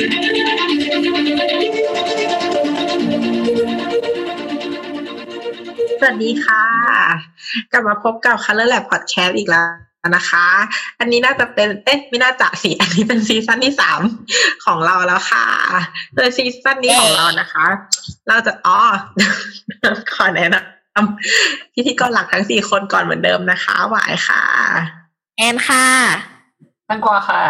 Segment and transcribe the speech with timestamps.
[0.00, 0.02] ส
[6.06, 6.64] วัสดีค่ะ
[7.72, 9.66] กลับมาพบกับ Color Lab Podcast อีกแล้ว
[10.16, 10.46] นะคะ
[10.98, 14.00] อันนี้น่าจะเป็นเอ๊ะไม่น่าจะสิอันนี้เป็นซีซั่นที่สาม
[14.64, 15.46] ของเราแล้วค่ะ
[16.14, 17.66] โดยซีซั่นนี้ของเรานะคะ
[18.28, 18.80] เราจะอ๋อ
[20.14, 24.42] ขอแนะนำพิธีกรหลักทั้งสี่คนก่อนเหมือนเดิมนะคะ หวายค่ะ
[25.38, 25.86] แอนค่ะ
[26.88, 27.42] ตั้งกวาค่ะ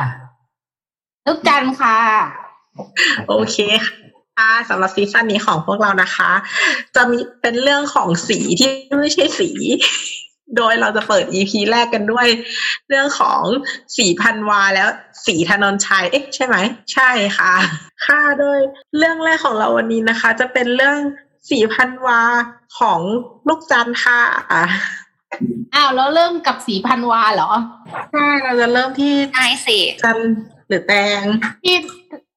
[1.27, 1.99] ลูกจันค่ะ
[3.29, 3.57] โอเค
[4.39, 6.31] ค่ะสำหรับซีซั่นนี้ของพวกเรานะคะ
[6.95, 9.51] จะมีเป็นเรื่องของสีที่ไม่ใช่สี
[10.57, 12.27] โดยเราจะเปิด EP แรกกันด้วย
[12.89, 13.43] เรื่องของ
[13.97, 14.89] สีพันวาแล้ว
[15.27, 16.57] สีธนนชัย เอ๊ะใช่ไหม
[16.93, 17.53] ใช่ค่ะ
[18.07, 18.59] ค่ะโดย
[18.97, 20.99] เรื่องแรกของเราวันนี้นะคะ จะเป็นเรื่อง
[21.51, 22.21] สีพันวา
[22.79, 23.01] ของ
[23.49, 24.21] ลูกจันทร์ค่ะ
[25.75, 27.53] อ้าวแล้วเริ่มกับสีพันวาเหรอ
[28.13, 30.33] ใช่เราจะเริ่มที่ใช่สิจันทร์
[30.69, 31.23] หรือแตง
[31.65, 31.77] ที่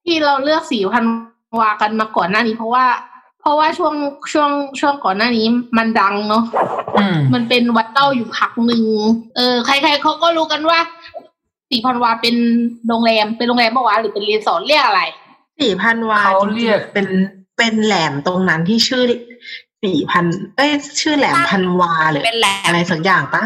[0.06, 1.06] ที่เราเลือกสีพัน
[1.60, 2.86] วากันมาก่อนหน้านี้ เพราะว่า
[3.42, 3.94] เพราะว่าช่วง
[4.34, 5.46] ช่วงช่วงก่อนหน้านี้
[5.78, 6.44] มันดังเนาะ
[6.98, 8.84] อืมมันเป็นวัดเต้าอยู่พักหนึ่ง
[9.36, 10.80] เออ ใคร ๆเขาก็รู้กันว่า
[11.70, 12.36] สีพันวาเป็น
[12.88, 15.02] โรงแรมเป็นโรงแรมเมื่อวานหรือเป็นรีสอร์ทเรียกอะไร
[15.60, 17.08] สีพันวาเขาเรียกจงๆเป็น
[17.58, 19.04] เป็นแหลมตรงนั้นที่ชื่อ
[19.84, 20.26] สี่พัน
[20.58, 23.44] เอ้ยชื่อแหลมพันวาหรือเป็นแหลมอะไรสักอย่างปะ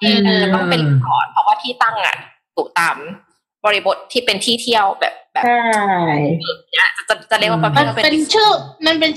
[0.00, 2.16] เออต้องเป็นก่อนเพราะว่าที่ตั้งอะ
[2.56, 2.96] ถูกตาม
[3.64, 5.60] บริบทที่เป็นที่เที่ยวแบบแบบใช่
[6.72, 8.50] เนี้ยจะจะจะเรียกว่าประเภมัทนว่าเป็นชื่อ
[8.86, 9.12] มันเป็น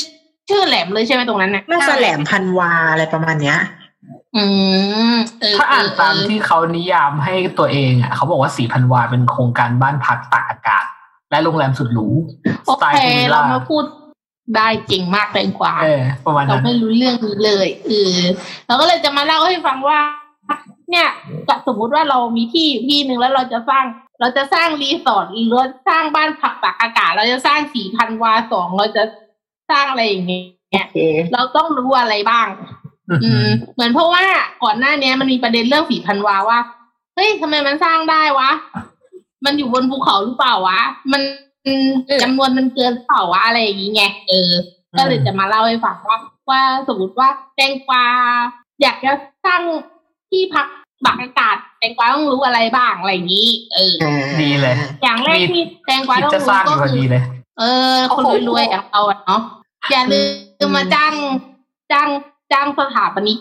[0.50, 3.60] ชื่อแหลมเลยใช่ไหมตรงนั้นน่ะน่าจะแหลมพันวาอะไรประมาณเนี้ย
[4.36, 4.44] อื
[5.14, 10.86] มเออถ้าอ่านเตามที่เขานิยามให้ตัวเองอะเขาบอกว่าสีพันวาเป็นโครงการบ้านพักตากอากาศ
[11.32, 12.08] และโรงแรมสุดหรู
[12.66, 13.84] โอสไตล์เคพูวิลเราล่ามาพูด
[14.56, 18.20] ได้เก่งมากแตงกวาเออประมาณเรานั้นไม่รู้เรื่องนี้เลยเออ
[18.68, 20.00] เราก็เลยจะมาเล่าให้ฟังว่า
[20.92, 21.08] เนี่ย
[21.68, 23.86] สมมุติว่าเรามีที่อยู่ที่หนึ่งแล้วเราจะสร้าง
[24.20, 29.04] เราจะสร้างรีสอร์ทหรือเราสร้างบ้านพักตากอากาศ เราจะสร้างสี่พันวาสองเราจะ
[29.72, 30.42] สร้างอะไรอย่างเงี้
[30.82, 30.98] ยโอเค
[31.34, 32.48] เราต้องรู้อะไรบ้าง
[33.24, 34.26] อืม เหมือนเพราะว่า
[34.64, 36.60] ก่อนหน้าเนี้ยมันมีประเด็นเรื่องสีพันวาว่า
[37.16, 38.52] เฮ้ยทำไมมันสร้างได้วะ
[39.46, 40.80] มันอยู่บนภูเขาหรือเปล่าวะ
[41.12, 41.22] มัน
[42.24, 44.52] จำนวนมันเกินหรือเปล่าวะอะไรอย่างงี้ไงเออ
[44.98, 46.20] ก็เลยจะมาเล่าให้ฟังว่า
[46.50, 48.06] ว่าสมมติว่าแตงกวา
[48.82, 49.12] อยากจะ
[49.46, 49.62] สร้าง
[50.30, 50.68] ที่พัก
[51.06, 53.94] บักอากาศแตงกวาต้องรู้อะไรบ้างอะไรอย่างนี้ เออ
[54.42, 57.24] ดีเลย อย่างแรกที่แตงกวาคิดต้องจะสรู้ร้างอก็ยู่พอคืดีอเลย
[57.60, 57.64] เอ
[57.96, 59.42] อ คนรวยๆอย่างเราอะเนาะ
[59.92, 60.22] อย่าลื
[60.68, 61.14] มมาจ้าง
[61.92, 62.10] จ้าง
[62.52, 63.38] จ้างสถาปนิก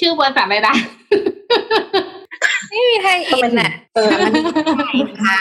[0.00, 0.74] ชื่อบริษัทอะไรนะ
[2.68, 4.32] ไม่มีไทยอินอะเอออัน
[4.96, 5.40] นี้ค่ะ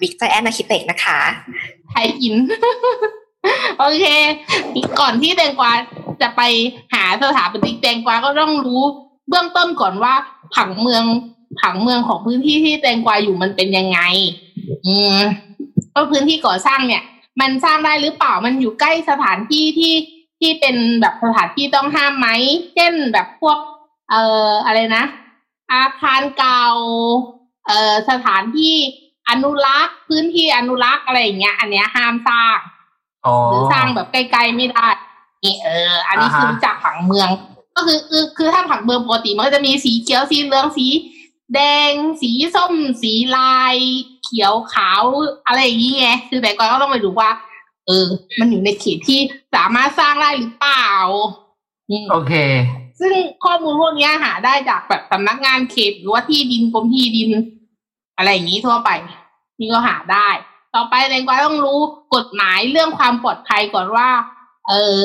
[0.00, 1.18] บิ๊กไจแอนอาคิเต็กนะคะ
[1.90, 2.36] ไทยอิน
[3.78, 4.04] โอเค
[5.00, 5.72] ก่อนที่แตงกวา
[6.22, 6.42] จะไป
[6.94, 8.82] หาสถาปนิกแตงกวาก็ต้องรู้
[9.28, 10.14] เบื้องต้นก่อนว่า
[10.54, 11.04] ผังเมือง
[11.60, 14.00] ผังเมืองของพื้นที่ที่แตงกวาอยู่มันเป็นยังไง
[14.86, 15.18] อืม
[15.94, 17.02] ก็พื้นที่ก่อสร้างเนี่ย
[17.40, 19.94] มันสร้างได้หรือเปล่ามันอยู่ใกล้สถานที่ที่
[20.40, 22.28] ที่เป็นแบบสถานที่ต้องห้ามไหม
[22.74, 23.58] เช่นแบบพวก
[24.10, 25.04] เอ่ออะไรนะ
[25.72, 26.66] อาคารเก่า
[27.66, 28.74] เอ่อสถานที่
[29.28, 32.58] อนุรักษ์ พื้นที่อนุรักษ์อะไรอย่างเงี้ย อันเนี้ยห้ามสร้าง
[33.26, 34.88] อ๋อหรือสร้างแบบใกล้ๆไม่ได้
[35.44, 37.28] นี่เออ อันนี้อ่าฮะคือรู้จักผังเมือง
[37.76, 40.86] ก็คือคือคือถ้าผังเมืองปกติมันก็จะมีสีเขียวสีเหลืองสี
[41.54, 41.92] แดง
[42.22, 43.76] สีส้ม สีลาย
[44.24, 45.02] เขียวขาว
[45.46, 47.30] อะไรอย่างนี้ไงคือแต่ก่อนก็ต้องไปดูว่า
[47.86, 48.06] เออ
[48.38, 49.20] มันอยู่ในเขตที่
[49.54, 50.88] สามารถสร้างได้หรือเปล่า
[51.90, 52.32] อืมโอเค
[53.00, 53.12] ซึ่ง
[53.44, 57.30] ข้อมูลพวกเนี้ยหาได้จากแบบสำนักงานเขตหรือว่าที่ดินกรมที่ดิน
[58.16, 58.90] อะไรอย่างนี้ทั่วไป
[59.58, 60.28] นี่ก็หาได้
[60.74, 61.78] ต่อไปแตงกวาต้องรู้
[62.14, 64.08] กฎหมายเรื่องความปลอดภัยก่อนว่า
[64.68, 65.02] เออ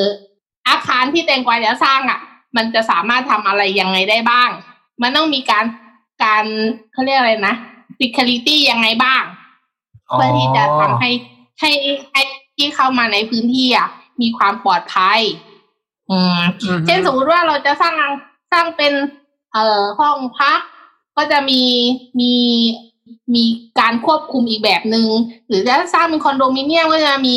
[0.68, 2.19] อาคารที่แตงกวาจะสร้างอะ
[2.55, 4.49] มันจะสามารถทำอะไรยังไงได้บ้าง
[5.01, 5.65] มันต้องมีการ
[6.23, 6.45] การ
[6.91, 7.55] เขาเรียกอะไรนะ
[7.99, 9.23] security ยังไงบ้าง
[10.09, 11.11] อ๋อเพื่อที่จะทำให้
[11.59, 11.71] ให้
[12.11, 12.21] ให้
[12.55, 13.87] ที่เข้ามาในพื้นที่อะ
[14.21, 15.19] มีความปลอดภัย
[16.09, 17.95] อืมอืม เช่นสมมติว่าเราจะสร้าง
[18.51, 18.93] สร้างเป็น
[19.51, 20.59] เอ่อห้องพัก
[21.17, 21.61] ก็จะมี
[22.19, 22.33] มี
[23.35, 23.43] มี
[23.79, 25.07] การควบคุมอีกแบบหนึง่ง
[25.47, 27.35] หรือจะสร้างเป็นคอนโดมิเนียมก็จะมี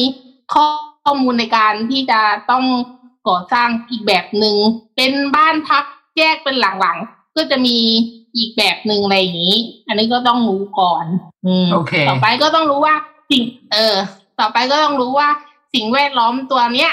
[0.53, 0.67] ข้อ
[1.05, 2.21] ข้อมูลในการที่จะ
[2.51, 2.65] ต้อง
[3.29, 4.57] ก่อสร้างอีกแบบหนึง่ง
[4.97, 5.85] เป็นบ้านพัก
[6.19, 7.79] แยกเป็นหลังๆก็จะมี
[8.37, 9.57] อีกแบบหนึ่งอะไรอย่างนี้
[9.89, 11.05] อันนี้ก็ต้องรู้ก่อน
[11.47, 12.95] อืมโอเคต่อไปก็ต้องรู้ว่า
[13.31, 13.43] สิ่ง
[13.73, 13.97] เออ
[14.41, 15.29] ต่อไปก็ต้องรู้ว่า
[15.75, 16.93] สิ่งแวดล้อมตัวเนี้ย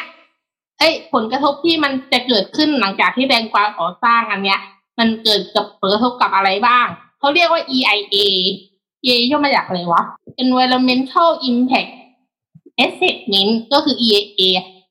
[0.80, 4.60] เอ้ย ผลกระทบที่มันจะเกิดขึ้นหลังจากที่แดงกวาก่อสร้างอันเนี้ย
[5.00, 6.88] มันเกิดกับผลกระทบกับอะไรบ้าง
[7.20, 8.18] เขาเรียกว่า EIA
[9.06, 10.04] EIA ย่อมาจากอะไรวะ
[10.44, 11.92] Environmental Impact
[12.86, 14.42] Assessment ก็คือ EIA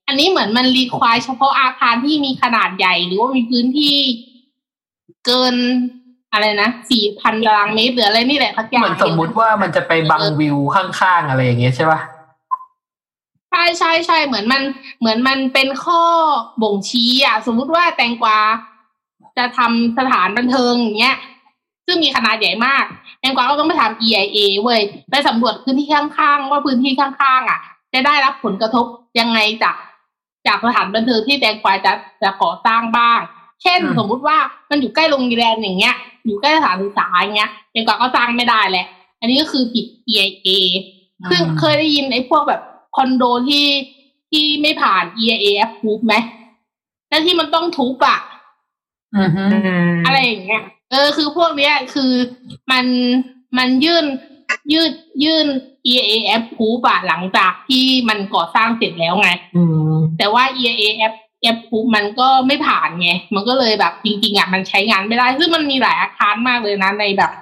[0.08, 3.96] อันนี้เหมือนมันรีควายเฉพาะอาคารที่มีขนาดใหญ่ หรือว่ามีพื้นที่
[5.26, 5.54] เกิน
[6.32, 12.00] อะไรนะสี่พันตารางเมตรหรืออะไรนี่แหละทักอย่าเหงมือนสมมุติว่ามันจะไปบังวิวข้างๆอะไรอย่างเงี้ยใช่ป่ะ
[13.58, 14.62] ช่ใช่ใช่เหมือนมัน
[15.00, 16.02] เหมือนมันเป็นข้อ
[16.62, 18.38] บ่งชี้อะ สมมุติว่าแตงกวา
[19.36, 21.16] จะทำสถานบันเทิงอย่างเงี้ย
[21.86, 22.84] ซึ่งมีขนาดใหญ่มาก
[23.20, 27.60] แตงกวาก็ต้องไปทำ EIA เว้ยไปสำรวจพื้นที่ข้างๆว่าพื้นที่ข้างๆอะ
[27.92, 28.86] จะได้รับผลกระทบ
[29.20, 29.74] ยังไงจาก
[30.48, 31.92] จากสถานบันเทิงที่แตงกวาจะ
[32.22, 33.20] จะก่อสร้างบ้าง
[33.62, 34.38] เช่นอืมสมมุติว่า
[34.70, 35.94] มันอยู่ใกล้โรงเรียนอย่างเงี้ย
[36.26, 38.86] อยู่ใกล้สถานศึกษาอย่างเงี้ยแตงกวาก็สร้างไม่ได้แหละ
[39.20, 40.48] อันนี้ก็คือผิด EIA
[41.30, 42.62] ซึ่งเคยได้ยินไอ้พวกแบบ
[42.96, 43.66] คอนโดที่
[44.30, 46.14] ที่ไม่ผ่าน EIA approve ไหม
[47.08, 48.18] แล้วที่มันต้องทุบอะ
[49.16, 49.42] อือฮึ
[50.06, 52.12] อะไรอย่างเงี้ย เออ คือพวกเนี้ยคือ
[52.72, 52.86] มัน
[53.58, 54.04] มันยื่น
[54.72, 54.90] ยื่น
[55.24, 55.46] ยื่น
[55.90, 59.62] EIA approve อะหลังจากที่มันก่อสร้างเสร็จแล้วไงอื
[59.92, 60.84] มแต่ว่า EIA
[61.50, 67.32] approve มันก็ไม่ผ่านไง มันก็เลยแบบจริงๆอะมันใช้งานไม่ได้ ซึ่งมันมีหลายอาคารมากเลยนะในแบบ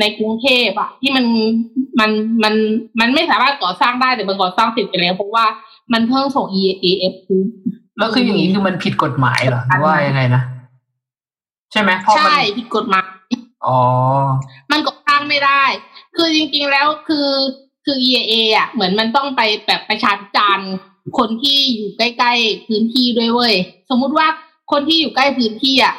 [0.00, 1.24] ในกรุงเทพอะที่มัน
[2.00, 2.10] มัน
[2.42, 2.54] มัน
[3.00, 5.44] มันไม่สามารถก่อสร้างได้แต่มันก่อสร้างเสร็จไปแล้วเพราะว่า
[5.92, 7.50] มันเพิ่งส่ง EIA approve
[7.98, 10.42] แล้วคืออย่างนี้คือมันผิดกฎหมายเหรอหรือว่ายังไงนะ
[11.72, 13.08] ใช่ไหมเพราะมันใช่ผิดกฎหมาย
[13.66, 13.80] อ๋อ
[14.70, 15.64] มันก่อสร้างไม่ได้
[16.16, 17.28] คือจริงๆแล้วคือ
[17.84, 20.70] คือ EAA อะเหมือนมันต้องไปแบบประชาพิจารณ์
[21.18, 23.54] คนที่อยู่ใกล้ๆพื้นที่ด้วยเว้ย
[23.90, 24.26] สมมุติว่า
[24.72, 25.94] คนที่อยู่ใกล้พื้นที่อะ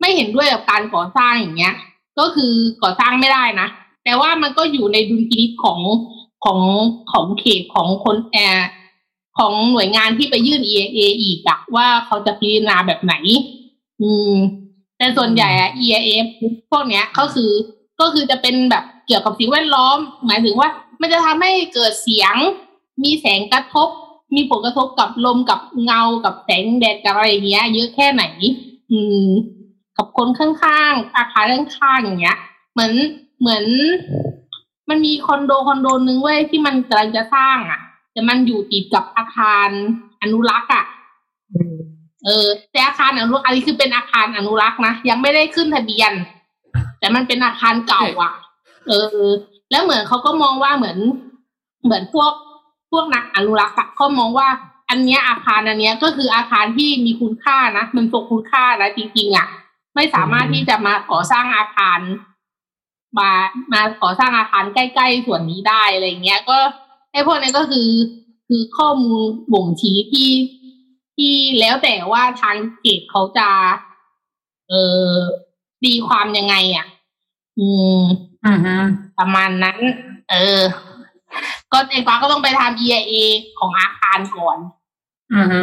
[0.00, 1.74] ไม่เห็นด้วยกับการก่อสร้างอย่างเงี้ย
[2.18, 2.52] ก็คือ
[2.82, 3.68] ก่อสร้างไม่ได้นะ
[4.04, 5.80] แต่ว่ามันก็อยู่ในดุลพินิจของ
[6.44, 6.60] ของ
[7.12, 8.68] ของเขตของคนแอร์
[9.38, 13.14] ของหน่วยงานที่ไปยื่น EAA อีกอะว่าเขาจะพิจารณาแบบไหน
[14.02, 14.34] อืม
[14.98, 16.26] แต่ส่วนใหญ่อะ EIF
[16.70, 17.50] พวกเนี้ยก็คือ
[18.00, 20.68] ก็คือจะเป็นแบบเกี่ยวกับสิ่งแวดล้อม หมายถึงว่า
[21.02, 22.34] มันจะทำให้เกิดเสียง
[23.02, 23.88] มีแสงกระทบ
[24.34, 28.24] มีผลกระทบกับลมกับเงากับแสงแดดกับอะไรอย่างเงี้ย เยอะแค่ไหน
[28.92, 29.28] อืม
[29.96, 32.38] กับคนข้างๆอาคารข้างๆอย่างเงี้ย
[32.72, 32.92] เหมือน
[33.40, 33.64] เหมือน
[34.88, 37.80] มันมีคอนโดคอนโดนึงเว้ยที่มันกำลังจะสร้างอะ
[38.12, 39.68] แต่มันอยู่ติดกับอาคาร
[40.22, 40.84] อนุรักษ์อะ
[42.24, 46.12] เออแต่อาคารอนุรักษ์อันนี้คือเป็นอาคารอนุรักษ์นะยังไม่ได้ขึ้นทะเบียน
[46.98, 48.32] แต่มันเป็นอาคารเก่าอะ
[48.88, 49.22] เออ
[49.72, 50.98] แล้วเหมือนเขาก็มองว่าเหมือน
[51.84, 52.32] เหมือนพวก
[52.90, 54.48] พวกนักอนุรักษ์เขามองว่า
[54.88, 59.46] อันเนี้ยอาคารอันเนี้ยก็คืออาคารที่มีคุณค่านะมันทรงคุณค่านะจริงๆอะ
[59.94, 62.00] ไม่สามารถที่จะมาก่อสร้างอาคาร
[63.18, 63.30] มา
[63.72, 66.58] มาก่อสร้างอาคารใกล้ๆส่วนนี้ได้อะไรเงี้ย ก็
[67.12, 67.88] ไอ้พวกนี้ก็คือ
[68.48, 69.20] คือข้อมูล
[69.52, 70.30] บ่งชี้ที่
[71.16, 73.48] ที่แล้วแต่ว่าทางเขตเขาจะ
[74.68, 74.72] เอ
[75.10, 75.12] อ
[75.84, 76.86] ดีความยังไงอะ
[77.58, 78.00] อืม
[78.46, 78.76] อือฮึ
[79.22, 79.78] ประมาณนั้น
[80.30, 80.60] เออ
[81.72, 83.14] ก็เองกวาก็ต้องไปทำ EIA
[83.58, 84.58] ของอาคารก่อน
[85.34, 85.62] อือฮึ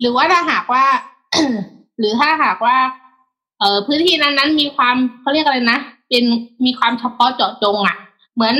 [0.00, 0.84] หรือว่าถ้าหากว่า
[1.98, 2.76] หรือถ้าหากว่า
[3.58, 5.78] เออพื้นที่นั้นๆมีความเขาเรียกอะไรนะ
[6.08, 6.24] เป็น
[6.64, 7.96] มีความเฉพาะเจาะจงอะ
[8.34, 8.56] เหมือน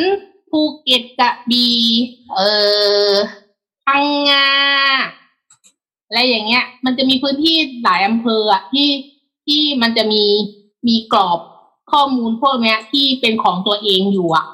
[0.50, 1.76] ภูเก็ตกระบี่
[2.34, 2.40] เอ
[3.10, 3.12] อ
[3.84, 4.48] พังงา
[6.06, 8.88] อะไรอย่างเงี้ย มันจะมีพื้นที่หลายอำเภออะที่
[9.46, 10.24] ที่มันจะมี
[10.88, 11.40] มีกรอบ
[11.92, 14.46] ข้อมูลพวกเนี้ย ที่เป็นของตัวเองอยู่อะ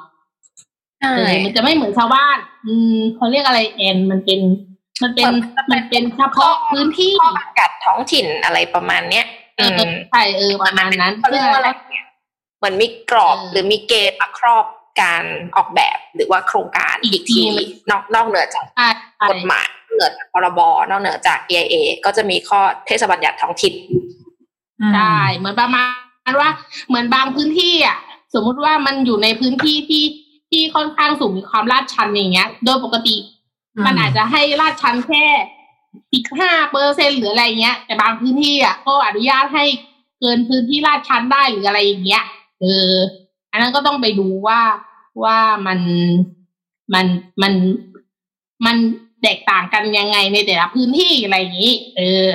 [1.01, 4.41] ใช่เออมันจะไม่เหมือนชาวบ้าน อืมเขาเรียกอะไรแอนมันเป็น
[5.03, 5.27] มันเป็น
[5.73, 9.27] มันเป็นเฉพาะพื้นที่ข้อจำกัดท้องถิ่นอะไรประมาณเนี้ย
[9.57, 9.79] เออ
[10.11, 12.07] ใช่เออประมาณนั้นเขาเรียกว่าอะไรเนี่ย
[12.59, 14.65] เหมือนมีกรอบเออหรือมีเกณฑ์มาครอบ
[15.01, 15.25] การ
[15.57, 20.61] ออกแบบหรือว่าโครงการอีกอีกทีทีหนึ่งนอกนอกเหนือจากใช่ใช่กฎหมายนอกเหนือจากพรบ
[20.91, 21.75] นอกเหนือจาก EIA
[22.05, 23.75] ก็จะมีข้อเทศบัญญัติท้องถิ่น
[24.95, 25.89] ใช่เหมือนประมาณ
[26.41, 26.51] ว่า
[26.89, 27.97] เหมือนบางพื้นที่อะ
[28.35, 30.05] สมมุติว่ามันอยู่ในพื้นที่ที่
[30.51, 33.17] ที่ค่อนข้างสูงมีความลาดชันอย่างเงี้ย โดยปกติ
[33.87, 35.25] มันอาจจะให้ลาดชันแค่
[36.13, 39.65] สิบห้าเปอร์เซ็นหรืออะไรเงี้ย แต่บางพื้นที่อะก็อนุญาตให้
[40.21, 42.25] เกินพื้นที่ลาดชันได้หรืออะไรอย่างเงี้ย
[42.61, 42.93] เออ
[43.51, 44.61] อันนั้นก็ต้องไปดูว่า
[45.25, 45.81] ว่ามัน
[46.95, 47.07] มัน
[47.43, 47.53] มัน
[48.67, 48.77] มัน
[49.23, 52.29] แตกต่างกันยังไงในแต่ละพื้นที่อะไรอย่างนี้ เออ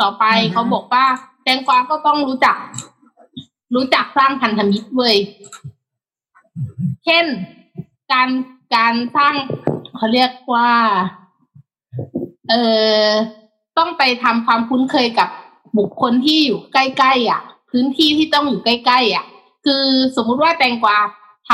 [0.00, 1.04] ต่อไปอือฮึเขาบอกว่า
[1.42, 2.56] แตงกวาก็ต้องรู้จัก
[3.74, 5.16] รู้จักสร้างพันธมิตรเว้ย
[7.04, 7.24] เช่น
[8.12, 8.28] การ
[8.76, 9.34] การสร้าง
[9.96, 10.70] เขาเรียกว่า
[12.50, 12.54] เอ
[13.04, 13.08] อ
[13.78, 15.28] ต้องไปทำความคุ้นเคยกับ
[15.78, 19.24] บุคคลที่อยู่ใกล้ๆอะ พื้นที่ที่ต้องอยู่ใกล้ๆอะ
[19.64, 19.84] คือ
[20.16, 20.98] สมมุติว่าแตงกวา
[21.48, 21.50] ท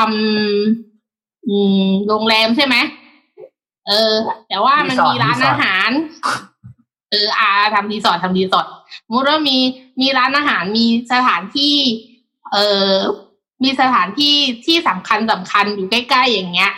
[0.83, 2.75] ำโรงแรมใช่ไหม
[3.87, 4.13] เออ
[4.47, 5.89] แต่ว่ามันมีร้านอาหาร
[7.11, 8.67] เอออาทำรีสอร์ททำรีสอร์ท
[9.05, 9.57] สมมติว่ามี
[10.01, 11.75] มีร้านอาหารมีสถานที่
[12.53, 12.57] เอ
[12.93, 12.95] อ
[13.63, 14.35] มีสถานที่
[14.65, 16.71] ที่สำคัญสำคัญอยู่ใกล้ๆอย่างเงี้ย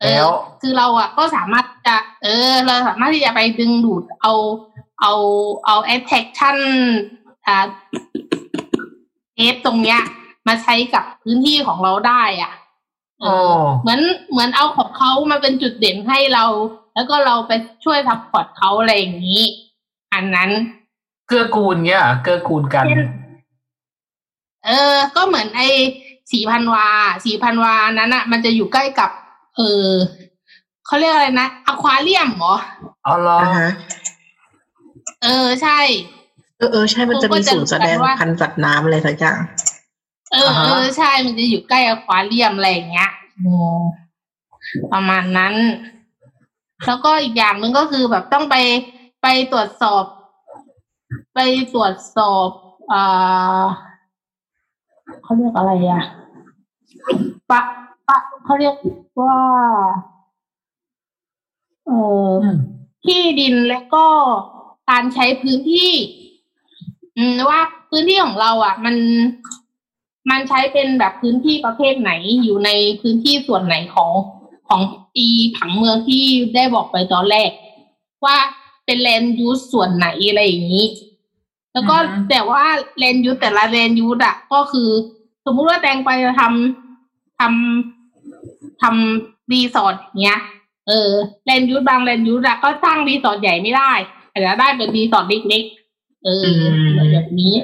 [0.00, 4.32] เอแล้อวคือเราอะก็สามารถจะ เออ เราสามารถที่จะไปดึงดูดเอา
[5.00, 5.12] เอา
[5.66, 6.56] เอา attraction
[7.46, 7.66] อ่า
[9.36, 10.00] เอฟตรงเนี้ย
[10.46, 12.52] มาใช้กับพื้นที่ของเราได้อะ
[13.20, 13.24] เอ
[13.54, 14.00] อเหมือน
[14.30, 16.44] เหมือนเอาของเขามาเป็นจุดเด่นให้เรา
[16.94, 17.52] แล้วก็เราไป
[17.84, 19.42] ช่วย support เขาอะไรอย่างนี้
[20.14, 20.50] อันนั้น
[21.26, 22.86] เกื้อกูลเงี้ยเหรอเกื้อกูลกัน
[24.66, 25.68] เออ ก็เหมือนไอ้
[26.30, 26.86] ศรีพันวา
[27.24, 29.10] ศรีพันวานั้นอะ มันจะอยู่ใกล้กับ
[29.56, 29.88] เออ
[30.86, 32.54] เขาเรียกอะไรนะอควาเรียมเหรอ
[33.06, 33.70] อ๋อเหรออ่าฮะ
[35.22, 35.78] เออใช่
[36.58, 39.38] เออเออใช่มันจะมีศูนย์แสดงพันธุ์สัตว์น้ำอะไรสักอย่าง
[40.32, 43.80] เออเออใช่มันจะอยู่ใกล้อควาเรียมอะไรอย่างเงี้ยอืม
[44.92, 45.54] ประมาณนั้น
[46.86, 48.56] แล้วก็อีกอย่างหนึ่งก็คือแบบต้องไป
[49.22, 50.04] ไปตรวจสอบ
[51.34, 51.38] ไป
[51.74, 52.48] ตรวจสอบ
[52.92, 53.62] อ่า
[55.22, 56.04] เขาเรียกอะไรอะ
[57.50, 57.60] ปะ
[58.08, 58.74] ปะเขาเรียก
[59.20, 59.38] ว่า
[61.86, 61.90] เอ
[62.28, 62.30] อ
[63.04, 64.06] ที่ดินและก็
[64.90, 65.92] การใช้พื้นที่
[67.16, 67.60] อืมว่า
[67.90, 68.96] พื้นที่ของเราอะ มัน
[70.30, 72.10] มันใช้เป็นแบบพื้นที่ประเภทไหน
[72.42, 72.70] อยู่ใน
[73.00, 74.10] พื้นที่ส่วนไหนของ
[74.70, 74.82] ของ
[75.16, 76.24] อีผังเมืองที่
[76.54, 77.50] ได้บอกไปตอนแรก
[78.24, 78.36] ว่า
[78.84, 80.86] เป็น land use ส่วนไหนอะไรอย่างนี้
[81.72, 81.96] แล้วก็
[82.30, 82.64] แต่ว่า
[82.98, 84.88] land use แต่ละ land use อะก็คือ
[85.44, 90.40] สมมุติว่าแตงไปจะทำทำทำรีสอร์ทอย่างเงี้ย
[90.88, 91.10] เออ
[91.44, 93.92] land use บาง land use อะก็สร้างรีสอร์ทใหญ่ไม่ได้
[94.30, 96.46] อาจจะได้เป็นรีสอร์ทเล็กๆเออ
[96.96, 97.54] อแบบนี้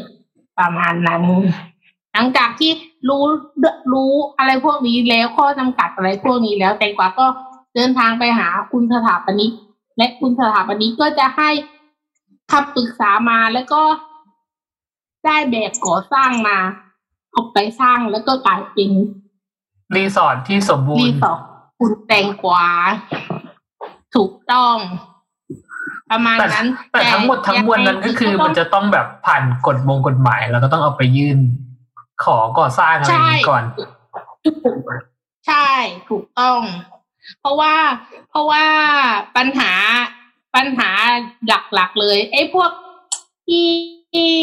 [0.59, 1.23] ประมาณนั้น
[2.13, 2.71] หลังจากที่
[3.09, 3.25] รู้
[3.93, 7.27] รู้อะไรพวกนี้แล้วข้อจำกัดอะไรพวกนี้แล้ว แตงกวาก็
[7.75, 9.53] เดินทางไปหาคุณสถาปนิก
[9.97, 11.51] และคุณสถาปนิกก็จะให้
[12.51, 13.83] คำปรึกษามาแล้วก็
[15.25, 16.59] ได้แบบก่อสร้างมา
[17.33, 18.91] เอาไปสร้างแล้วก็กลายเป็น
[19.97, 21.41] รีสอร์ทที่สมบูรรีณ์สอร์ท
[21.79, 22.67] คุณแตงกวา
[24.15, 24.77] ถูกต้อง
[26.11, 31.39] ประมาณแต่นั้น แต่ทั้งหมดทั้งมวลนั้นก็คือมันจะต้องแบบผ่านกฎมงกฎหมาย แล้วก็ต้องเอาไปยื่น
[32.25, 33.65] ขอก่อสร้างอะไรอย่างนี้ก่อน
[35.47, 35.71] ใช่
[36.11, 36.61] ถูกต้อง
[37.41, 37.75] เพราะว่า
[38.31, 38.65] เพราะว่า
[39.37, 39.73] ปัญหา
[40.57, 40.91] ปัญหา
[41.75, 42.71] หลักๆเลย ไอ้พวก
[43.47, 43.69] ที่
[44.15, 44.35] ที่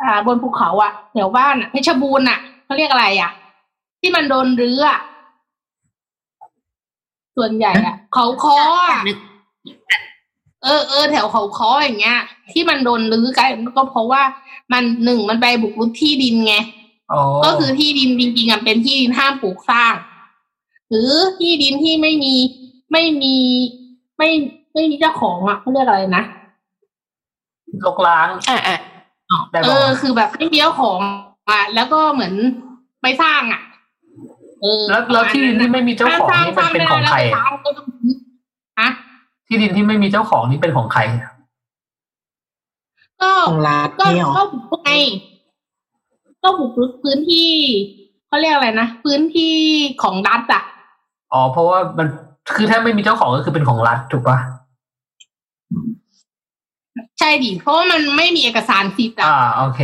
[0.00, 3.30] อ่าบนภูเขาอะแถวบ้านอะเพชรบูรณ์อะเขาเรียกอะไรอะ
[4.00, 5.00] ที่มันโดนรื้ออะ
[7.36, 9.00] ส่วนใหญ่อะเขาคออะ
[10.62, 12.18] เออเออแถวเขาคออย่างเงี้ย
[12.52, 14.22] ที่มันโดนรื้อกันก็เพราะว่า
[14.72, 16.54] มันหนึ่งมันไปบุกรุกที่ดินไง
[17.12, 19.94] อ๋อก็คือที่ดินจริงๆอะเป็นที่ดินห้ามปลูกสร้าง
[20.90, 22.34] หรือที่ดินที่ไม่มี
[22.92, 23.36] ไม่มี
[24.18, 24.30] ไม่
[24.74, 26.24] ไม่มีเจ้าของอะเขาเรียกอะไรนะ
[27.84, 28.76] ลกล้างอ่าอ่า
[29.50, 30.98] ได้เอบอกอคือแบบไม่มีเจ้าของ
[31.50, 32.34] อะแล้วก็เหมือน
[33.02, 33.60] ไปสร้างอะ
[34.62, 37.86] เออแล้วแล้วที่ดินที่ไม่มีเจ้าของถ้สร้นี่มันเป็นของใครสร้างไม่ได้แล้วไปสร้างก็ต้อง
[38.80, 38.88] ฮะ
[39.52, 41.00] ที่ดินที่ไม่มีเจ้าของนี่เป็นของใคร
[43.20, 44.92] ก็ของรัฐก็เนี่ยหรอก็บุกรุกไง
[46.42, 47.50] ก็บุกรุกพื้นที่
[48.26, 49.54] เขาเรียกอะไรนะพื้นที่
[50.02, 50.62] ของรัฐอะ
[51.32, 52.08] อ๋อเพราะว่ามัน
[52.54, 54.38] คือถ้าไม่มีเจ้าของก็คือเป็นของรัฐถูกปะ
[57.18, 59.80] ใช่ดิเพราะว่ามันไม่มีเอกสารสิทธิ์อะอ่าโอเค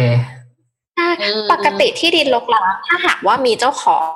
[1.21, 4.09] เออปกติที่ดินรกร้างถ้าหากว่ามีเจ้าของ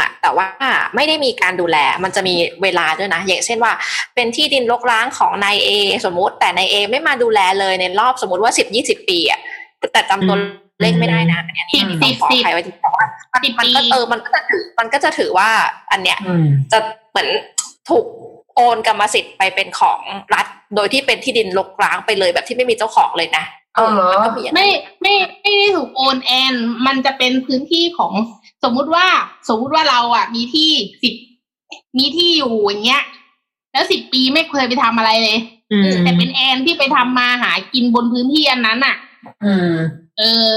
[0.00, 0.46] อะแต่ว่า
[0.94, 3.72] ไม่ได้มีการดูแลมันจะมีเวลาด้วยนะ อย่างเช่นว่า
[4.14, 5.70] เป็นที่ดินรกร้างของนายเอ
[6.04, 9.40] สมมุติแต่นายเอไม่มาดูแลเลยในรอบสมมติว่าสิบยี่สิบปีอะ
[9.92, 10.36] แต่จำตัว
[10.82, 15.48] เลขไม่ได้นะอันเนี้ยสิบต้สิองบขอสิบใครไว้ที่แต่ว่ามันสิบมันก็ปีเออมันก็จะถือมันก็จะถือว่า
[15.92, 16.78] อันเนี้ยอืมจะ
[17.10, 17.28] เหมือน
[17.90, 18.06] ถูก
[18.56, 20.00] โอนกรรมสิทธิ์ไปเป็นของ
[20.34, 20.46] รัฐ
[20.76, 23.44] โดยที่เป็นที่ดินรกร้างไปเลยแบบที่ไม่มีเจ้าของเลยนะ
[23.74, 24.68] เอาเหรอมันก็มีอย่างนั้นไม่
[25.02, 26.54] ไม่ไม่ได้ถูกโอนแอน
[26.86, 28.12] มันจะเป็นพื้นที่ของ
[28.64, 29.06] สมมุติว่า
[29.48, 30.70] สมมุติว่าเราอะ มีที่
[31.02, 31.14] สิบ
[31.98, 33.04] มีที่อยู่อย่างเงี้ย
[33.72, 35.38] แล้วสิบปีไม่เคยไปทำอะไรเลย
[35.72, 38.96] อืมแต่เป็นแอนที่ไปทำมาหากินบนพื้นที่อันนั้นอะ
[39.44, 39.72] อืม
[40.18, 40.54] เออ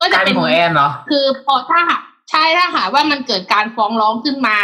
[0.00, 4.58] ก็กจะลายเป็เป็นนของแอนเหรอคือพอถ้าหากใช่ถ้าหากว่ามันเกิดการฟ้องร้องขึ้นมา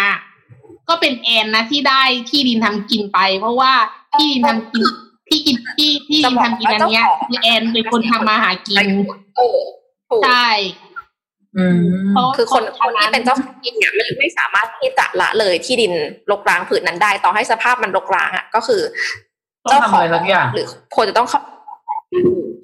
[0.88, 3.73] ก็เป็นแอนนะที่ได้ที่ดินทำกินไป เพราะว่า
[4.14, 4.85] ที่ดินทำกิน
[5.28, 8.87] ที่กินที่ที่ดินทำกินอันเนี้ยคือแอนเป็นคนทำมาหากิน
[9.37, 9.61] เออ
[10.08, 10.88] ถูกใช่อืมเพราะ
[12.37, 15.93] คือคนคนที่เป็นเจ้าของที่เนี่ยไม่ไม่สามารถที่จะละเลยที่ดิน
[16.31, 18.83] รกร้างผืนนั้นได้ ต่อให้สภาพมันรกร้างอะก็คือ
[19.64, 21.40] ต้องทำอะไรสักอย่างหรือควรจะต้องเข้า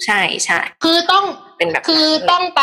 [0.04, 1.24] ใช่ใช่คือต้อง
[1.56, 2.62] เป็นแบบนั้นคือต้องไป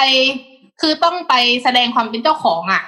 [0.82, 2.84] คือต้องไปแสดงความเป็นเจ้าของอะ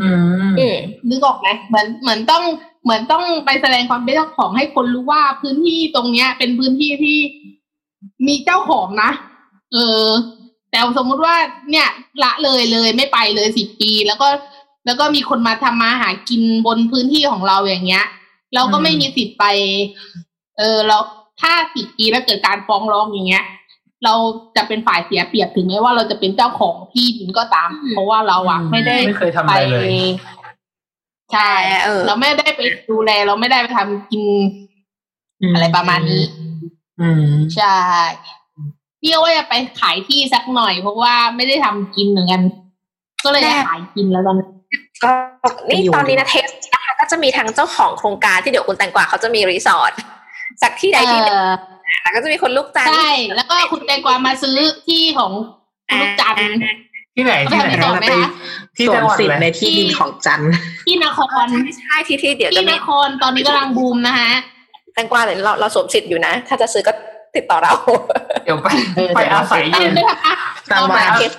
[0.00, 0.08] อื
[0.48, 0.76] มอืม
[1.08, 2.44] นึกออกไหมเหมือนเหมือนต้อง
[2.84, 7.18] เหมือนต้องไปแสดงความเป็นเจ้าของให้คนรู้ว่าพื้นที่ตรงเนี้ย เป็นพื้นที่ที่
[8.26, 9.10] มีเจ้าของนะ
[9.72, 10.06] เออ
[10.70, 11.34] แต่สมมุติว่า
[11.70, 11.88] เนี่ย
[12.22, 14.28] ละเลยเลยไม่ไปเลยสิบปี แล้วก็
[14.86, 18.04] แล้วก็มีคนมาทำมาหากินบนพื้นที่ของเราอย่างเงี้ย
[18.54, 19.44] เราก็ไม่มีสิทธิ์ไป
[20.58, 20.98] เออเรา
[21.40, 23.44] ถ้าสิบปีแล้วเกิดการฟ้องร้องอย่างเงี้ย
[24.04, 24.14] เรา
[24.56, 29.82] จะเป็นฝ่ายเสียเปรียบถึงแม้ว่าเราจะเป็นเจ้าของที่ดินก็ตาม เพราะว่าเราอะไม่ได้ไม่เคยทำอะไรเลย
[31.32, 31.50] ใช่
[31.84, 34.24] เออเราไม่ได้ไปดูแล เราไม่ได้ไปทำกิน
[35.54, 36.24] อะไรประมาณนี้
[37.00, 37.76] อืมใช่
[39.06, 42.42] พี่ก็ว่าจะไปขายที่สักหน่อย เพราะว่าไม่ได้ทำกินเหมือนกัน
[43.24, 44.46] ก็เลยจะขายกินแล้วตอนนี้
[45.04, 45.10] ก็
[45.68, 49.92] นี่ตอนนี้นะเทสนะคะก็จะมีทั้งเจ้าของโครงการที่เดี๋ยวคุณแตงกวาเขาจะมีรีสอร์ท
[50.62, 51.52] จากที่ใดที่หนึ่งเออ
[52.02, 54.56] แล้วก็จะมีคนลูกจันทร์ใช่แล้วก็คุณแตงกวามาซื้อ
[54.88, 55.30] ที่ของ
[55.88, 56.48] คุณลูกจันทร์
[57.16, 58.30] ที่ไหนที่ไหนเอาไปทำรีสอร์ทไหมคะ
[58.76, 60.50] ที่สวจัมงหวัดสิทอะไรธิ์ในที่ดินของจันทร์
[60.86, 61.46] ที่นคร
[61.78, 64.30] ใช่ที่ที่เดี๋ยวจะที่นมีครตอนนี้กำลังบูมนะฮะ
[64.94, 66.92] แตงกวาเดี๋ยวเราเราสวมสิทธิ์อยู่นะ ถ้าจะซื้อก็
[67.36, 67.72] ติดต่อเรา
[68.44, 70.34] เดี๋ยวไปเออไปอาศัยอตามยู่ด้วยนะคะ
[70.72, 71.32] ตามมาเคส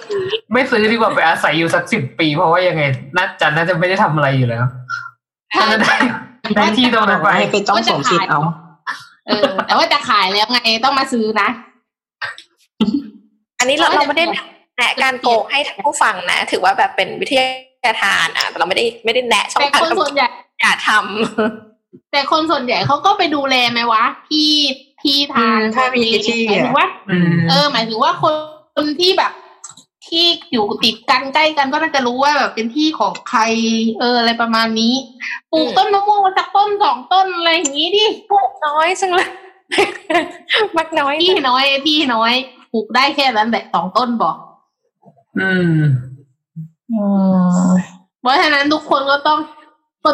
[0.53, 2.83] ไม่ซื้อดีกว่าไปอาศัยอยู่สักสิบปี เพราะว่ายังไง
[3.17, 4.63] นัดจันน่าจะไม่ได้ทำอะไรอยู่แล้ว
[5.59, 5.95] น่าจะได้
[6.55, 8.39] ได้ที่ตรงนั้นไปให้ไปต้องสวมสิทธิ์เอา
[9.27, 11.47] เออแต่ว่าจะขายแล้วไงต้องมาซื้อนะ
[13.59, 14.25] อันนี้เราเราไม่ได้
[14.77, 20.27] แนะการโกงให้ท่านผู้ฟังนะ ถือว่าแบบเป็นวิทยาทานอะแต่เราไม่ได้ไม่ได้แนะช่องแต่ทางคนส่วนใหญ่
[20.61, 20.89] อย่าท
[22.11, 24.49] แต่คนส่วนใหญ่เขาก็ไปดูแลไหมวะที่
[25.03, 28.33] ที่ทางถ้ามีที่หมายถึงว่าอืมเออ หมายถึงว่าคน
[28.75, 29.31] คนที่แบบ
[30.07, 33.41] ที่อยู่ติดกันใกล้กันก็น่าจะรู้ว่าแบบเป็นที่ของใคร
[33.99, 34.93] เออ อะไรประมาณนี้
[35.51, 39.29] ปลูกต้นมะม่วงมาสักต้นสองต้นอะไรอย่างนี้ดิำพูดน้อยจังเลย
[40.77, 42.33] มักน้อยที่น้อยที่น้อย
[42.71, 44.35] ปลูกได้แค่นั้นแหละสองต้นบอก
[45.39, 45.79] อืม
[48.21, 49.39] เพราะฉะนั้นทุกคนก็ต้อง
[50.05, 50.11] ก็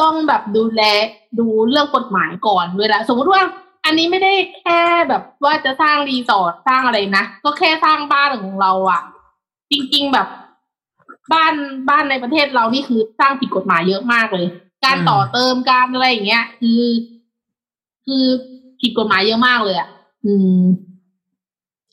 [0.00, 0.82] ต้องแบบดูแล
[1.38, 3.42] ดูเรื่องกฎหมายก่อนเวลาสมมติว่า
[3.84, 9.02] อันนี้ไม่ได้แค่แบบว่าจะสร้างรีสอร์ทสร้างอะไรนะก็แค่สร้างบ้านของเราอะ
[9.70, 10.28] จริง ๆแบบ
[11.32, 11.54] บ้าน
[11.90, 14.46] บ้านในประเทศเรานี่คือสร้างผิดกฎหมายเยอะมากเลย
[14.84, 16.82] การอืมต่อเติมการอะไรอย่างเงี้ย คือ
[18.06, 18.24] คือ
[18.80, 19.88] ผิดกฎหมายเยอะมากเลยอะ
[20.26, 20.62] อืม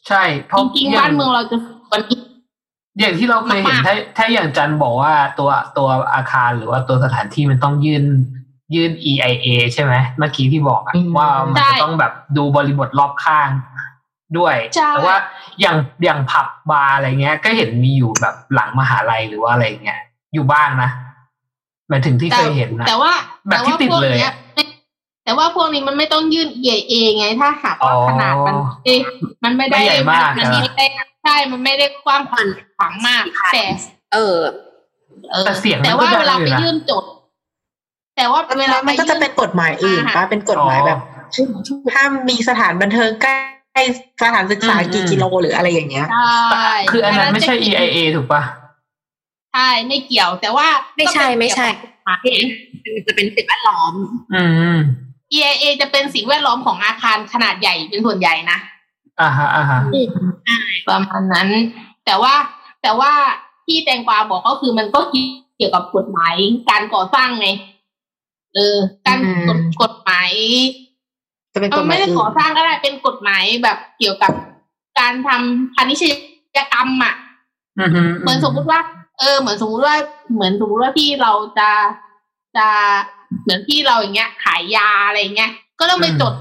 [0.07, 1.57] ใช่เพราะจริงอๆย่บ้านเมืองเราจะ
[1.91, 2.19] วันนี้
[2.99, 8.03] อย่างที่เราเคยเห็นมากๆถ้าถ้าอย่างจันบอกว่าตัวตัวอาคารหรือว่าตัวสถานที่มันต้องยื่น
[8.75, 13.49] ยื่น EIA ใช่ไหมเมื่อกี้ที่บอกอะอืมว่ามันจะต้องแบบดูบริบทรอบข้าง
[14.37, 15.15] ด้วยใช่แต่ว่า
[15.61, 19.99] อย่างอย่างผับบาร์อะไรเงี้ย ก็เห็นมีอยู่แบบหลังมหาลัยหรือว่าอะไรเงี้ย
[20.33, 20.89] อยู่บ้างนะ
[21.89, 23.11] หมายถึงที่เคยเห็นนะแต่ว่า
[23.47, 24.65] แบบที่ติดเลยแต่ว่าพวกนี้ไม่
[25.23, 28.55] แต่ว่าพวกนี้มันไม่ต้องยื่น EIA ไง ถ้าหากว่าอ๋อขนาดมัน
[28.85, 28.99] เอ๊ะ
[29.43, 30.85] มันไม่ได้ไม่ใหญ่มากมันนะไม่ได้
[31.23, 33.63] ใช่มันไม่ได้กว้างขวางมากแต่
[34.13, 34.37] เออ
[35.31, 37.03] เออแต่เสียงมันแต่ว่าก็ดังเวลาอยู่ไปนะยื่นจด
[38.19, 40.99] แต่ว่าเวลามันก็จะเป็นกฎหมายอื่นปะเป็นกฎหมายแบบ
[41.95, 43.83] ห้ามมีสถานบันเทิงใกล้
[44.23, 46.07] สถานศึกษาอืมกี่กิโลหรืออะไรอย่างเงี้ย
[46.51, 48.41] ใช่ คืออันนั้นไม่ใช่จะ EIA ถูกปะ
[49.53, 51.67] ใช่ไม่เกี่ยวแต่ว่าไม่ใช่ไม่ใช่
[52.07, 52.45] ก็เป็น
[52.81, 53.93] เกี่ยวกับกฎหมายจะเป็นสิ่งแวดล้อม
[54.35, 54.43] อื
[54.75, 54.77] ม
[55.33, 58.57] EIA จะเป็นสิ่งแวดล้อมของอาคารขนาดใหญ่เป็นส่วนใหญ่นะ
[59.21, 59.79] อ่าฮะอ่าฮะ
[60.87, 61.47] ประมาณนั้น
[62.05, 62.33] แต่ว่า
[62.81, 63.11] แต่ว่า
[63.65, 66.35] ที่แตงกวาบอกก็คือมันก็เกี่ยวกับกฎหมาย
[66.69, 67.47] การก่อสร้างไง
[68.55, 70.31] เออการอืมกฎกฎหมาย
[71.53, 74.33] จะเป็นกมัฎนหมาไม่ยได้อื่ก่อนสร้างก็ได้เป็นกฎหมายแบบเกี่ยวกับ
[74.99, 76.13] การทำพาณิชย
[76.73, 77.15] กรรมอะ
[77.79, 78.79] อืมฮึเหมือนสมมุติว่า
[79.19, 79.95] เออ เหมือนสมมุติว่า
[80.33, 81.69] เหมือนสมมุติว่าที่เราจะ
[82.57, 82.67] จะ
[83.43, 86.33] เหมือนที่เราอย่างเงี้ย ขายยาอะไรเงี้ยก็ต้องไปจด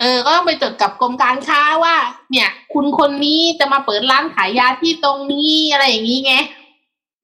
[0.00, 1.96] เออ ก็ต้องไปจดกับกรมการค้าว่า
[2.30, 6.34] เนี่ย คุณคนนี้จะมาเปิดร้านขายยาที่ตรงนี้อะไรอย่างนี้ไง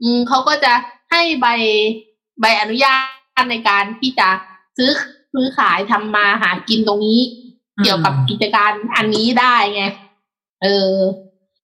[0.02, 0.72] อืมเขาก็จะ
[1.10, 1.46] ให้ใบ
[2.40, 3.19] ใบอนุญาต
[3.50, 4.28] ในการที่จะ
[4.76, 4.90] ซื้อ
[5.32, 7.20] ซื้อขายทำมาหากินตรงนี้
[7.82, 9.84] เกี่ยวกับกิจการอันนี้ได้ไง
[10.62, 10.94] เออ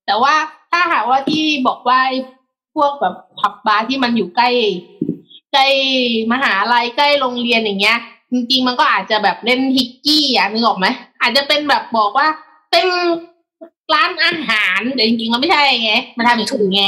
[0.07, 0.35] แต่ว่า
[0.71, 2.19] ถ้าหากว่าที่บอกว่าไอ้
[2.75, 4.51] พวกแบบผับบาร์ที่มันอยู่ใกล้
[5.53, 5.67] ใกล้
[6.33, 7.99] มหาลัยใกล้โรงเรียนอย่างเงี้ย
[8.33, 10.87] จริงๆมันก็อาจจะแบบเล่นฮิกกี้อะนึกออกไหม
[11.21, 12.29] อาจจะเป็นแบบบอกว่า
[12.71, 12.87] เป็น
[13.95, 16.85] ร้านอาหารแต่จริงๆมันไม่ใช่ไงมันทำอย่างถูกไง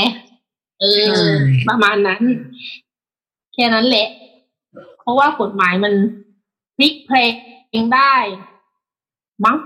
[0.81, 2.23] เอออมประมาณนั้น
[3.55, 4.28] แค่นั้นแหละเพ
[5.09, 5.93] ราะว่ากฎหมายมัน
[6.79, 7.19] พลิกเพล
[7.83, 8.15] งได้
[9.45, 9.57] มั้ง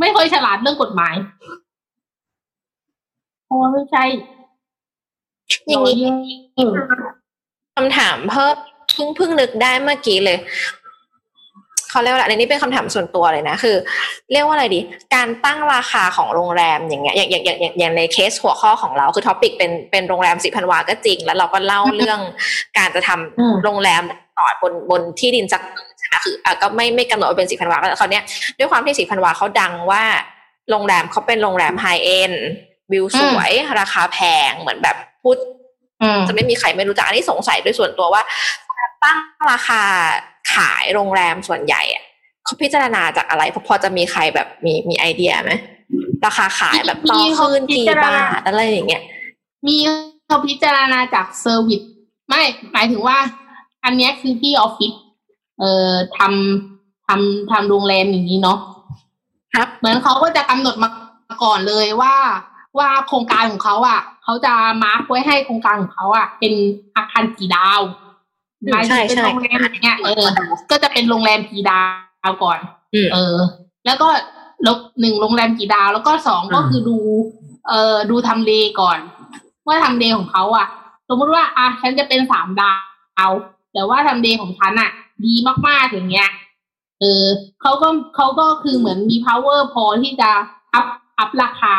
[0.00, 1.14] ไม่ค่อยฉลาดเรื่องกฎหมาย
[3.44, 4.04] เพราะว่าไม่ใช่
[5.66, 6.08] อย่างนี้
[7.74, 8.56] คำถามเพิ่ม
[8.94, 10.38] เพิ่งเพิ่งนึกได้เมื่อกี้เลย
[11.90, 13.76] เขาเรียกว่าอะไรอันนี้เป็นคำถามส่วนตัวเลยนะคือ
[14.32, 14.80] เรียกว่าอะไรดี
[15.14, 22.20] การตั้งราคาของโรงแรมอย่างเงี้ยอย่างอย่างอย่างอย่างอย่างในเคสหัวข้อของเราคือท็อปิกเป็นเป็นโรงแรมสิพันวาก็จริง แล้วเราก็เล่าเรื่อง
[22.78, 24.02] การจะทำอืมโรงแรม
[24.38, 25.62] ต่อบนบนที่ดินสัก
[25.98, 28.24] ใช่ไหมคืออะก็ไม่ไม่กำหนดว่าเป็นสีพันวาก็เขาวเนี้ย
[28.58, 30.02] ด้วยความที่สีพันวาเขาดังว่า
[30.70, 32.32] โรงแรมเขาเป็นโรงแรมไฮเอ็น
[32.92, 34.18] วิวสวย ราคาแพ
[34.50, 35.36] งเหมือนแบบพูด
[36.02, 38.22] อืมจะไม่มีใครไม่รู้จักอันนี้สงสัยโดยส่วนตัวว่า
[39.04, 39.18] ตั้ง
[39.50, 39.82] ราคา
[40.54, 42.04] ขายโรงแรมส่วนใหญ่อะ
[42.44, 45.52] เขาพิจารณาจากอะไรพอพอจะมีใครแบบมีมีไอเดียไหม
[46.24, 49.02] ราคาขายแบบต่อคืนกี่บาทอะไรอย่างเงี้ย
[49.66, 49.76] มี
[50.26, 51.82] เขาพิจารณาจาก service
[52.28, 53.18] ไม่หมายถึงว่า
[53.84, 54.92] อันเนี้ยคือที่ออฟฟิศ
[55.58, 58.58] เอ่อทำทำทำโรงแรมอย่างนี้เนาะ
[59.54, 60.90] ครับเหมือนเขาก็จะกำหนดมา
[61.42, 62.14] ก่อนเลยว่า
[62.78, 66.52] ว่าโครงการของเขาอะเขาจะ mark ไว้ให้โครงการของเขาอะ เป็น
[66.96, 67.80] อาคารกี่ดาว
[68.62, 70.24] อืมหมายถึงใช่เป็นใช่โรงแรมอย่างเงี้ยเออ
[70.70, 71.80] ก็จะเป็นโรงแรมกี่ดา
[72.30, 72.58] วก่อน
[72.94, 73.36] อืมเออ
[73.86, 74.08] แล้วก็
[74.66, 76.98] ลบหนึ่งโรงแรมกี่ดาว แล้วก็สองก็คือดู
[77.68, 78.98] เอ่อดูทำเลก่อน
[79.66, 80.66] ว่าทำเลของเขาอะ
[81.08, 82.72] สมมติว่าอะฉันจะเป็นสามดา
[83.28, 83.30] ว
[83.72, 84.90] แต่ว่าทำเลของฉันอะ
[85.24, 85.34] ดี
[85.68, 86.28] มากๆอย่างเงี้ย
[87.00, 87.24] เออ
[87.62, 90.30] เขาก็เขาก็คือเหมือนมี power พอที่จะ
[90.74, 90.86] อัพ
[91.18, 91.76] อัพราคา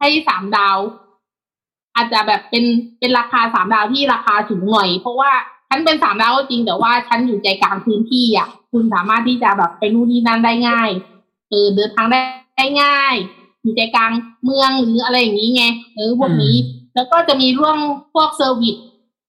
[0.00, 0.78] ให้สามดาว
[1.96, 2.64] อาจจะแบบเป็น
[2.98, 5.30] เป็นราคาสามดาวที่ราคาสูงหน่อย เพราะว่า
[5.76, 10.90] ฉันเป็นสามดาวก็จริงแต่ว่าฉันอยู่ใจกลางพื้นที่อะ คุณสามารถที่จะแบบไปนู่นนี่นั่นได้ง่าย
[11.50, 12.20] เออเดินทางได้
[12.56, 13.14] ได้ง่าย
[13.62, 14.10] อยู่ใจกลาง
[14.44, 16.56] เมืองหรืออะไรอย่างนี้ไงเออพวกนี้
[16.94, 17.78] แล้วก็จะมีเรื่อง
[18.14, 18.76] พวก service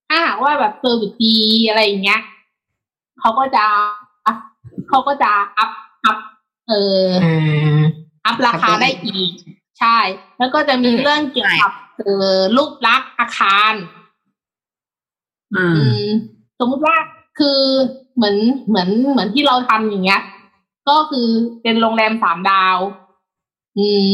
[0.10, 1.36] ถ้าหากว่าแบบ service ดี
[1.68, 2.22] อะไรอย่างเงี้ย
[3.20, 3.66] เขาก็จะ
[4.90, 5.72] เขาก็จะอัพ
[6.06, 6.18] อัพ
[6.70, 7.34] เอออื
[7.78, 7.80] ม
[8.26, 9.32] อัพราคาได้อีก
[9.80, 9.98] ใช่
[10.40, 13.74] แล้วก็จะมีเรื่องเกี่ยวกับเออรูปลักษณ์อาคาร
[15.56, 16.10] อืมอืม
[16.60, 16.96] สมมุติว่า
[17.40, 17.60] คือ
[18.16, 18.38] เหมือน
[18.68, 20.22] เหมือนเหมือนที่เราทำอย่างเงี้ย
[20.90, 21.28] ก็คือ
[21.62, 22.78] เป็นโรงแรมสามดาว
[23.78, 24.10] อืม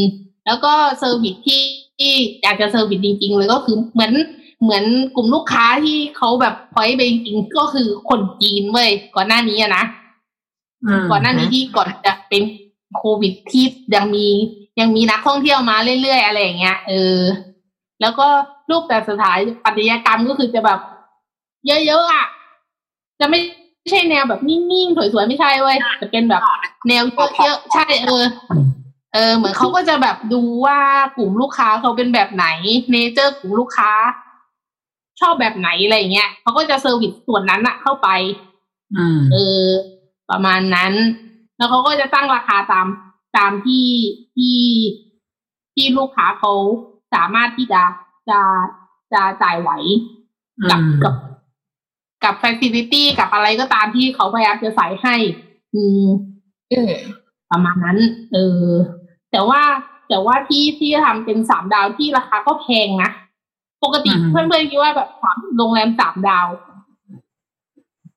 [0.46, 1.62] แล้วก็ service ที่
[1.98, 4.12] ที่อยากจะ service จริง ๆ เลยก็คือเหมือน
[4.62, 4.84] เหมือน
[5.16, 9.84] กลุ่มลูกค้าที่เขาแบบพอยไปจริงๆก็คือคนจีนเว้ยก่อนหน้านี้อะนะ
[10.84, 12.42] อืมก่อนหน้านี้ที่ก่อนจะเป็น
[12.96, 14.26] โควิดที่ยังมี
[14.80, 17.18] ยังมีนักท่องเที่ยวมาเรื่อยๆอะไรอย่างเงี้ยเออ
[18.00, 18.26] แล้วก็
[18.70, 19.32] รูปแบบสถา
[19.64, 20.80] ปัตยกรรมก็คือจะแบบ
[21.66, 22.26] เยอะๆอะ
[23.20, 23.40] จะไม่
[23.90, 26.42] ใช่แนวแบบนิ่งๆ สวยๆ ไม่ใช่เว้ยจะเป็นแบบ
[26.88, 27.04] แนว
[27.44, 28.24] เยอะๆ ใช่เออ
[29.14, 30.78] เออ เหมือนเขาก็จะแบบดูว่า
[31.16, 32.46] กลุ่มลูกค้าเขาเป็นแบบไหน
[32.90, 33.92] nature กลุ่มลูกค้า
[35.20, 38.08] ชอบแบบไหนอะไรอย่างเงี้ยเขาก็จะ service ส่วนนั้นอะเข้าไป
[38.96, 39.66] อืมเออ
[40.30, 40.92] ประมาณนั้น
[41.56, 42.86] แล้วเขาก็จะตั้งราคาตาม
[43.36, 43.86] ตามที่
[44.36, 44.60] ที่
[45.74, 46.52] ที่ลูกค้าเขา
[47.14, 47.82] สามารถที่จะ
[48.30, 48.40] จะ
[49.12, 49.70] จะจ่ายไหว
[50.70, 51.14] กับอืมกับ
[52.24, 55.14] กับฟ a ซิลิตี้กับอะไรก็ตามที่เขาพยายามจะใส่ให้
[55.74, 56.06] อืม
[56.72, 56.92] อืม
[57.50, 57.98] ประมาณนั้น
[58.32, 58.66] เออ
[59.32, 59.62] แต่ว่า
[60.08, 63.10] แต่ว่าที่ที่ทำเป็นสามดาวที่ราคาก็แพงนะ
[63.84, 66.46] ปกติอืมเพื่อนๆคิดว่าแบบสามโรงแรมสามดาว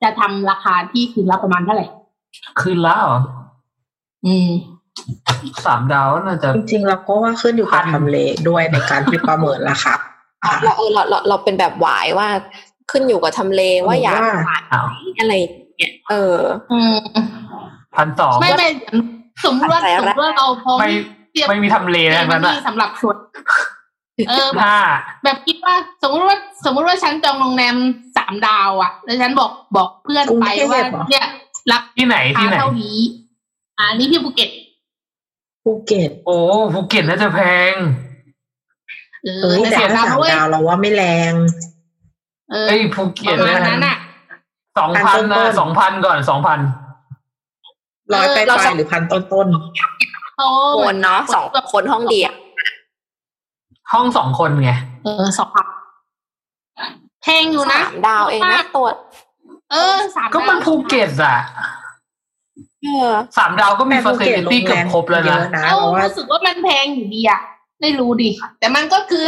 [0.02, 1.88] จะทำราคาที่คืนละประมาณเท่าไหร่
[2.62, 3.20] คืนละเหรอ
[4.26, 4.50] อืม
[5.66, 8.18] สามดาวน่าจะ จริงๆเราก็ว่าขึ้นอยู่กับพันทำเล
[8.50, 9.94] ด้วยในการที่ประเมินราคา
[10.64, 12.28] เราเออเราเราเราเป็นแบบหวายว่า
[12.92, 14.88] ขึ้นอยู่กับทำเลว่าอยากว่าขายอ้าว
[15.20, 16.38] อะไรอย่างเงี้ยเออ
[16.72, 16.98] อืม
[17.96, 18.68] พันสองไม่ไม่
[19.46, 20.90] สมมติว่าแต่สมละมติว่าเราพร้อมไม่
[21.32, 23.18] เทียบไม่มีทำเลเอทั้งนั้นมัอะสำหรับส่วน
[24.30, 24.78] เออแบบห้า
[25.24, 27.76] แบบคิดว่าสมมติว่าสมมติว่าฉันจองโรงแรม
[28.18, 31.28] สามดาวอะ แล้วฉันบอกบอกเพื่อนไปว่าเนี่ย
[31.72, 33.00] รับที่ไหนที่ค่าไหนเท่านี้
[33.80, 34.50] อ่านี่ที่ภูเก็ต
[35.64, 36.38] ภูเก็ต โอ้
[36.74, 37.40] ภูเก็ตน่าจะแพ
[37.72, 37.74] ง
[39.24, 41.34] เอเอ้อยแต่แต่สามถ้าดาวสามเว้ยดาวเราว่าไม่แรง
[42.52, 43.98] เออเอ้ยภูปเก็ตระมาณนั้นอะ
[44.78, 46.60] สองพันต้นะนๆสองพันก่อนสองพัน
[48.14, 49.48] ร้อยไปเราปสลายหรือพันต้น
[50.36, 50.50] เขา
[50.86, 52.34] คนเนาะสองคนห้องเดียว
[53.92, 54.72] ห้องสองคนไง
[55.04, 55.66] เออสองพัน
[57.24, 58.88] แพงอยู่นะสามดาวเองนะตัว
[59.72, 61.38] เออสามก็มันดาวภูเก็ตอะ
[62.84, 67.42] เออสามดาวก็ๆมีแต่ฟภูอร์เซเก็ตลิโรตี้งเกืแรอบมครบแล้วเยนะอะนะเอ้าเพราะว่ารู้สึกว่ามันแพงอยู่ดีอะ
[67.82, 68.30] ไม่รู้ดิ
[68.60, 69.26] แต่มันก็คือ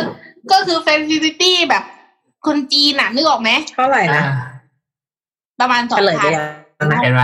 [0.52, 1.84] ก็คือ f ฟ c i ลิตี้แบบ
[2.46, 4.24] คนจีนอะนึกออกไหมเท่าไหร่นะ
[5.60, 6.42] ประมาณสอเฉงลยไปพันยั
[6.86, 7.24] งนะเห็นไหม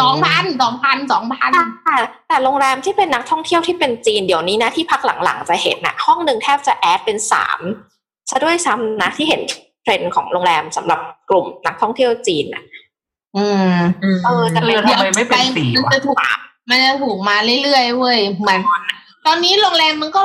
[0.00, 1.50] สองพันสองพันสองพัน
[1.84, 1.96] แต่
[2.28, 7.60] แต่โรงแรมที่เป็นนักท่องเที่ยวที่เป็นจีนเดี๋ยวนี้นะที่พักหลังๆจะเห็นนะห้องหนึ่งแทบจะ add เป็นสาม
[8.30, 9.40] ซะด้วยซ้ำนะที่เห็น
[9.82, 12.62] เทรนด์ของโรงแรมสำหรับกลุ่มนักท่องเที่ยวจีนน่ะ
[13.36, 16.16] อืมอืมเออจะเอเป็นอทำไมไม่เป็นสี่มันวะจะถูก
[16.68, 18.60] มันจะถูกมาเรื่อยๆเว้ยเหมือน
[19.26, 20.20] ตอนนี้โรงแรมมันก็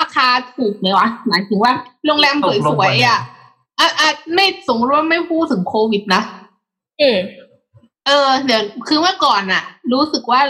[0.00, 1.72] ราคาถูกไหมวะหมายถึงว่า
[2.06, 2.36] โรงแรม
[2.68, 3.18] สวยๆอะ
[3.82, 6.22] อะอะไม่สมมติว่าไม่พูดถึงโควิดนะ
[7.00, 7.18] อืม
[8.06, 10.40] เออ เดี๋ยวคือเมื่อก่อนอะรู้สึกว่า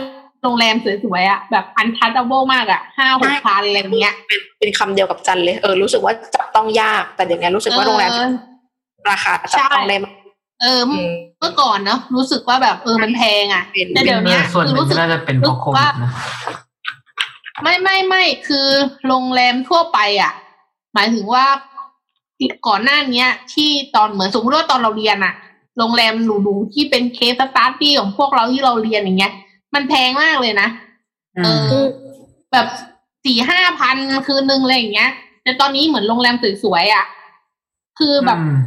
[0.42, 4.14] โรงแรมสวยๆอะแบบอันทัชเบิลมากอะห้าหกพันอะไรเงี้ย
[4.58, 8.28] เป็นคำเดียวกับจันเลย เออรู้สึกว่าจับต้องยากแต่เดี๋ยวนี้รู้สึกว่าโรงแรมเออ
[9.10, 10.14] ราคาจับต้องได้มาก
[10.62, 16.10] เอออืมเมื่อก่อนเนาะรู้สึกว่าแบบเออมันแพงอะเป็นแต่เดี๋ยวเนี้ยส่วนหคือนึ่งรู้สึกน่าจะเป็นเพราะโควิดนะ
[17.62, 18.68] ไม่ไม่ไม่คือ
[19.06, 20.32] โรงแรมทั่วไปอะ
[20.94, 21.44] หมายถึงว่า
[22.66, 25.34] ก่อนหน้าเนี้ย ที่ตอนเหมือนสมมติว่าตอนเราเรียนอะ
[25.78, 29.32] โรงแรมหรูๆที่เป็นเคสสตาร์ตี้ของพวกเราที่เราเรียนอย่างเงี้ย
[29.74, 30.68] มันแพงมากเลยนะ
[31.44, 31.48] เอ
[31.80, 31.84] อ
[32.52, 32.66] แบบ
[33.24, 35.10] สี่ห้าพันคืนนึงอะไรอย่างเงี้ย
[35.42, 37.04] แต่ตอนนี้เหมือนโรงแรมสวยๆอะ
[37.98, 38.58] คือแบบอืม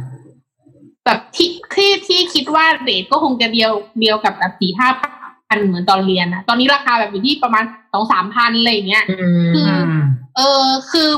[1.04, 9.16] แบบที่ที่ที่คิดว่าเรทก็คงจะเดียวเดียวกับแบบสี่ห้าพันเหมือนตอนเรียนอะตอนนี้ราคาแบบอยู่ที่ประมาณสองสามพันอะไรอย่างเงี้ยอื
[9.54, 10.02] คือมอืม
[10.36, 11.08] เออคือ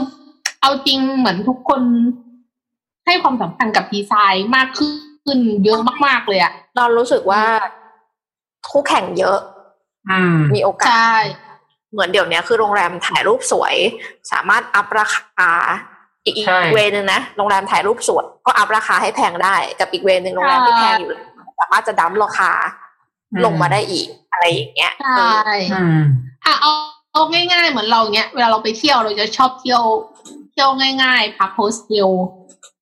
[0.61, 1.81] เอาจริงเหมือนทุกคน
[3.09, 7.43] ให้ความสำคัญกับดีไซน์มากขึ้นเยอะมากๆเลยอะเรารู้สึกว่า
[8.71, 9.39] คู่แข่งเยอะ
[10.11, 11.17] อืมมีโอกาสใช่
[11.93, 13.75] เหมือนเดี๋ยวนี้คือโรงแรมถ่ายรูปสวย
[14.33, 15.51] สามารถอัพราคา
[16.25, 21.27] อีกอีกใช่เวนึงนะโรงแรมถ่ายรูปสวยก็อัพราคาให้แพงได้ กับอีกเวนึงโรงแรมที่แพงอยู่แล้ว
[21.61, 22.51] สามารถจะดั้มราคา
[23.45, 26.01] ลงมาได้อีกอะไรอย่างเงี้ยใช่อืม
[26.45, 26.73] อะเอา
[27.13, 29.83] เอาง่ายๆ เหมือนเราเนี้ยเวลาเราไปเที่ยวเราจะชอบเที่ยว
[30.53, 30.71] เที่ยว
[31.03, 32.09] ง่าย ๆพักโฮสเทล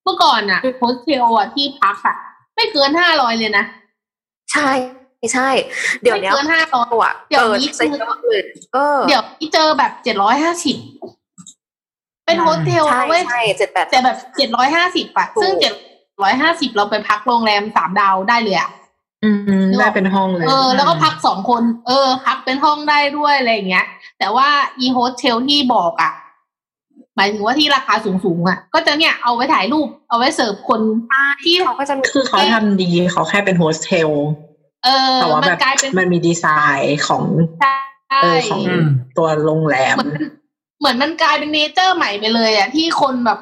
[0.07, 2.17] เมื่อก่อนอะโฮสเทลอะที่พักอะ
[2.55, 3.65] ไม่เกินห้าร้อยเลยนะ
[4.53, 4.71] ใช่
[5.33, 5.49] ใช่
[6.01, 8.43] เดี๋ยวไม่เนี้ยเกินห้าร้อยตัวเดี๋ยวเปิดนี้ซะเยอะเลย
[8.75, 10.77] เออเดี๋ยวที่เจอแบบเจ็ดร้อยห้าสิบ
[12.27, 15.75] เป็นโฮสเทลใช่นะเว้ยใช่เจ็ดแปดแต่แบบเจ็ดร้อยห้าสิบอะถูกซึ่งเจ็ด
[16.23, 18.71] ร้อยห้าสิบเราไปพักโรงแรมสามดาวได้เลยอะ
[19.25, 19.31] อื
[19.63, 23.87] มได้เป็นห้องเลย เออ แล้วก็พักสองคน เออ พักเป็นห้องได้ด้วยอะไรอย่างเงี้ย
[24.19, 24.49] แต่ว่า
[24.81, 26.13] อีโฮสเทลที่บอกอะ
[27.17, 30.81] หมายถึงว่าที่ราคาสูงๆอะก็จะเนี่ยเอาไว้ถ่ายรูป เอาไว้เสิร์ฟคน
[31.45, 34.11] ที่เขาก็จะมีคือเขาทำดีเขาแค่เป็นโฮสเทล
[34.85, 36.47] เออแต่ว่ามันแบบกลายเป็นมันมีดีไซ
[36.81, 37.25] น์ของ
[37.61, 37.75] ใช่
[38.23, 38.87] เออของอืม
[39.19, 40.23] ตัวโรงแรมเหมือน
[40.79, 43.41] เหมือนมันกลายเป็น nature ใหม่ไปเลยอะที่คนแบบ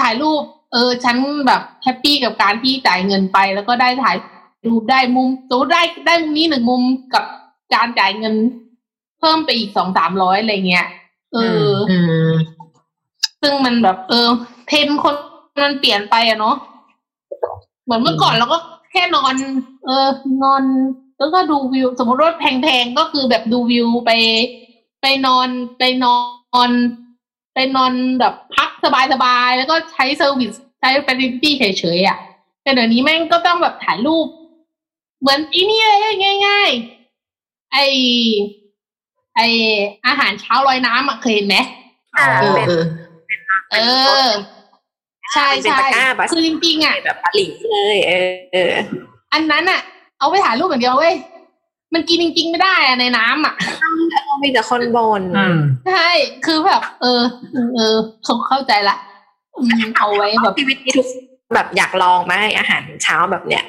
[0.00, 4.16] ถ่ายรูป เออ ฉันแบบแฮปปี้กับการที่จ่ายเงินไป แล้วก็ได้ถ่าย
[4.66, 6.82] รูปได้มุมสมมติได้ได้มุมนี้หนึ่งมุม
[7.14, 7.24] กับ
[7.74, 8.34] การจ่ายเงิน
[9.20, 10.86] เพิ่มไปอีกสองสามร้อยอะไรเงี้ย
[11.32, 12.15] เออออืม
[13.46, 14.28] ซึ่งมันแบบเออ
[14.66, 15.14] เทรนด์คน
[15.64, 16.56] มันเปลี่ยนไปอะเนาะ
[17.84, 18.58] เหมือนเมื่อก่อนเราก็
[18.92, 19.34] แค่นอน
[19.84, 20.08] เออ
[20.42, 20.62] นอน
[21.18, 24.10] แล้วก็ดูวิว สมมติว่าแพงๆก็คือแบบดูวิวไป
[25.02, 26.16] ไปนอนไปนอ
[26.68, 26.70] น
[27.54, 28.70] ไปนอนแบบพัก
[29.12, 32.18] สบายๆ แล้วก็ใช้ service ใช้เฟ c ิตี้เฉยๆอะ
[32.62, 34.26] แต่เดี๋ยวนี้แม่งก็ต้องแบบถ่ายรูป
[35.20, 37.78] เหมือนอีนี่เลยง่ายๆ ไอ
[39.36, 39.40] ไอ
[40.06, 41.56] อาหารเช้าลอยน้ำอะเคยเห็นไหม
[42.16, 42.26] อ่า
[42.68, 42.82] เออ
[43.68, 44.32] เป็นเออเออ
[45.32, 48.72] ใช่เป็นใช่ตะกร้าบัสคือจริงๆอะแบบปลาหลิงเลยเออเออ
[49.32, 49.80] อันนั้นอะ
[50.18, 51.14] เอาไปถ่ายรูปอย่างเดียวเว้ย
[51.94, 53.54] มันกินจริง ๆ ไม่ได้อะในน้ำอะ
[54.42, 55.56] มีแต่คนบนอืม
[55.92, 56.08] ใช่
[56.46, 57.22] คือแบบ เออ
[57.74, 58.96] เออเขาเข้าใจละ
[59.56, 61.06] อืมเอาไว้แบบชีวิตนี้ทุก
[61.54, 63.64] แบบอยากลองไหมอาหารเช้าแบบเนี้ย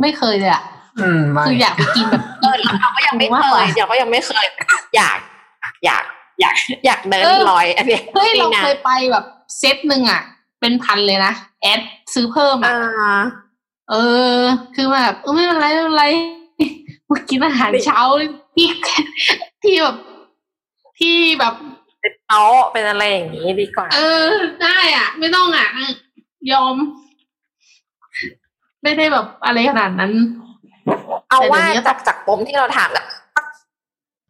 [0.00, 0.62] ไม่เคยเลยอะ
[1.02, 4.46] อืมไม่คืออยากไปกินแบบเออเราก็ยังไม่เคยเราก็ยังไม่เคย
[4.96, 5.18] อยาก
[5.86, 6.04] อยาก
[6.42, 9.24] อยากอยากเดินลอยอันเนี้ยเฮ้ยเรานี่นะเคยไปแบบ
[9.58, 10.22] เซตหนึ่งอะ
[10.60, 11.80] เป็นพันเลยนะแอด
[12.14, 13.14] ซื้อเพิ่มอ่อะา
[13.90, 13.94] เอ
[14.36, 14.38] อ
[14.74, 16.04] คือแบบเออไม่เป็นไรไม่เป็นไร
[17.10, 18.00] มากินอาหารเช้า
[18.56, 18.68] ที่
[19.62, 19.96] ที่แบบ
[20.98, 21.54] ที่แบบ
[22.00, 24.30] เป็นโต๊ะเป็นอะไรอย่างนี้ดีกว่า เออ
[24.62, 25.68] ได้อะ ไม่ต้องอะ
[26.52, 26.74] ยอม
[28.82, 30.12] ไม่ได้แบบอะไรขนาดนั้น
[31.30, 33.06] เอาว่าแต่เดี๋ยวนี้จากจากปมที่เราถามอะ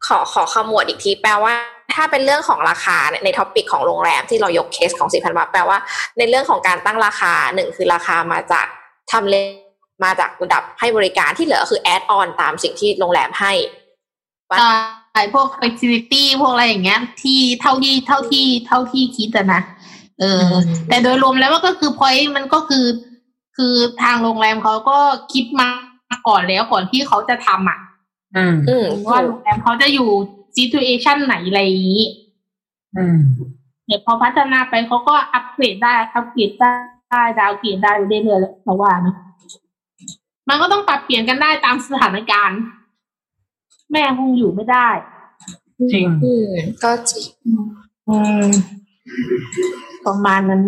[0.07, 1.55] ขอขอขมวดอีกทีแปลว่า
[1.95, 5.77] ถ้าเป็นเรื่องของราคาเนี่ยใน topic ของโรงแรมที่เรายกเคสของสี่พันบาทแปลว่า
[6.17, 8.67] ในเรื่องของการตั้งราคาหนึ่งคือราคามาจาก
[9.11, 9.35] ทำเล
[10.03, 13.53] มาจากระดับให้บริการที่เหลือคือ add-on ตามสิ่งที่โรงแรมให้
[14.49, 14.57] ว่า
[15.13, 19.61] ใช่พวก facility พวกอะไรอย่างเงี้ย ที่เท่าที่เท่าที่เท่าที่คิดอะนะ
[20.19, 20.55] เอออม
[20.89, 22.85] แต่โดยรวมแล้วก็คือ point มันก็คือ
[23.57, 24.97] คือทางโรงแรมเขาก็
[25.33, 25.67] คิดมา
[26.27, 27.79] ก่อนแล้วก่อนที่เขาจะทำอะ
[28.35, 30.09] อืมอืมว่าโรงแรมเขาจะอยู่
[30.57, 32.05] situation ไหนอะไรอย่างนี้
[32.97, 33.17] อืม
[33.87, 39.15] เดี๋ยวพอพัฒนาไปเขาก็อัปเกรดได้อัปเกรดได้ดาวเกรดได้เรื่อยๆแหละเราว่านะ
[40.49, 42.59] มันก็ต้องปรับเปลี่ยนกันได้ตามสถานการณ์
[43.91, 44.89] แม่คงอยู่ไม่ได้
[45.79, 46.47] จริงอืม
[46.83, 47.27] ก็จริง
[48.09, 48.47] อืม
[50.05, 50.63] ประมาณนั้น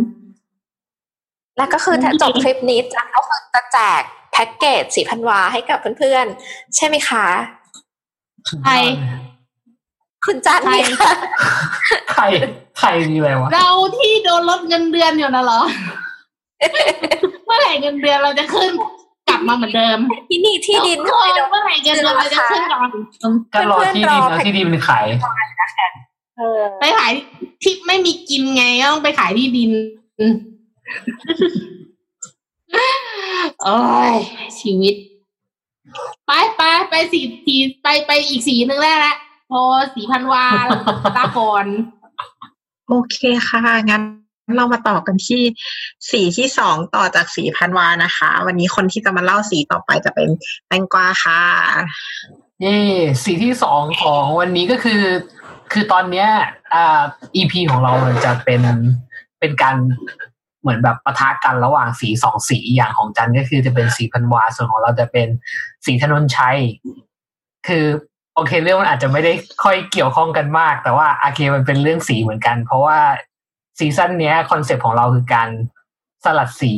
[1.58, 7.26] แล้วก็คือถ้าจบคลิปนี้จะก็คือจะแจกแพ็กเกจสี่พันวาให้กับเพื่อนๆ ใช่ไหมคะ
[8.64, 8.74] ใคร
[10.26, 11.14] คุณจันใครนี่ค่ะ
[12.14, 12.24] ใคร
[12.80, 15.62] ใครมีอะไรวะ เราที่โดนลดเงินเดือนอยู่นะเหรอ
[17.46, 18.72] เมื่อไหร่เงินเดือนเราจะขึ้น
[19.30, 19.98] กลับมาเหมือนเดิม
[20.30, 25.06] ที่นี่ที่ดินเอทำไมอโดนเมื่อไหร่เงินเดือนเราจะขึ้นกลับมาเหมือนเดิมก็รอที่ดินเพื่อนๆรอเอาที่ดินมันขาย
[26.38, 27.14] เออไปขาย
[27.64, 29.72] ที่ไม่มีกินไงก็ต้องไปขายที่ดิน
[33.64, 33.78] โอ้
[34.14, 34.16] ย
[34.60, 34.96] ชีวิต
[36.26, 39.16] ไปไปไปสีสีไปไปอีกสีหนึ่งแล้วละ
[39.52, 39.62] พอ
[39.94, 40.82] สีพันวาแล้ว
[41.18, 41.66] ตาก่อน
[42.90, 44.04] โอเคค่ะ งั้น
[44.58, 45.42] เรามาต่อกันที่
[46.12, 50.30] สีที่สองต่อจากสีพันวานะคะ วันนี้คนที่จะมาเล่าสีต่อไปจะเป็น
[50.68, 51.42] แตงกวาค่ะ
[52.62, 52.78] เย่
[53.24, 55.02] สีที่สองของวันนี้ก็คือ
[55.74, 56.28] คือตอนเนี้ย
[56.74, 57.02] อ่า
[57.36, 58.62] EP ของเรามันจะเป็น
[59.40, 59.76] เป็นการ
[60.62, 65.28] เหมือนแบบปะทะกันระหว่างสีสองสีอย่างของจันก็คือจะเป็นศรีพันวาส่วนของเราจะเป็น
[65.86, 66.58] ศรีธนญชัย
[67.68, 67.86] คือ
[68.36, 69.32] โอเคเรื่องมันอาจจะไม่ได้
[69.64, 72.98] ค่อยเกี่ยวข้องกันมาก แต่ว่าโอเคมันเป็นเรื่องสีเหมือนกัน เพราะว่า
[73.78, 75.50] season เนี้ย concept ของเราคือการ
[76.24, 76.74] สลัดสี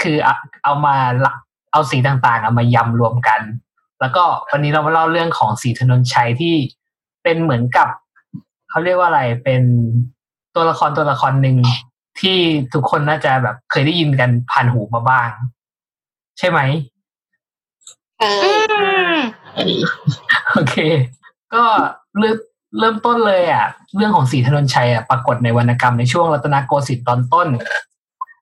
[0.00, 0.96] คือเอาเอามา
[1.72, 3.40] เอาสีต่างๆ เอามายำรวมกัน
[4.00, 6.54] แล้วก็วันนี้เรามาเล่าเรื่องของศรีธนญชัยที่
[7.22, 7.88] เป็นเหมือนกับ
[8.70, 9.62] เขาเรียกว่าอะไรเป็น
[10.54, 11.56] ตัวละครตัวละครหนึ่ง
[12.20, 12.36] ที่
[12.74, 15.28] ทุกคนน่าจะแบบเคยได้ยินกันผ่านหูมาบ้าง
[16.38, 16.60] ใช่ไหม
[18.18, 19.16] เออือม
[20.52, 20.76] โอเค
[21.54, 21.62] ก็
[22.18, 22.36] เริ่ม
[22.78, 27.48] เริ่มต้นเลยอะ เรื่องของสีถนนชัยอะปรากฏในวรรณกรรมในช่วงรัตนโกสินทร์ตอนต้น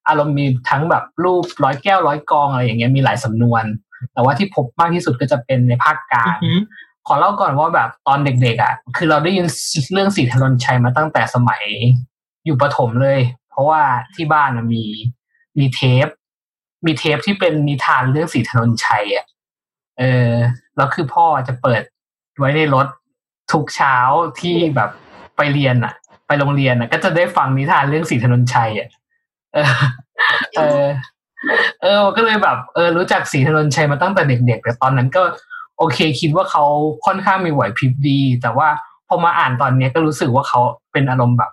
[0.08, 3.64] อารมณ์มีทั้งแบบรูปร้อยแก้วร้อยกองอะไรอย่างเงี้ยมีหลายสำนวน
[4.12, 6.36] แต่ว่าที่พบมากที่สุดก็จะเป็นในภาคกลาง
[7.06, 9.46] ขอเล่าก่อนว่าแบบตอนเด็กๆอะ คือเราได้ยิน
[9.92, 11.64] เรื่องสีถนนชัยมาตั้งแต่สมัย
[12.44, 13.80] อยู่ประถมเลย เพราะว่า
[14.14, 14.84] ที่บ้านน่ะมี
[15.58, 16.06] มีเทป
[16.86, 19.26] มีเทปที่เป็นนิทานเรื่องสีถนนชัยอะ
[19.98, 20.32] เออ
[20.78, 21.82] แล้วคือพ่อจะเปิด
[22.38, 22.86] ไว้ในรถ
[23.52, 23.96] ทุกเช้า
[24.40, 24.90] ที่แบบ
[25.36, 25.94] ไปเรียนอะ
[26.26, 28.88] ไปโรงเรียนอะ ก็จะได้ฟังนิทานเรื่องสีถนนชัยอะ
[29.54, 29.72] เออ
[30.56, 30.84] เออ
[31.82, 35.22] เออ ก็เลยแบบ เออ รู้จักสีถนนชัยมาตั้งแต่เด็กๆแต่ตอนนั้นก็
[35.78, 36.64] โอเค คิดว่าเขา
[37.06, 38.68] ค่อนข้างมีไหวพริบดี แต่ว่า
[39.08, 40.60] พอมาอ่านตอนเนี้ยก็รู้สึกว่าเขา
[40.92, 41.50] เป็นอารมณ์แบบ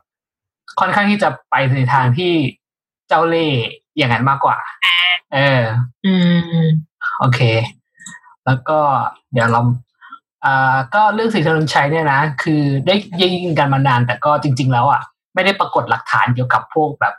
[0.80, 2.32] ค่อนข้างที่จะไปในทางที่
[3.08, 3.62] เจ้าเล่ห์
[3.98, 4.58] อย่างนั้นมากกว่า
[5.34, 5.62] เออ
[6.06, 6.14] อื
[6.60, 6.64] ม
[7.20, 7.40] โอเค
[8.46, 8.80] แล้วก็
[9.34, 9.62] เดี๋ยวเรา
[10.46, 15.02] อ่าก็เรื่องสีถนนชัยเนี่ยนะ คือได้ยินกันมานาน แต่ก็จริง ๆ แล้วอะ
[15.34, 17.14] ไม่ได้ปรากฏหลักฐานเกี่ยวกับพวกแบบ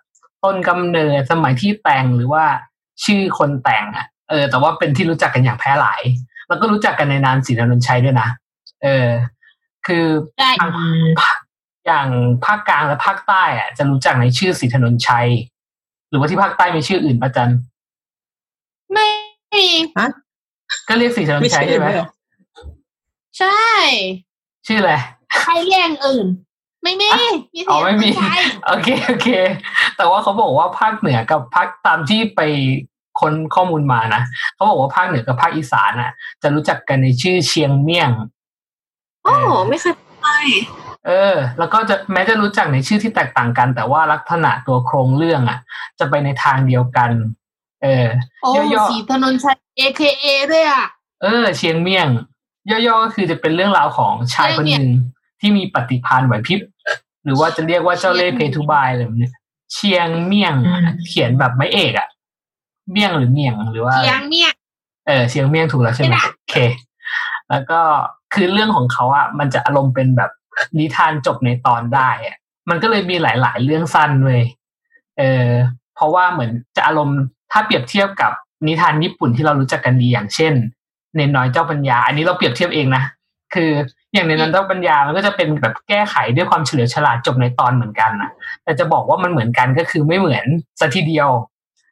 [0.44, 2.44] ต้นกำเนิดสมัยที่แต่งหรือว่า
[3.04, 6.02] ชื่อคนแต่งอะเออ แต่ว่าเป็นที่รู้จักกันอย่างแพร่หลาย
[6.48, 8.28] แล้วก็รู้จักกันในนามสีถนนชัยด้วยนะ
[8.82, 9.08] เออ
[9.86, 10.04] คือ
[10.38, 10.72] ได้ทาง
[11.86, 12.08] อย่าง
[12.44, 15.28] ภาคกลางและภาคใต้อะจะรู้จักในชื่อสีถนนชัย
[16.08, 17.52] หรือว่าที่ภาคใต้มีชื่ออื่นปะจัน
[18.92, 19.06] ไม่
[19.52, 19.66] มี
[20.88, 22.08] ก็เรียกสีถนนไม่ชัใช่ยใช่ไหมเหรอ
[23.38, 23.60] ใช่
[24.66, 24.92] ชื่ออะไร
[25.40, 26.26] ใครเรียกอย่างอื่น
[26.82, 27.18] ไม่มีอะ
[27.54, 29.28] มีอ๋อไม่มีใช่โอเคโอเค
[29.96, 32.40] แต่ว่าเขาบอกว่าภาคเหนือกับภาคตามที่ไป
[33.20, 34.22] ค้นข้อมูลมานะ
[34.54, 36.10] เขาบอกว่าภาคเหนือกับภาคอีสานอะ
[36.42, 38.10] จะรู้จักกันในชื่อเชียงเมี่ยง
[39.24, 39.34] โอ้
[39.68, 40.28] ไม่เคยไป
[41.06, 45.58] เออ แล้วก็จะแม้จะรู้จักในชื่อที่แตกต่างกัน แต่ว่าลักษณะตัวโครงเรื่องอะ
[45.98, 47.10] จะไปในทางเดียวกัน
[47.82, 48.06] เออ
[48.42, 50.84] โอ้ย่อๆสีถนนชัย AKA ด้วยอะ
[51.22, 52.08] เออ เชียงเมี่ยง
[52.70, 54.88] ย่อๆก็คือจะเป็นเรื่องราวของชายคนหนึ่ง
[55.40, 56.60] ที่มีปฏิภาณไหวพริบ
[57.24, 59.32] หรือว่าจะเรียกว่าเจ้าเล่ห์เพทุบายอะไรแบบเนี้ย
[59.72, 62.08] เชียงเมี่ยงอืมเขียนแบบไม่เอกอะ
[62.90, 64.48] เมี่ยงหรือเมี่ยงหรือว่าเชียงเมีย
[65.06, 66.56] เออเชียงเมี่ยงถูกแล้วใช่ไหมใช่ปะโอเค
[67.50, 67.80] แล้วก็
[68.34, 70.30] คือเรื่องของเขาอะมันจะอารมณ์เป็นแบบ
[70.78, 72.36] นิทานจบในตอนได้อะ
[72.70, 74.42] มันก็เลยมีหลาย ๆ เรื่องสั้นเลย
[75.18, 75.48] เออ
[75.94, 77.20] เพราะว่าเหมือนจะอารมณ์
[77.52, 78.32] ถ้าเปรียบเทียบกับ
[78.66, 80.54] นิทานญี่ปุ่นที่เรารู้จักกันดีอย่างเช่น
[81.14, 83.02] เนนน้อยเจ้าปัญญา อันนี้เราเปรียบเทียบเองนะ
[83.54, 83.70] คือ
[84.14, 88.30] อย่างในนั้นเจ้าปัญญามันก็จะเป็นแบบแก้ไขด้วยความเฉลียวฉลาดจบในตอนเหมือนกันนะ
[88.64, 90.44] แต่จะบอกว่ามันเหมือนกันก็คือไม่เหมือน
[90.80, 91.28] สัทีเดียว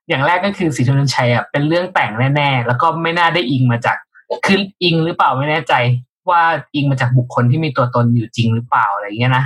[0.09, 3.97] อย่างแรกก็คือสีธนนชัยอะเป็นเรื่องแต่งแน่ๆแล้วก็ไม่น่าได้อิงมาจาก
[4.47, 5.75] คืออิงหรือเปล่าไม่แน่ใจ
[6.31, 6.43] ว่า
[6.75, 9.45] อิงมาจากบุคคลที่มีตัวตนอยู่จริงหรือเปล่าอะไรเงี้ยนะ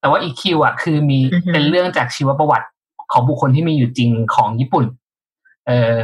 [0.00, 2.66] แต่ว่าอีคิวอะคือมีอือฮึเป็นเรื่องจากชีวประวัติ
[3.12, 4.84] ของบุคคลที่มีอยู่จริงของญี่ปุ่น
[5.68, 5.94] เออ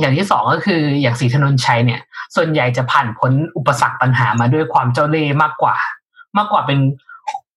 [0.00, 2.00] อย่างที่สองก็คืออย่างสีธนนชัยเนี่ย
[2.36, 5.76] ส่วนใหญ่จะผ่านพ้นอุปสรรคปัญหามาด้วยความเจ้าเล่ห์มากกว่า
[6.36, 6.78] มากกว่าเป็น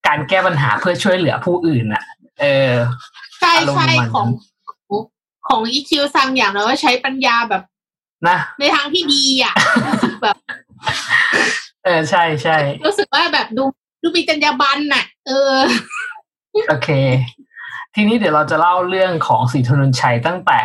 [0.08, 2.04] การแก้ปัญหาเพื่อช่วยเหลือผู้อื่นอะ
[2.42, 2.74] เออ
[3.40, 4.28] ใช่อารมณ์ใช่ประมาณนั้นของ
[5.50, 7.64] ของอีคิวซังอย่างนะว่าใช้ปัญญาแบบ
[8.28, 9.54] นะในทางที่ดีอะ
[9.88, 10.38] รู้สึกแบบ
[11.84, 13.64] เออใช่ใช่รู้สึกว่าแบบดู
[14.02, 15.56] ดูมีจรรยาบรรณน่ะ เออ
[16.70, 16.90] โอเค
[17.96, 20.60] ทีนี้เดี๋ยวเราจะเล่าเรื่องของสีธนนชัยตั้งแต่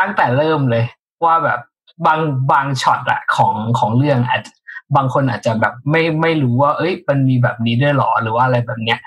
[0.00, 0.84] ตั้งแต่เริ่มเลย
[1.24, 1.60] ว่าแบบ
[2.06, 2.18] บาง
[2.52, 4.52] บางช็อตอะของของเรื่องอาจจะ
[4.96, 8.98] บางคนอาจจะแบบไม่ไม่รู้ว่า เอ้ย มันมีแบบนี้ด้วยเหรอหรือว่าอะไรแบบเนี้ย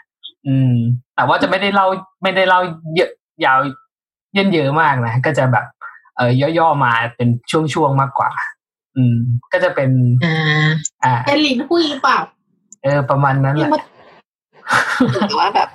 [0.48, 0.74] อืม
[1.16, 1.88] แต่ว่าจะไม่ได้เล่า
[2.24, 2.60] ไม่ได้เล่า
[2.96, 3.12] เยอะ
[3.46, 3.60] ยาว
[4.34, 5.66] เยินเยอะมากนะก็จะแบบ
[6.16, 8.30] เออย่อๆมาเป็นช่วงๆมากกว่า
[8.96, 9.16] อืม
[9.54, 9.90] ก็จะเป็น
[10.26, 10.68] อ่า
[11.04, 12.20] อ่าเป็นลินหุยหรือเปล่า
[12.84, 13.72] เออประมาณนั้นแหละ
[15.12, 15.70] หรือว่าแบบ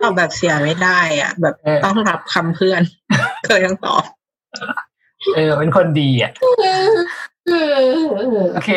[0.00, 2.82] ตอบแบบเสียไม่ได้อะ แบบเออต้องรับคำเพื่อน
[3.46, 4.04] เคยต้องตอบ
[5.34, 6.96] เออ เป็นคนดีอะเออ
[7.48, 8.72] เออโอเค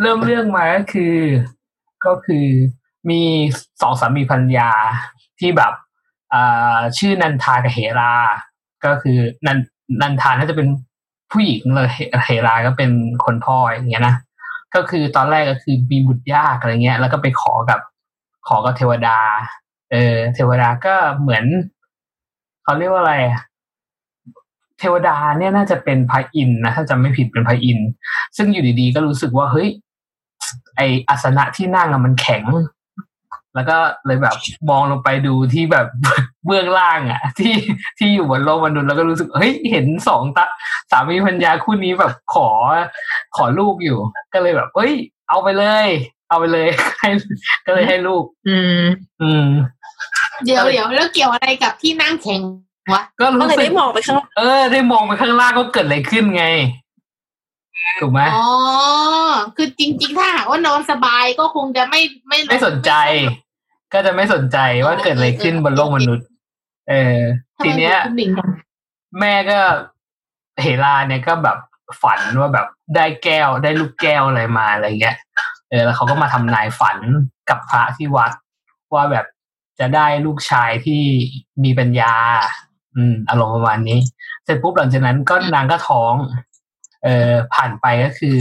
[0.00, 1.16] เริ่มเรื่องมาก็คือ
[2.06, 2.46] ก็คือ
[3.10, 3.20] มี
[3.80, 4.70] สองสามีภรรยา
[5.40, 5.72] ที่แบบ
[6.32, 8.14] อ่าชื่อนันทากับเฮรา
[8.84, 9.58] ก็คือนัน
[10.02, 10.68] นันทาน่าจะเป็น
[11.32, 12.90] ผู้หญิงเลยเฮเฮราก็เป็น
[13.24, 14.16] คนพ่ออย่างเงี้ยนะ
[14.74, 17.80] ก็คือตอนแรกก็คือมีบุตรยากอะไรเงี้ย แล้วก็ไปขอกับ
[18.48, 19.18] ขอกับเทวดา
[19.90, 21.44] เออเทวดาก็เหมือน
[22.64, 23.42] เขาเรียกว่าอะไรอะ
[24.78, 27.88] เทวดาเนี่ยน่าจะเป็นพระอินทร์นะถ้าจำไม่ผิดเป็นพระอินทร์
[28.36, 29.68] ซึ่งอยู่ดีๆ ก็รู้สึกว่าเฮ้ย
[30.76, 32.44] ไออาสนะที่นั่งอะมันแข็ง
[33.54, 34.36] แล้วก็เลยแบบ
[34.70, 35.86] มองลงไปดูที่แบบ
[36.46, 37.54] เบื้องล่างอะที่
[37.98, 40.44] ที่อยู่บนโลกมนุษย์แล้วก็รู้สึกเฮ้ยเห็นสองตา
[40.90, 42.48] สามีพัญญาคู่นี้แบบขอ
[43.36, 43.98] ขอลูกอยู่
[44.32, 44.92] ก็เลยแบบเฮ้ย
[45.28, 45.88] เอาไปเลย
[46.28, 46.68] เอาไปเลย
[46.98, 47.08] ให้
[47.66, 48.82] ก็เลยให้ลูก อืม
[49.22, 49.46] อืม
[50.44, 52.40] เดี๋ยวเดี๋ยวแล้วเกี่ยวอะไรกับที่นั่งแข็ง
[52.92, 56.44] วะก็ก็รู้เลยสึกได้มองไปข้างล่างเออ ได้มองไปข้างล่างก็เกิดอะไรขึ้นไง
[58.00, 58.48] ถูกไหมอ๋อ
[59.56, 62.92] คือจริง ๆ ถ้าหากว่านอนสบายก็คงจะไม่ไม่ไม่สนใจ
[63.92, 66.26] ก็จะไม่สนใจว่าเกิดอะไรขึ้นบนโลกมนุษย์
[66.88, 67.18] เออ
[67.58, 68.40] ทำไมทีเนี้ยคุณหนิงท
[69.20, 69.58] แม่ก็
[70.62, 71.58] เฮลาเนี่ยก็แบบ
[72.02, 72.66] ฝันว่าแบบ
[72.96, 75.16] ได้แก้วได้ลูกแก้วอะไรมาอะไรเงี้ย
[75.70, 76.98] เออ แล้วเขาก็มาทำนายฝัน
[77.48, 78.32] กับพระที่วัด
[78.94, 79.26] ว่าแบบ
[79.80, 81.02] จะได้ลูกชายที่
[81.64, 82.14] มีปัญญา
[82.96, 84.00] อืมอารมณ์ประมาณนี้
[84.44, 86.14] เสร็จปุ๊บหลังจากนั้นก็นางก็ท้อง
[87.02, 88.38] เอ่อผ่านไปก็คือ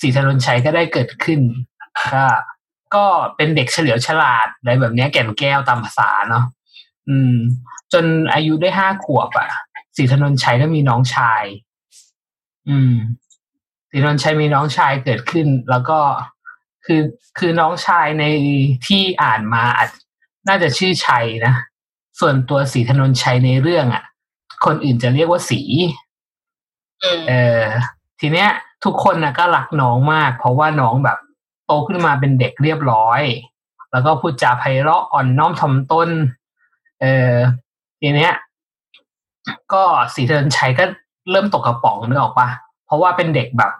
[0.00, 1.40] สีธนนชัยก็ได้เกิดขึ้น
[2.14, 2.24] ก็
[2.94, 3.04] ก็
[3.36, 6.44] เป็นเด็กเฉลียวฉลาดอะไรแบบเนี้ยแก่นแก้วตามภาษาเนาะ
[7.08, 7.34] อืม
[7.92, 8.04] จน
[8.34, 9.48] อายุได้ห้าขวบอะ
[9.96, 11.44] สีธนนชัยก็มีน้องชาย
[12.68, 12.94] อืม
[13.90, 15.98] สีธนนชัยมีน้องชายเกิดขึ้น แล้วก็
[16.86, 17.02] คือ
[17.38, 18.24] คือน้องชายใน
[18.86, 19.90] ที่อ่านมาอาจ
[20.48, 21.54] น่าจะชื่อชัยนะ
[22.20, 24.04] ส่วนตัวสีธนนชัยในเรื่องอะ
[24.64, 25.60] คนอื่นจะเรียกว่าสี
[27.02, 27.62] อืมเออ
[28.20, 28.48] ทีเนี้ย
[28.84, 31.18] ทุกคนนะก็รักน้องมาก เพราะว่าน้องแบบ
[31.66, 33.22] โตขึ้นมาเป็นเด็กเรียบร้อย
[33.92, 36.08] แล้วก็พูดจาไพเราะอ่อนน้อมถ่อมตน
[37.00, 37.34] เออ
[38.00, 38.32] ทีเนี้ย
[39.72, 39.82] ก็
[40.14, 40.84] สีเทินชัยก็
[41.30, 42.48] เริ่มตกกระป๋องนึกออกปะ
[42.86, 43.72] เพราะว่าเป็นเด็กแบบ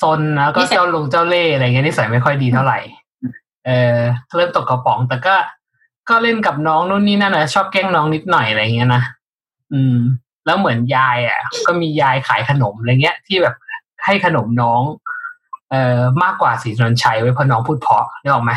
[0.00, 2.78] ซนแล้วก็นิสัยเจ้าลงเจ้าเล่ห์อะไรเงี้ยนิสัยไม่ค่อยดีเท่าไหร่
[3.66, 4.00] เออ
[4.36, 5.34] เริ่มตกกระป๋อง แต่ก็
[6.08, 9.02] ก็เล่นกับน้องนู่นนี่นั่นนะชอบแกล้งน้องนิดหน่อยอะไรเงี้ยนะ
[9.72, 9.96] อืม
[10.46, 13.54] แล้วเหมือนยายอะ ก็มียายขายขนมอะไรเงี้ย ที่แบบ
[14.04, 14.82] ให้ขนมน้อง
[15.70, 18.52] เอ่อมากกว่าสีนนชัยไว้เพราะน้องพูดเพราะนึกออกไหม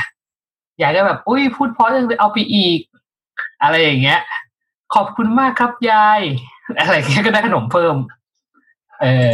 [0.82, 2.80] ยายก็แบบ อุ้ยพูดเพราะจังเลยเอาไปอีก
[3.64, 4.20] อะไรอย่างเงี้ย
[4.96, 6.22] ขอบคุณมากครับยาย
[6.80, 7.96] อะไรเงี้ยก็ได้ขนมเพิ่ม
[9.02, 9.34] เออ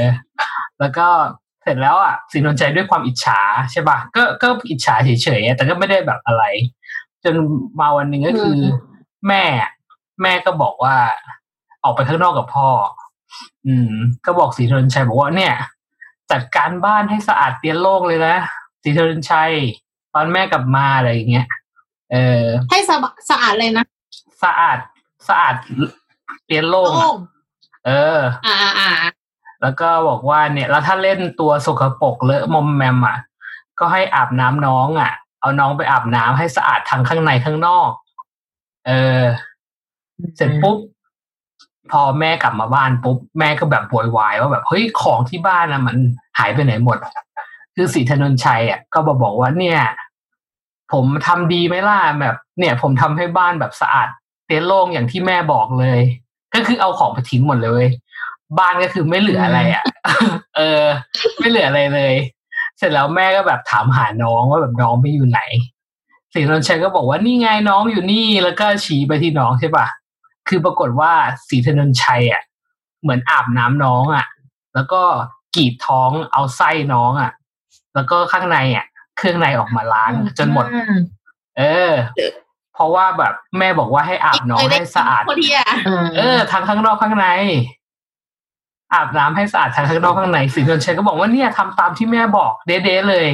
[0.80, 1.08] แล้วก็
[1.66, 3.40] เสร็จแล้วอะสีนนชัยด้วยความอิจฉา
[3.72, 6.44] ใช่ป่ะก็ก็อิจฉาเฉยๆแต่ก็ไม่ได้แบบอะไร
[7.24, 7.36] จน
[7.80, 8.60] มาวันหนึ่งก็คือ
[9.28, 9.44] แม่
[10.22, 10.96] แม่ก็บอกว่า
[11.84, 12.70] ออกไปข้างนอกกับพ่อ
[13.68, 13.94] อืม
[14.26, 15.54] ก็บอกสีธนชัยบอกว่าเนี่ย
[16.32, 18.36] จัดการบ้านให้สะอาดเตียนโล่งเลยนะ
[18.84, 19.52] สีธนชัย
[20.14, 21.48] ตอนแม่กลับมาอะไรอย่างเงี้ย
[22.12, 23.86] เออำให้สะบะสะอาดเลยนะ
[24.44, 24.78] สะอาด
[25.28, 25.56] สะอาด
[26.46, 27.18] เตียนโล่งโล่อะง
[27.86, 29.12] เออ อ่าอ่าอ่า
[29.62, 33.18] แล้วก็บอกว่าเนี่ยแล้วถ้าเล่นตัวสกปรกเลอะมอมแมมอะ
[33.80, 37.90] ก็ให้อาบน้ำน้องอะ เอาน้องไปอาบน้ำให้สะอาดทั้งข้างในข้างนอก
[38.88, 39.22] เออ
[40.36, 40.78] เสร็จปุ๊บ
[41.92, 45.98] พอแม่กลับมาบ้านปุ๊บแม่ก็แบบโวยวายว่าแบบเฮ้ยของที่บ้านนะมัน
[46.40, 46.98] หายไปไหนหมด
[47.76, 49.80] คือสีธนนชัยอะก็มาบอกว่าเนี่ย
[50.94, 54.08] ผมทำดีไหมล่ะแบบ เนี่ย ผมทำให้บ้านแบบสะอาด
[54.46, 56.00] เตียนโล่งอย่างที่แม่บอกเลย
[56.54, 57.86] ก็คือเอาของไปทิ้งหมดเลย
[58.58, 59.84] บ้านก็คือไม่เหลืออะไรอะ
[60.58, 60.84] เออ
[61.40, 62.16] ไม่เหลืออะไรเลย
[62.78, 65.42] เสร็จแล้วแม่ก็แบบถามหาน้องว่าแบบน้องไปอยู่ไหน
[66.34, 69.88] สีนนชัยก็บอกว่านี่ไงน้องอยู่นี่แล้วก็ชี้ไปที่น้องใช่ปะ
[70.48, 71.12] คือปรากฏว่า
[71.48, 72.42] สีธนนชัยอะ
[73.02, 74.26] เหมือนอาบน้ำน้องอะ
[74.76, 75.02] แล้วก็
[75.56, 77.32] กรีดท้องเอาไส้น้องอะ
[77.96, 78.86] แล้วก็ข้างในอะ
[79.18, 80.66] เครื่องในออกมาล้างจนหมด
[81.58, 81.94] เออ
[82.74, 85.62] เพราะว่าแบบแม่บอกว่าให้อาบน้องให้สะอาดโคตรเทีย
[86.18, 87.28] เออทั้งข้างนอกข้างใน
[88.96, 93.28] อาบน้ำให้สะอาดทั้งข้างนอกข้างในสีนวลชัยก็บอกว่าเนี่ยทำตามที่แม่บอกเด๊ๆเลย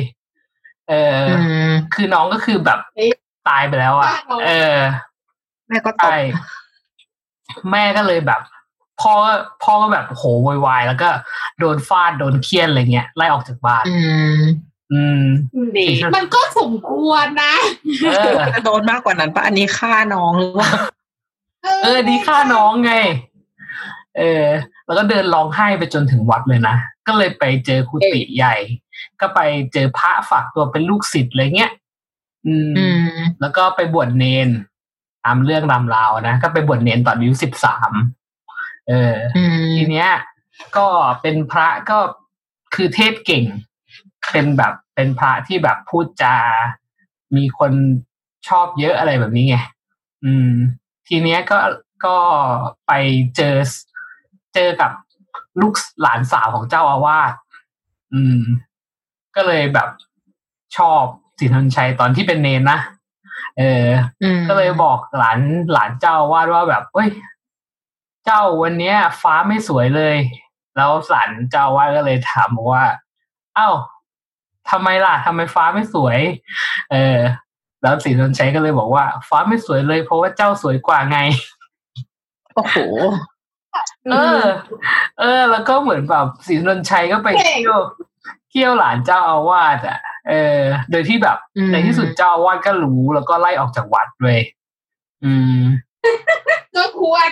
[0.89, 1.31] เอออ
[1.69, 2.79] มคือน้องก็คือแบบ
[3.47, 4.11] ตายไปแล้วอะ
[4.47, 4.77] เออ
[5.67, 6.21] แม่ก็ตใช่บ
[7.71, 8.41] แม่ก็เลยแบบ
[9.01, 9.33] พ่อก็
[9.63, 11.09] พ่อก็แบบโหโวยวายแล้วก็
[11.59, 13.95] โดนฟาดโดนเคี่ยนอะไรเงี้ยไล่ออกจากบ้าน อื
[14.35, 14.39] ม
[14.91, 15.23] อืม
[15.77, 15.85] ดี
[16.15, 17.53] มันก็สมควรนะ
[18.07, 20.69] เออจะโดนมากกว่านั้นปะอันนี้ฆ่าน้องหรือว่า
[21.83, 22.93] เออดีฆ่าน้องไง
[24.17, 24.45] เออ
[24.85, 26.75] แล้วก็เดินร้องไห้ไปจนถึงวัดเลยนะ
[27.07, 28.55] ก็เลยไปเจอคุติใหญ่
[29.21, 29.39] ก็ไป
[29.73, 31.71] เจอพระฝากตัวเป็นลูกศิษย์อะไรเงี้ย
[32.47, 34.49] อืมอืมแล้วก็ไปบวชเนน
[35.25, 37.91] ตามเรื่องรำราวนะ ก็ไปบวชเนนตอนอายุสิบสาม
[38.87, 40.11] เอออืมทีเนี้ย
[40.77, 40.87] ก็
[41.21, 41.97] เป็นพระก็
[42.75, 43.45] คือเทศเก่ง
[44.31, 46.35] เป็นแบบเป็นพระที่แบบพูดจา
[47.35, 47.71] มีคน
[48.47, 49.57] ชอบเยอะอะไรแบบนี้ไง
[50.25, 50.51] อืม
[51.07, 51.59] ทีเนี้ยก็
[52.05, 52.17] ก็
[52.87, 52.91] ไป
[53.35, 53.55] เจอ
[54.55, 54.91] เจอกับ
[55.61, 57.33] ลูกหลานสาวของเจ้าอาวาส
[58.13, 58.41] อืม
[59.35, 59.89] ก็เลยแบบ
[60.77, 61.03] ชอบ
[61.39, 62.79] สินทนชัยตอนที่เป็นเนนนะ
[63.57, 63.85] เออ
[64.49, 65.39] ก็เลยบอกหลาน
[65.73, 67.09] หลานเจ้าวาดว่าแบบเฮ้ย
[68.25, 70.17] เจ้าวันเนี้ย ฟ้าไม่สวยเลย
[70.75, 72.85] แล้วหลานเจ้าวาดก็เลยถามบอกว่า
[73.55, 73.69] เอ้า
[74.69, 76.19] ทำไมล่ะทำไมฟ้าไม่สวย
[76.91, 77.17] เออ
[77.81, 81.19] แล้วสีนนชัยก็เลยบอกว่า ฟ้าไม่สวยเลย เพราะว่าเจ้าสวยกว่าไง
[82.55, 82.77] โอ้โห
[84.11, 84.43] เออ
[85.19, 87.79] เออ แล้วก็เหมือนแบบศรีนนชัยก็ไปเที่ยว
[88.51, 89.99] เที่ยวหลานเจ้าอาวาสอะ
[90.29, 90.59] เออ
[90.91, 94.39] โดยที่แบบอืมในที่สุดเจ้าอาวาสก็รู้แล้วก็ไล่ออกจากวัดเลย
[95.23, 95.59] อืม
[96.75, 97.31] ก็ควร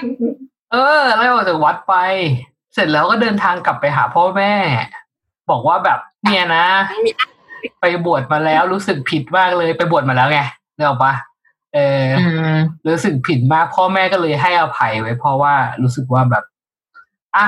[0.72, 1.96] เออ ไล่ออกจากวัดไป
[2.74, 4.54] เสร็จแล้วก็เดินทางกลับไปหาพ่อแม่
[5.50, 6.66] บอกว่าแบบเนี่ยนะ
[7.82, 10.40] ไปบวชมาแล้วรู้สึกผิดมากเลยไปบวชมาแล้วไง
[10.76, 11.14] เนกออกปะ
[11.74, 12.58] เอออืม
[12.88, 15.54] รู้สึกผิดมากพ่อแม่ก็เลยให้อภัยไว้เพราะว่า
[15.84, 16.44] รู้สึกว่าแบบ
[17.38, 17.48] อะ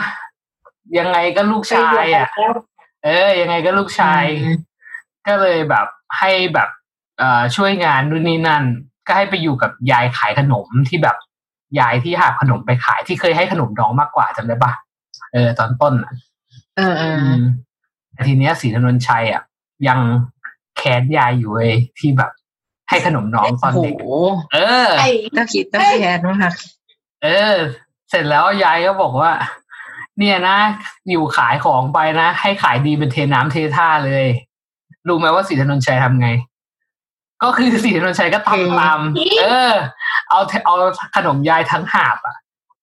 [0.98, 2.28] ยังไงก็ลูกชายอะ
[3.06, 4.58] เออ ยังไงก็ลูกชายอืม
[5.28, 5.88] ก็เลยแบบ
[6.20, 6.70] ให้แบบ
[7.18, 8.64] เอ่อช่วยงานนู่นนี่นั่น
[9.08, 11.18] ก็ให้ไปอยู่กับยายขายขนมที่แบบ
[11.80, 14.72] ยายที่หาบขนมไปขายที่เคยให้ขนมน้องมากกว่าจำได้ปะ
[15.34, 16.14] เออ ตอนต้นอะ
[16.78, 17.44] เออเอออืม
[18.14, 19.44] แต่ทีเนี้ยศรีธนนชัยอะ
[19.88, 20.00] ยัง
[20.78, 22.32] แค้นยายอยู่เว้ยที่แบบ
[22.90, 23.94] ให้ขนมน้องตอนโอ้โหเด็ก
[24.54, 24.58] เอ
[24.88, 26.54] อไอ้ก็คิดก็แค้นมาก
[27.24, 27.56] เออ
[28.10, 29.32] เสร็จแล้วยายก็บอกว่า
[30.20, 30.58] เนี่ยนะ
[31.10, 34.26] อยู่ขายของไปนะ ให้ขายดีเป็นเทน้ำเทท่าเลย
[35.08, 36.30] รู้ไหมว่าศรีธนนชัยทำไง
[37.44, 39.00] ก็คือศรีธนนชัยก็ทำตาม
[39.40, 39.72] เออ
[40.30, 40.76] เอาเทเอา
[41.16, 42.36] ขนมยายทั้งหาบอะ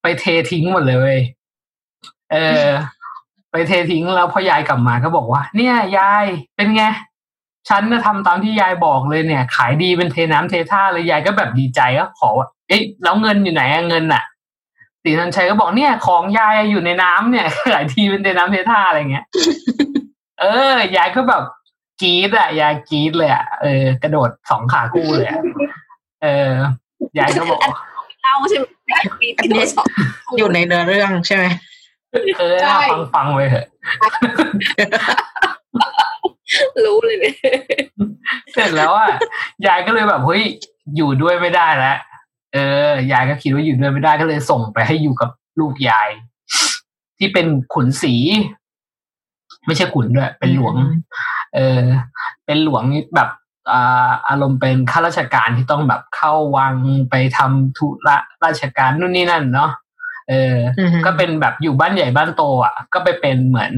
[0.03, 1.21] ไปเททิ้งหมดเลยเว้ย
[2.33, 2.67] เออ
[3.51, 6.25] ไปเททิ้งแล้วพอยายกลับมาก็บอกว่า เนี่ย ยาย
[6.57, 6.85] เป็นไง
[7.69, 14.23] ฉันน่ะทำตามที่ยายบอกเลยเนี่ย ขายดีเป็นเทน้ำเทท่าเลยยายก็แบบดีใจก็ขอว่าเอ๊ะแล้วเงินอยู่ไหนอะเงินอะ
[15.09, 19.25] ศรีธนชัยก็บอกเนี่ย ของยายอยู่ในน้ำเนี่ยขายดีเป็นเทน้ำเทท่าอะไรเงี้ย
[20.41, 21.43] เออยายก็แบบ
[22.03, 25.41] กรีดอะยายกรีดเลยอะเออกระโดดสองขาคู่เลยอะ
[26.23, 26.53] เออ
[27.19, 27.61] ยายก็บอก
[28.23, 28.65] เล่าใช่ไหม
[29.21, 29.87] มีที่ตัวสอง
[30.39, 31.45] อยู่ในเนื้อเรื่องใช่ไหม
[32.39, 33.67] เออน่าฟังฟังๆไปเถอะ
[36.85, 37.35] รู้เลยเนี่ย
[38.53, 39.11] เสร็จแล้วอะ
[39.67, 40.43] ยายก็เลยแบบเฮ้ย
[40.97, 41.99] อยู่ด้วยไม่ได้แล้ว
[42.53, 45.31] เออยายก็คิดว่าอยู่ด้วยไม่ได้ก็เลยส่งไปให้อยู่กับ
[45.61, 46.09] ลูกยาย
[47.19, 48.15] ที่เป็นขุนศรี
[49.67, 50.75] ไม่ใช่ขุนด้วย เป็นหลวง
[51.55, 51.83] เออ
[52.47, 52.85] เป็นหลวง
[53.15, 53.29] แบบ
[53.71, 56.75] อ่าอารมณ์เป็นข้าราชการที่ต้องแบบเข้าวัง
[57.11, 59.71] ไปทำธุระราชการนู่นนี่นั่นเนาะ
[60.29, 63.73] เอออืมก็เป็นแบบอยู่บ้านใหญ่บ้านโต อะ ก็ไปเป็นเหมือน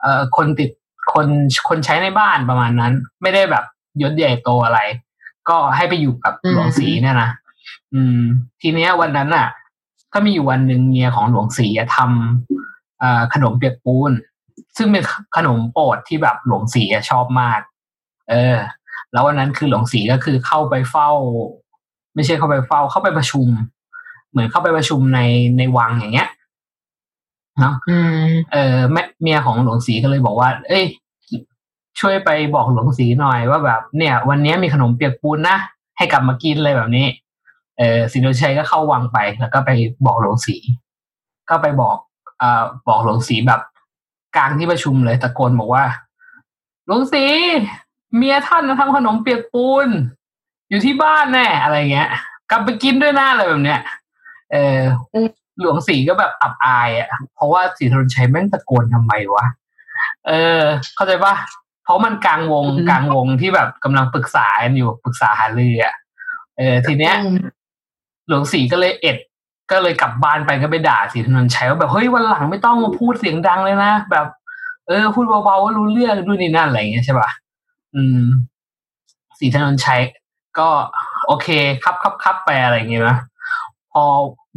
[0.00, 0.70] เอ่อคนติด
[1.12, 1.26] คน
[1.68, 2.92] คนใช้ในบ้านประมาณนั้น
[3.22, 3.64] ไม่ได้แบบ
[4.02, 4.80] ยศใหญ่โตอะไร
[5.48, 7.30] ก็ให้ไปอยู่กับอืมหลวงศรีเนี่ยนะ
[7.94, 8.20] อืม
[8.60, 9.48] ทีเนี้ยวันนั้นอะ
[10.14, 14.12] ก็มีอยู่วันหนึ่งเมียของหลวงศรีอะทำเอ่อขนมเปียกปูน
[14.76, 15.02] ซึ่งเป็น
[15.36, 17.60] ขนมโปรดที่แบบหลวงศรีอะชอบมาก
[18.30, 18.56] เออ
[19.12, 21.10] แล้ววันนั้นคือหลวงศรีก็คือเข้าไปเฝ้า
[22.14, 23.48] ไม่ใช่เข้าไปเฝ้า เข้าไปประชุม
[24.30, 25.20] เหมือนเข้าไปประชุมใน
[25.58, 26.28] ในวังอย่างเงี้ย
[27.60, 30.84] เนาะอืมเออแม่เมียของหลวงศรีก็เลยบอกว่า เอ้ย
[32.00, 35.56] ช่วยไปบอกหลวงศรีหน่อยว่าแบบ เนี่ย วันนี้มีขนมเปียกปูนนะ
[35.96, 37.06] ให้กลับมากินเลยแบบนี้
[37.78, 39.70] เออศรีนชัยก็เข้าวังไป แล้วก็ไป
[40.06, 40.56] บอกหลวงศรี
[41.50, 41.96] ก็ไปบอก
[42.38, 43.60] เอ่อบอกหลวงศรีแบบ
[44.36, 45.84] กลางที่ประชุมเลยตะโกนบอกว่า
[46.86, 47.24] หลวงศรี
[48.16, 49.88] เมียท่านนะทำขนมเปียกปูน
[50.68, 52.08] อยู่ที่บ้านแน่อะไรเงี้ย
[52.50, 53.80] กลับไปกินด้วยหน้าอะไรแบบเนี้ย
[54.52, 54.78] เออ
[55.60, 59.46] หลวงศรีก็แบบอับอายอะ เพราะว่าศรีธนชัยแม่งตะโกนทำไมวะ
[60.26, 60.60] เออ
[60.94, 61.34] เข้าใจปะ
[61.84, 65.94] เพราะมันกลางวงอืมกลางวงที่แบบกำลังปรึกษากันอยู่ปรึกษาหารืออะ
[66.56, 67.14] เออ ทีเนี้ย
[68.28, 69.16] หลวงศรีก็เลยเอ็ด
[69.70, 74.26] ก็เลยกลับบ้านไปก็ไปด่าศรีธนนชัยว่าแบบเฮ้ยวันหลังไม่ต้องมาพูดเสียงดังเลยนะแบบ
[74.86, 77.30] เออ พูดเบาๆว่ารู้เรื่องด้วยนี่นั่นอะไรอย่างเงี้ยใช่ปะ
[77.94, 78.22] อืม
[79.38, 80.00] ศรีธนนชัย
[80.58, 80.68] ก็
[81.26, 81.48] โอเค
[81.82, 83.16] ครับครับครับไปอะไรอย่างเงี้ยนะ
[83.92, 84.02] พอ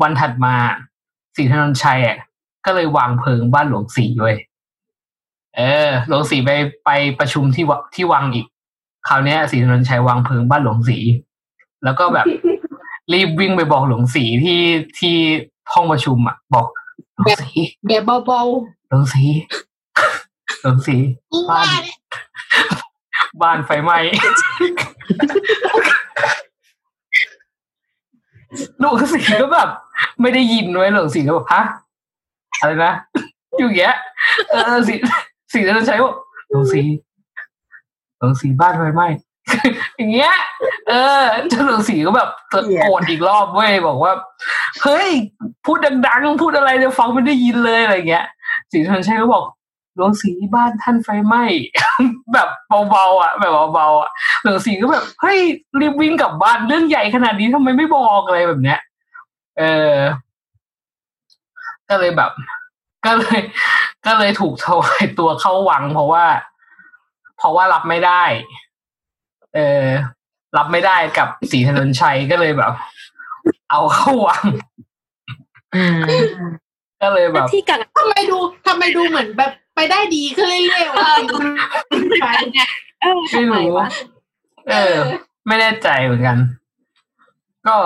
[0.01, 0.53] วันถัดมา
[1.35, 2.17] ศรีธนนชัยอะ
[2.65, 4.35] ก็เลยวางเพลิงบ้านหลวงศรีด้วย
[5.55, 6.51] เออ หลวงศรีไป
[6.85, 6.89] ไป
[7.19, 8.45] ประชุมที่วะที่วังอีก
[9.07, 10.97] คราวนี้ศรีธนนชัยวางเพลิงบ้านหลวงศรี
[11.83, 12.25] แล้วก็แบบ
[13.13, 14.61] รีบวิ่งไปบอกหลวงศรีที่
[14.99, 15.15] ที่
[15.73, 16.67] ห้องประชุมอะ บอก
[17.15, 17.51] หลวงศรี
[17.87, 18.41] แบบเบา
[18.87, 19.25] หลวงศรี
[20.61, 21.97] หลวงศรีๆกูว่าเนี่ย
[23.41, 23.97] บ้านไฟไหม้
[28.79, 29.69] หลวงศรีก็แบบ
[30.21, 31.61] ไม่ได้ยินไว้ยหลวงศรีก็แบบฮะ
[32.59, 32.93] อะไรนะ
[33.59, 33.95] อยู่อย่างเงี้ย
[34.49, 34.93] เออศรี
[35.53, 36.13] ศรีจะใช้บอก
[36.49, 36.81] หลวงศรี
[38.17, 39.07] หลวงศรีบ้านไฟไหม้
[39.97, 40.33] อย่างเงี้ย
[40.87, 44.13] เออเจ้าหลวงศรีก็แบบโกรธอีกรอบเว้ยบอกว่า
[44.83, 45.09] เฮ้ย
[45.65, 45.77] พูด
[46.07, 48.25] ดังๆ พูดอะไรจะฟังไม่ได้ยินเลยอะไรเงี้ย
[48.71, 49.45] ศรีธนชัยก็บอก
[49.95, 51.43] หลวงสีบ้านท่านไฟไหม้
[52.33, 52.49] แบบ
[52.89, 54.09] เบาๆอะ แบบเบาๆอะ
[54.43, 55.39] หลวงสีก็แบบเฮ้ย
[55.79, 58.79] รีบวิ่งกลับบ้านเรื่องใหญ่ขนาดนี้ทำไมไม่บอกอะไรแบบเนี้ย
[59.57, 59.95] เออ
[61.89, 62.31] ก็เลยแบบ
[63.05, 63.39] ก็เลย
[64.05, 66.25] ก็เลยถูกถวายตัวเข้าวังเพราะว่า
[67.37, 68.23] เพราะว่ารับไม่ได้
[69.57, 69.87] เออ
[70.57, 72.73] รับไม่ได้กับสีถนนชัยก็เลยแบบ
[73.71, 74.45] เอาเข้าวัง
[75.75, 75.99] อืม
[77.01, 78.37] ก็เลยแบบที่กักทำไมดู
[78.67, 81.09] ทำไมดูเหมือนแบบไปได้ดีขึ้นเรื่อยๆวะ
[82.21, 82.27] ไป
[83.01, 83.87] เออไม่ทำไมรู้วะ
[84.69, 84.95] เออ
[85.47, 86.37] ไม่แน่ใจเหมือนกัน
[87.67, 87.77] ก็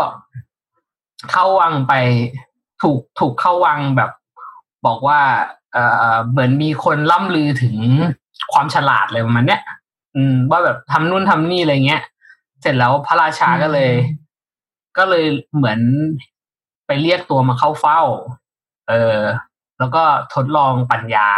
[1.32, 1.93] เข้าวังไป
[2.82, 4.11] ถูกถูกเข้าวังแบบ
[4.86, 5.19] บอกว่า
[5.74, 5.78] เอ
[6.13, 7.76] อเหมือนมีคนล่ำลือถึง
[8.53, 9.61] ความฉลาดเลยประมาณเนี้ย
[10.16, 12.03] อืม ว่าแบบทำนู่นทำนี่อะไรเงี้ย
[12.62, 13.91] เสร็จแล้วพระราชาก็เลย
[14.97, 15.80] ก็เลยเหมือน
[16.86, 18.01] ไปเรียกตัวมาเข้าเฝ้า
[18.89, 19.20] เออ
[19.80, 20.03] แล้วก็
[20.34, 21.30] ทดลองปัญญา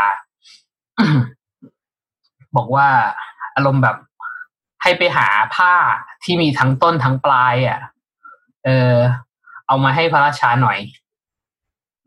[2.56, 2.88] บอกว่า
[3.56, 3.98] อารมณ์แบบ
[4.84, 5.74] ให้ไปหาผ้า
[6.24, 7.80] ที่มีทั้งต้นทั้งปลายอะ
[8.66, 8.96] เออ
[9.68, 10.80] เอามาให้พระราชาหน่อย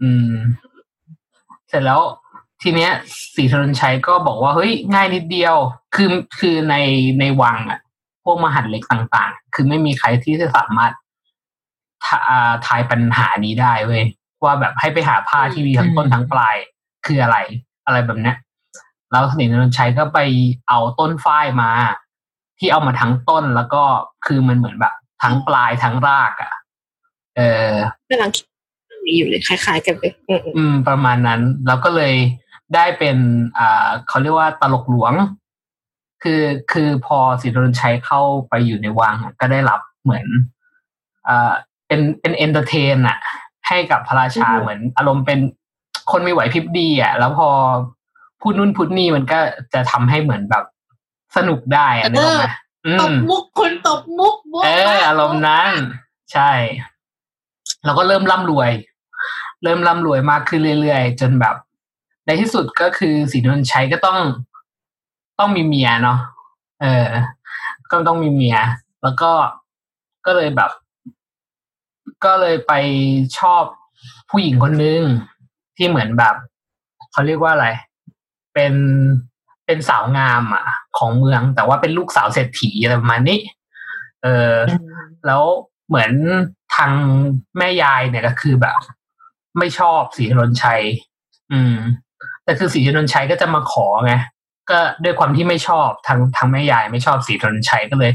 [0.03, 0.35] อืม
[1.69, 2.01] เสร็จแล้ว
[2.63, 2.93] ทีเนี้ย
[3.35, 5.57] สีธนนชัยก็บอกว่าเฮ้ยง่ายนิดเดียว
[5.95, 6.77] คือคือใน
[7.21, 7.81] ในวังอะ
[8.25, 10.93] พวกมหัดเล็กต่างๆ คือไม่มีใครที่จะสามารถ
[12.05, 14.05] ทาอ่าทายปัญหานี้ได้เว้ย
[14.45, 16.57] ว่าแบบให้ไปหาผ้าที่มีทั้งต้นทั้งปลาย
[17.07, 17.37] คืออะไร
[17.87, 18.37] อะไรแบบเนี้ย
[19.13, 20.19] แล้วสนิทนนชัยก็ไป
[20.69, 21.71] เอาต้นฝ้ายมา
[22.59, 23.83] ที่เอามาทั้งต้นแล้วก็
[24.27, 26.53] คือมันเหมือนแบบ ทั้งปลายทั้งรากอะ่ะ
[27.37, 27.41] เอ
[27.71, 27.71] อ
[28.11, 28.45] กำลังคิด
[29.17, 32.15] อยู่เลยคล้าย ๆ กันเลยอืมอืมประมาณนั้น แล้วก็เลย
[32.75, 33.17] ได้เป็น
[33.59, 35.12] อ่าเขาเรียกว่าตลกหลวง
[36.23, 36.43] คือ
[36.73, 40.27] คือพอสิทธินชัยเข้าไปอยู่ในวังอะก็ได้รับเหมือน
[41.29, 41.53] อ่า
[41.87, 43.19] เป็นเป็น entertain อะ
[43.69, 45.39] ให้กับพระราชาเหมือน อารมณ์เป็น
[46.11, 47.49] คนมีไหวพริบดีอะแล้วพอ
[48.41, 49.39] พูดนู่นพูดนี่มันก็
[49.75, 50.64] จะทำให้เหมือนแบบ
[51.37, 52.47] สนุกได้อะนึกออกไหม
[52.87, 55.71] อืมตมบมุกคนตบมุกมุกเอออารมณ์นั้น
[56.33, 56.51] ใช่
[57.85, 58.71] แล้วก็เริ่มร่ำรวย
[59.62, 61.57] เริ่มร่ำรวยมากขึ้นเรื่อยๆ จนแบบ
[62.27, 64.18] ในที่สุดก็คือศรีธนญชัยก็ต้อง
[65.39, 66.18] ต้องมีเมียเนาะ
[66.83, 67.09] เออ
[67.91, 68.57] ก็ต้องมีเมีย
[69.03, 69.31] แล้วก็
[70.27, 70.70] ก็เลยแบบ
[72.24, 72.72] ก็เลยไป
[73.39, 73.62] ชอบ
[74.31, 75.03] ผู้หญิงคนนึง
[75.77, 76.35] ที่เหมือนแบบ
[77.12, 77.68] เขาเรียกว่าอะไร
[78.55, 78.74] เป็น
[79.66, 80.64] เป็นสาวงามอะ
[80.99, 83.41] ของเมือง แต่ว่าเป็นลูกสาวเศรษฐีอะไรประมาณนี้
[84.22, 84.55] เออ
[85.27, 85.43] แล้ว
[85.89, 86.12] เหมือน
[86.77, 86.93] ทาง
[87.59, 88.79] แม่ยายเนี่ยก็คือแบบ
[89.59, 90.83] ไม่ชอบสีนนชัย
[91.53, 91.77] อืม
[92.47, 94.14] แต่คือสีนนชัยก็จะมาขอไง
[94.70, 98.12] ก็ด้วยความที่ไม่ชอบทางทางแม่ยายไม่ชอบสีนนชัยก็เลย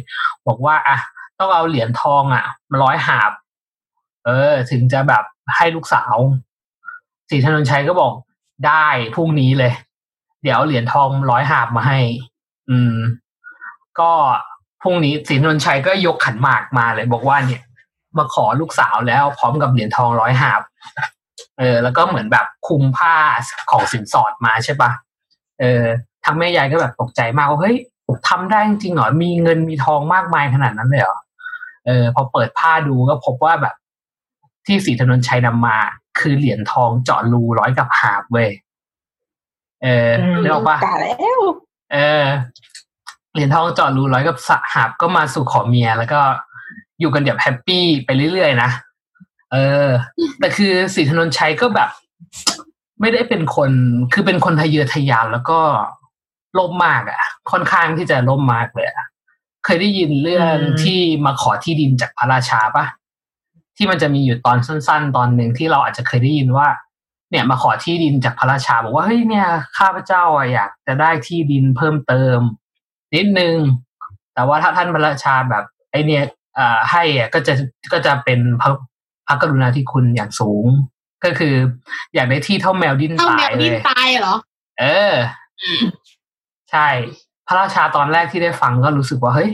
[0.48, 0.98] บอกว่าอะ
[1.40, 3.32] ต้องเอาเหรียญทองอะมาร้อยหาบ
[4.26, 5.24] เออ ถึงจะแบบ
[5.56, 6.16] ให้ลูกสาว
[7.30, 8.14] สีธนนชัยก็บอก
[8.68, 9.74] ได้พรุ่งนี้เลย
[10.44, 12.00] เดี๋ยวเหรียญทองร้อยหาบมาให้
[12.70, 12.96] อืม
[14.00, 14.12] ก็
[14.82, 17.62] พรุ่งนี้สีธนนชัยก็ยกขันหมากมาเลย บอกว่าเนี่ย
[18.18, 20.62] มาขอลูกสาวแล้วพร้อมกับเหรียญทองร้อยหาบ
[21.62, 23.16] เออ แล้วก็เหมือนแบบคุมผ้า
[23.72, 24.92] ของสินสอดมาใช่ปะ
[25.60, 25.84] เออ
[26.26, 27.78] ทางแม่ยายก็แบบตกใจมากว่าเฮ้ย
[28.30, 31.20] ทำได้จริงเหรอมีเงินมีทองมากมายขนาดนั้นเลยเหรอ
[31.86, 33.76] เออ พอเปิดผ้าดูก็พบว่าแบบ
[34.66, 35.78] ที่สีถนนชัยนำมา
[36.20, 38.50] คือเหรียญทองเจาะรูร้อยกับหาบเว้ย
[39.84, 40.10] เออ
[40.42, 41.42] นึกออกปะตายแล้ว
[41.94, 42.26] เออ
[43.34, 46.20] เหรียญทองเจอดรูร้อยกับสหาบก็มาสู่ขอเมีย แล้วก็
[47.00, 48.70] อยู่กันแบบแฮปปี้ไปเรื่อยๆนะ
[49.52, 49.90] เออ
[50.40, 51.90] แต่คือสีถนนชัยก็แบบ
[53.02, 53.72] ไม่ได้เป็นคน
[54.14, 55.60] คือเป็นคนทะเยอทะยานแล้วก็
[56.60, 57.20] ล่มมากอะ่ะ
[57.52, 59.08] ค่อนข้างที่จะล่มมากเลยอะ
[59.66, 62.86] เคยได้ยินเรื่องที่มาขอที่ดินจากพระราชาปะ
[63.78, 66.68] ที่มันจะมีอยู่ตอนสั้น ๆ ตอนหนึ่งที่เราอาจจะเคยได้ยินว่า
[67.32, 69.48] เนี่ยมาขอที่ดินจากพระราชา บอกว่าเฮ้ยเนี่ย
[69.78, 72.40] ข้าพเจ้าอะอยากจะได้ที่ดินเพิ่มเติม
[73.16, 73.58] นิดนึง
[74.34, 76.24] แต่ว่าถ้าท่านพระราชาแบบ ไอเนี่ย
[76.58, 77.54] อ่าให้อะก็จะ
[77.94, 78.74] ก็จะเป็นพระพ
[79.32, 80.66] ระกรุณาธิคุณอย่างสูง
[81.24, 81.56] ก็คือ
[82.16, 84.36] อยากได้ที่เท่าแมวดิ้นเท่าตาแมยวเลดิ้นยตายเหรอ
[84.80, 85.14] เออ
[86.72, 86.88] ใช่
[87.48, 89.52] พระราชาตอนแรกที่ได้ฟังก็รู้สึกว่าเฮ้ย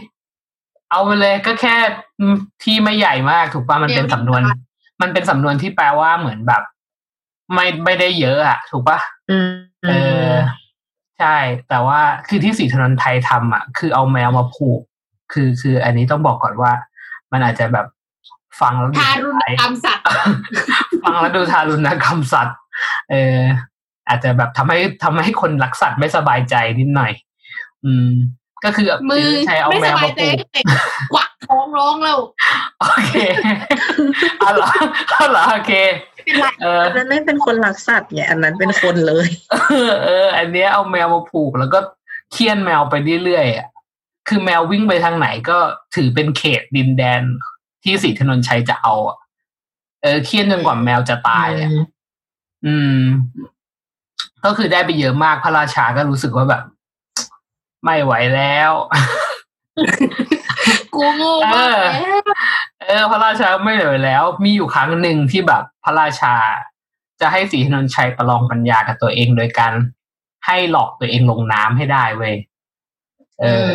[0.91, 1.75] เอาไปเลยก็แค่
[2.63, 4.41] ที่ไม่ใหญ่มากถูกป่ะมันเป็นสำนวน
[5.01, 6.63] มันเป็นสำนวนที่แปลว่าเหมือนแบบ
[7.53, 8.99] ไม่ไม่ได้เยอะอะถูกป่ะ
[9.32, 9.49] อืม
[9.89, 9.93] เอ
[10.30, 10.32] อ
[11.19, 11.38] ใช่
[11.69, 14.80] แต่ว่าคือที่สีถนนไทยทำอะ คือเอาแมวมาผูก
[15.32, 16.71] คือคืออันนี้ต้องบอกก่อนว่า
[17.32, 17.86] มันอาจจะแบบ
[18.62, 20.05] ฟังแล้วดูทารุณกรรมสัตว์
[21.03, 22.58] ฟังแล้วดูทารุณกรรมสัตว์
[23.12, 23.39] เออ
[24.08, 27.12] อาจจะแบบทำให้ทำให้คนรักสัตว์ไม่สบายใจนิดหน่อย
[27.86, 28.10] อืม
[28.64, 30.64] ก็คือมือใช้เอาไม่แมสวบามายใจผูกก็เตะ
[31.14, 32.20] กวักท้องร้องแล้ว
[32.80, 33.14] โอเค
[34.39, 34.70] เอาเหรอ
[35.10, 35.74] เอาเหรอโอเค
[36.24, 39.55] เป็นไรเอออันนั้นไม่เป็นคนรักสัตว์ไงอันนั้นเป็นคนเลยเอ
[39.91, 41.80] อเออ อันเนี้ยเอาแมวมาผูกแล้วก็
[42.32, 43.68] เคี่ยนแมวไปเรื่อยๆอะ
[44.28, 45.58] คือแมววิ่งไปทางไหนก็
[45.95, 47.24] ถือเป็นเขตดินแดน
[47.88, 49.18] ที่สีถนนชัยจะเอาอะ
[50.02, 51.72] เออเคี่ยนจนกว่าแมวจะตายอะ
[52.66, 53.00] อืม
[54.46, 56.64] ก็คือได้ไปเยอะมากพระราชาก็รู้สึกว่าแบบ
[57.84, 58.72] ไม่ไหวแล้ว
[60.94, 62.24] กูโง่มากแล้ว
[62.84, 66.36] เออ พระราชาไม่ไหวแล้ว มีอยู่ครั้งหนึ่งที่แบบพระราชา
[67.22, 69.74] จะให้ศรีถนนชัยประลองปัญญากับตัวเองโดยการ
[70.46, 72.36] ให้หลอกตัวเองลงน้ำให้ได้เว้ย
[73.42, 73.74] เออ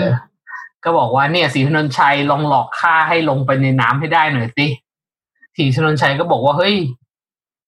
[0.85, 4.67] ก็บอกว่าเนี่ยศรีถนนชัยลองหลอกข้าให้ลงไปในน้ำให้ได้หน่อยสิ
[5.57, 6.77] ศรีถนนชัยก็บอกว่าเฮ้ย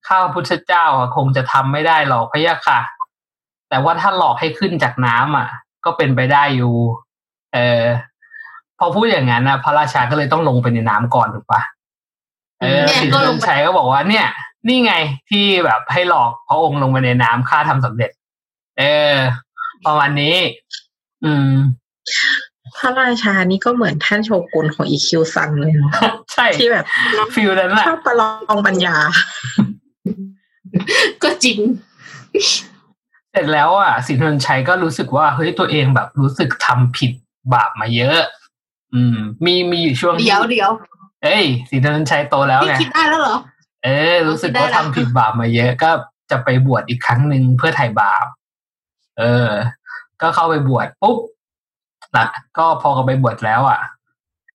[0.06, 2.80] ข้าพระพุทธเจ้าอะคงจะทำไม่ได้หรอกพะยะค่ะ
[3.68, 5.48] แต่ว่าถ้าหลอกให้ขึ้นจากน้ำอะ
[5.84, 6.74] ก็เป็นไปได้อยู่
[7.54, 7.84] เออ
[8.78, 11.60] พอพูดอย่างนั้นนะพระราชาก็เลยต้องลงไปในน้ำก่อนถูกปะ
[12.60, 14.26] เออเนี่ยศรีก็ถลนงนไปชัยก็บอกว่าเนี่ย
[14.68, 14.94] นี่ไง
[15.30, 18.10] ที่แบบให้หลอกพระองค์ลงไปในน้ำข้าทำสำเร็จ
[18.78, 19.14] เออ
[19.86, 20.36] ประมาณนี้
[21.24, 21.50] อืม
[22.76, 25.92] พระราชานี่ก็เหมือนท่านโชกุนของอีคิวซังเลยเนาะ
[26.32, 26.84] ใช่ที่แบบ
[27.34, 28.96] ฟิลนั้นแหละชอบประลองปัญญา
[31.22, 31.58] ก็จริง
[33.30, 37.12] เสร็จแล้วอะสินทนชัยก็รู้สึกว่าเฮ้ยตัวเองแบบรู้สึกทำผิด
[37.52, 38.20] บาปมาเยอะ
[38.94, 40.70] อืม มีมีอยู่ช่วงที่เดี๋ยวเดี๋ยว
[41.24, 43.36] เอ้ยสินทนชัยโตแล้วพี่ไงคิดได้แล้วเหรอ
[43.84, 45.90] เออ รู้สึกได้ว่าแล้วทำผิดบาปมาเยอะก็
[46.30, 48.26] จะไปบวชอีกครั้งหนึ่งเพื่อไถ่บาป
[49.18, 49.48] เออ
[50.22, 51.16] ก็เข้าไปบวชปุ๊บ
[52.16, 52.26] นะ
[52.58, 53.80] ก็พอก็ไปบวชแล้วอะ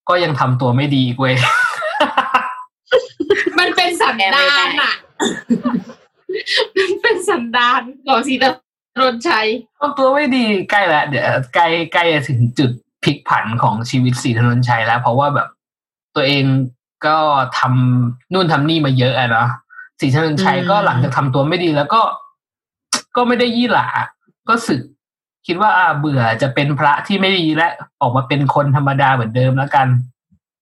[0.10, 1.36] ก็ยังทำตัวไม่ดีอีกเว้ย
[3.60, 4.93] มันเป็นสันดานอะ
[6.78, 8.49] มันเป็นสันดานของสีตะ
[9.01, 9.47] รนชัย
[9.80, 12.72] ทำตัวไม่ดีใกล้แล้วเดี๋ยวใกล้ใกล้จะถึงจุด
[13.03, 15.47] พลิกผันของชีวิตสีถนนชัยแล้ว เพราะว่าแบบ
[16.16, 16.45] ตัวเอง
[17.05, 17.18] ก็
[17.57, 19.47] ทำนู่นทำนี่มาเยอะอะเนาะ
[19.99, 22.01] สีถนนชัยอืมก็หลังจากทำตัวไม่ดีแล้วก็
[23.16, 23.88] ก็ไม่ได้ยี่หละ
[24.49, 24.82] ก็สึก
[25.50, 27.68] คิดว่าอ่าเบื่อจะเป็นพระที่ไม่ดีและ
[28.02, 29.88] ออกมาเป็นคนธรรมดาเหมือนเดิมแล้วกัน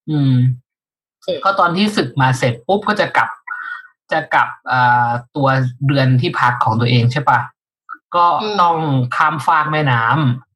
[0.10, 0.34] อืม
[1.44, 3.30] ก็ตอนที่ศึกมาเสร็จปุ๊บก็จะกลับ
[4.12, 5.48] จะกลับอ่าตัว
[5.86, 7.40] เรือนที่พักของตัวเองใช่ปะ
[8.16, 8.78] ก็อืมต้อง
[9.16, 10.04] ข้ามฟากแม่น้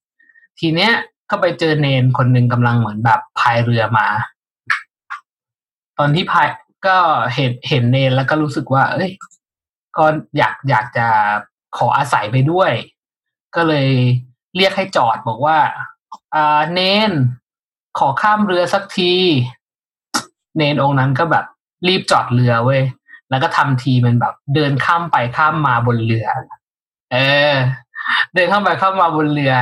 [0.04, 0.92] ำทีเนี้ย
[1.30, 4.08] ก็ไปเจอเนนคนหนึ่งกำลังเหมือนแบบพายเรือมา
[5.98, 6.48] ตอนที่พาย
[6.88, 6.98] ก็
[7.36, 9.12] เห็นเห็นเนนแล้วก็รู้สึกว่า เอ้ย
[9.98, 10.06] ก็
[10.38, 11.08] อยากอยากจะ
[11.78, 12.72] ขออาศัยไปด้วย
[13.56, 13.90] ก็เลย
[14.56, 15.58] เรียกให้จอดบอกว่า
[16.36, 16.80] อ่าเน
[17.10, 17.12] น
[18.00, 19.14] ขอข้ามเรือสักที
[20.58, 21.46] เนนองค์นั้นก็แบบ
[21.88, 22.82] รีบจอดเรือเว้ย
[23.30, 26.28] แล้วก็ทำทีเป็นแบบ เดินข้ามไปข้ามมาบนเรือ
[27.12, 27.18] เอ
[27.52, 27.54] อ
[28.34, 29.54] เดินข้ามไปข้ามมาบนเรือ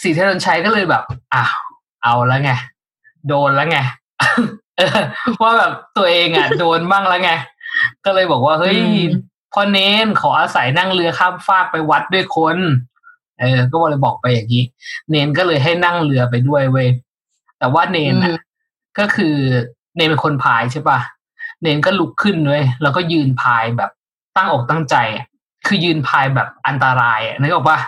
[0.00, 1.04] สีเทนชัยก็เลยแบบ
[1.34, 1.52] อ้าว
[2.02, 2.52] เอาแล้วไง
[3.28, 3.78] โดนแล้วไง
[4.76, 5.00] เออ
[5.42, 7.30] ว่าแบบตัวเองอะ โดนบ้างแล้วไง
[8.04, 9.10] ก็เลยบอกว่าเฮ้ยอืม
[9.52, 12.58] พ่อเน้นขออาศัยนั่งเรือข้ามฟากไปวัดด้วยคน
[13.40, 14.64] เออ ก็เลยบอกไปอย่างนี้
[15.10, 16.88] เนนก็เลยให้นั่งเรือไปด้วยเว้ย
[17.58, 18.36] แต่ว่าเนนอือะม
[18.98, 19.36] ก็คือ
[19.96, 20.98] เนนเป็นคนพายใช่ปะ
[21.62, 23.90] เนนก็ลุกขึ้นเลยแล้วก็ยืนพายแบบ
[24.36, 25.26] ตั้งอกตั้งใจอะ
[25.66, 27.78] คือยืนพายแบบอันตรายอะนึกออกปะ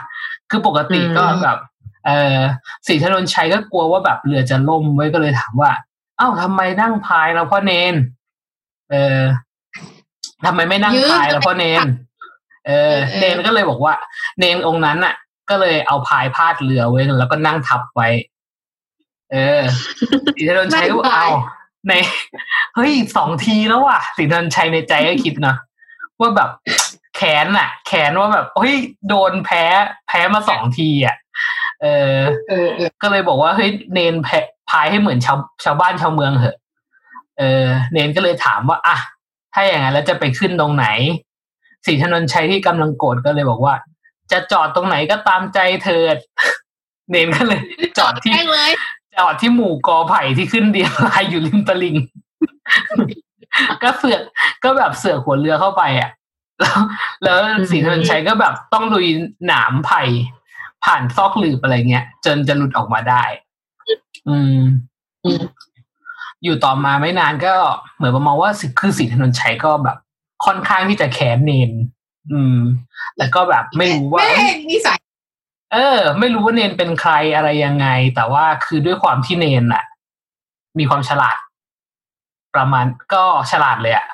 [0.51, 1.59] คือปกติก็อืมแบบ
[2.07, 2.39] เออ
[2.87, 5.71] สีถนนชัยก็กลัวว่าแบบเรือจะล่มไว้ยก็เลยถามว่า
[6.19, 7.95] เอ้าทำไมนั่งพายแล้วพ่อเนน
[8.91, 9.23] เออ
[10.47, 11.87] ทำไมไม่นั่งยืนพายแล้วพ่อเนน
[12.67, 13.95] เออเออ เนนก็เลยบอกว่า
[14.39, 15.15] เนนองค์นั้นอะ
[15.51, 18.09] ก็เลยเอาพายพาดเรือไว้แล้วก็นั่งทับไว้
[19.33, 19.61] เออ
[20.37, 21.41] สีถนนชัยก็บอกนั่งพายเอา
[21.89, 21.93] ใน
[22.75, 25.55] เฮ้ยสองทีแล้วว่ะสีถนนชัยในใจก็คิดนะ
[26.21, 26.51] ว่าแบบ
[27.17, 28.75] แขนอะแขนว่าแบบเฮ้ย
[29.09, 29.65] โดนแพ้
[30.09, 31.17] แพ้มาสองทีอะ
[31.83, 32.17] เออ
[32.49, 34.29] เออเออก็เลยบอกว่าเฮ้ยเนนแพ
[34.71, 36.57] พายให้เหมือนชาวชาวบ้านชาวเมืองเหอะ
[37.39, 38.97] เออ เนนก็เลยถามว่าอะ
[39.55, 40.87] ถ้าอย่างนั้นแล้วจะไปขึ้นตรงไหน
[41.87, 43.75] สีถนนชัยที่กำลังโกรธก็เลยบอกว่า
[44.33, 46.17] จะจอดตรงไหนก็ตามใจเถิด
[47.11, 47.61] เนนก็เลย
[47.99, 48.73] จอดที่แม่งเลย
[49.19, 51.97] จอดที่หมู่กอไผ่ที่ขึ้นเดียวลายอยู่ริมตลิ่ง
[53.83, 54.23] ก็เสือก
[54.65, 56.11] ก็แบบเสือกหัวเรือเข้าไปอะ
[56.61, 56.79] แล้ว
[57.23, 57.37] แล้ว
[57.71, 59.07] สีถนนชัยก็แบบต้องลุย
[59.47, 60.03] หนามไผ่
[60.85, 63.25] ผ่านซอกหลืบอะไรเงี้ย จนจะหลุดออกมาได้
[64.29, 64.61] อืม
[65.25, 65.43] อืม
[66.45, 67.55] อยู่ต่อมาไม่นานก็
[67.97, 69.97] เหมือนประมาณว่าสิคือสีถนนชัยก็แบบ
[70.45, 71.71] ค่อนข้างที่จะแค้นเนน
[72.33, 72.59] อืม
[73.17, 74.99] แต่ก็แบบไม่รู้ว่าแม่งนิสัย
[75.73, 79.85] เออ ไม่รู้ว่าเนนเป็นใครอะไรยังไง แต่ว่าคือด้วยความที่เนนอะ
[80.79, 81.37] มีความฉลาด
[82.55, 84.07] ประมาณก็ฉลาดเลยอะ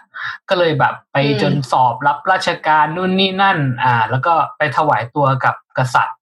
[0.49, 6.19] ก็เลยแบบไปอืมจนสอบรับราชการนู่นนี่นั่น อ่า แล้วก็ไปถวายตัวกับกษัตริย์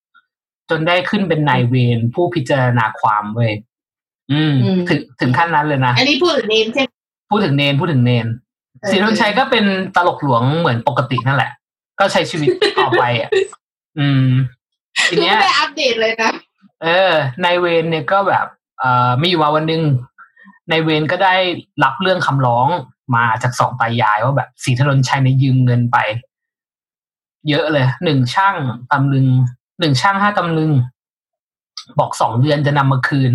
[0.71, 3.53] จจนได้ขึ้นเป็นนายเวรผู้พิจารณาความเว้ย
[4.33, 4.55] อืม
[4.89, 6.91] ถึงถึงขั้นนั้นเลยนะ อันนี้พูดถึงเนมใช่ไหม
[7.31, 8.27] พูดถึงเนนพูดถึงเนน
[8.81, 9.65] เออศรีธนชัยก็เป็น
[9.97, 11.51] ตลกหลวงเหมือนปกตินั่นแหละ
[12.03, 12.49] ก็ใช้ชีวิต
[12.79, 13.31] ต่อไปอะ
[13.99, 14.29] อืม
[15.09, 16.33] ทีคือเนี้ยไม่ได้อัปเดตเลยนะ
[16.83, 17.13] เออ
[17.45, 18.47] นายเวรเนี่ยก็แบบ
[18.79, 19.83] เอ่อมีอยู่มาวันหนึ่ง
[20.71, 21.35] นายเวรก็ได้
[21.85, 22.69] รับเรื่องคำร้อง
[23.17, 25.97] มาจากสองตายายว่าแบบศรีธนนชัยในยยืมเงินไป
[27.49, 28.57] เยอะเลยหนึ่งช่าง
[28.93, 29.29] ตำลึง
[29.81, 30.73] หนึ่งช่างห้าตำลึง
[31.99, 33.33] บอกสองเดือนจะนำมาคืน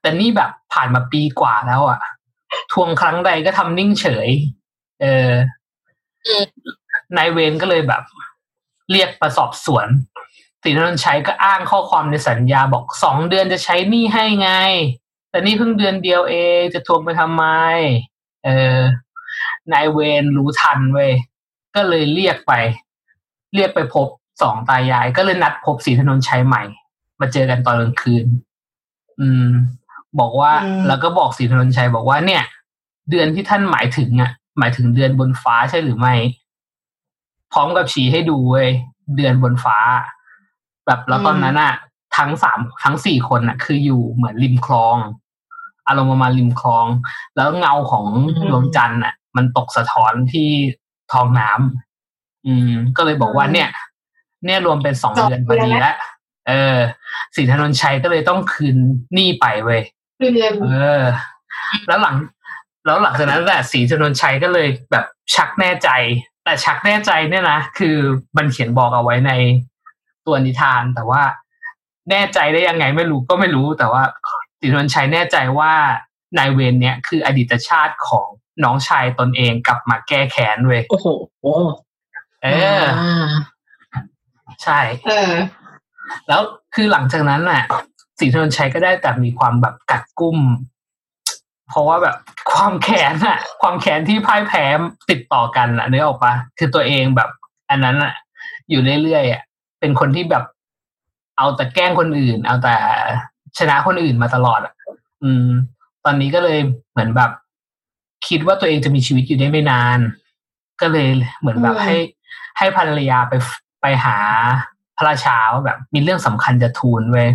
[0.00, 2.00] แต่นี่แบบผ่านมาปีกว่าแล้วอะ่ะ
[2.72, 4.28] ทวงครั้งใดก็ทำนิ่งเฉย
[5.00, 5.30] เออ
[6.26, 6.44] อืม
[7.16, 8.02] นายเวรก็เลยแบบ
[8.90, 9.86] เรียกมาสอบสวน
[10.62, 14.50] ศรีธนนชัยก็อ้างข้อความในสัญญาบอกสองเดือนจะใช้หนี้ให้ไง
[15.30, 17.44] แต่นี่เพิ่งเดือนเดียวเองจะทวงไปทำไม
[18.44, 18.78] เออ
[19.72, 21.12] นายเวรรู้ทันเว้ย
[21.74, 22.52] ก็เลยเรียกไป
[23.54, 24.08] เรียกไปพบ
[24.42, 26.62] สองตายาย ก็เลยนัดพบศรีธนนชัยใหม่
[27.20, 28.26] มาเจอกันตอนกลางคืน
[29.20, 29.48] อืม
[30.20, 32.42] บอกว่าอืมแล้วก็บอกศรีธนนชัยบอกว่าเนี่ย
[33.10, 36.14] เดือนที่ท่านหมายถึงอะ หมายถึงเดือนบนฟ้าใช่หรือไม่
[37.52, 38.68] พร้อมกับชี้ให้ดูเว้ย
[39.16, 39.78] เดือนบนฟ้า
[40.86, 41.74] แบบแล้วตอนนั้นอะ
[42.16, 44.96] ทั้งสามทั้งสี่คนอะคืออยู่เหมือนริมคลอง
[45.88, 46.86] อารมณ์ประมาณริมคลอง
[47.36, 48.04] แล้วเงาของ
[48.36, 50.48] อืมดวงจันทร์อะมันตกสะท้อนที่
[51.12, 53.68] ท้องน้ำอืม ก็เลยบอกว่าเนี่ย
[54.46, 55.96] เนี่ยรวมเป็นสองสองเดือนพอดีเดือนแล้วแล้ว
[56.48, 56.78] เออ
[57.36, 58.76] ศรีธนนชัยก็เลยต้องคืน
[59.14, 59.82] หนี้ไปเว้ย
[60.20, 60.68] คือเดือนเอ
[61.00, 61.02] อ
[61.86, 62.16] แล้วหลัง
[62.84, 65.88] แล้วหลังจากนั้นแหละศรีธนนชัยก็เลยแบบชักแน่ใจ
[66.44, 67.96] แต่ชักแน่ใจเนี่ยนะคือ
[68.36, 69.32] มันเขียนบอกเอาไว้ใน
[70.26, 71.22] ตัวนิทาน แต่ว่า
[72.10, 74.02] แน่ใจได้ยังไงไม่รู้ก็ไม่รู้ แต่ว่า
[74.60, 75.72] ศรีธนนชัยแน่ใจว่า
[76.38, 78.26] นายเวรเนี่ยคืออดีตชาติของ
[78.64, 81.08] น้องชายตนเองกลับมาแก้แค้นเว้ยโอ้โห
[82.42, 82.48] เอ
[82.80, 82.82] อ
[84.62, 85.32] ใช่เออ
[86.28, 86.40] แล้ว
[86.74, 87.62] คือหลังจากนั้นน่ะ
[88.18, 90.38] ศรีธนนชัยก็ได้แต่มีความแบบกัดกุ้ม
[91.70, 92.16] เพราะว่าแบบ
[92.52, 94.64] ความแค้นอะความแค้นที่พ่ายแพ้
[95.10, 97.30] ติดต่อกันอะนึกออกปะคือตัวเองแบบ
[97.70, 98.12] อันนั้นอะ
[98.70, 99.42] อยู่เรื่อยๆอะ
[99.80, 100.44] เป็นคนที่แบบ
[101.38, 102.74] เอาแต่แกล้งคนอื่น เอาแต่
[103.58, 104.74] ชนะคนอื่นมาตลอดอะ
[105.22, 105.46] อืม
[106.04, 106.58] ตอนนี้ก็เลย
[106.92, 107.30] เหมือนแบบ
[108.28, 109.98] คิดว่าตัวเองจะมีชีวิตอยู่ได้ไม่นาน
[110.80, 111.08] ก็เลย
[111.40, 111.96] เหมือนแบบอืมให้
[112.58, 113.32] ให้ภรรยาไป
[113.80, 114.16] ไปหา
[114.96, 117.28] พระราชาว่าแบบ มีเรื่องสำคัญจะทูลเว้ย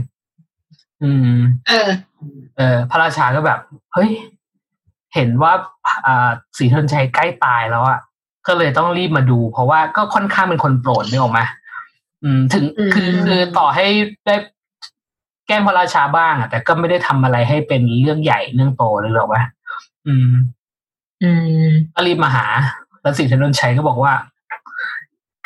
[1.03, 1.35] อืม
[1.67, 1.89] เออ
[2.57, 3.59] เออพระราชาก็แบบ
[3.93, 4.11] เฮ้ย
[5.15, 5.53] เห็นว่า
[6.05, 7.99] อ่าศรีธนชัยใกล้ตายแล้วอะ
[8.47, 11.41] ก็เลยต้องรีบมาดู เพราะว่าก็ค่อนข้างเป็นคนโปรดนึกออกไหม
[12.23, 13.85] อืม ถึงอืมคือคือต่อให้
[14.25, 14.35] ได้
[15.47, 19.43] แกล้งพระราชาบ้างอะแต่ก็ไม่ได้ทำอะไรให้เป็นเรื่องใหญ่เรื่องโตเลยหรอกวะ
[20.07, 20.33] อืม
[21.23, 21.31] อื
[21.65, 22.45] มก็รีบมาหา
[23.01, 24.13] แล้วศรีธนนชัยก็บอกว่า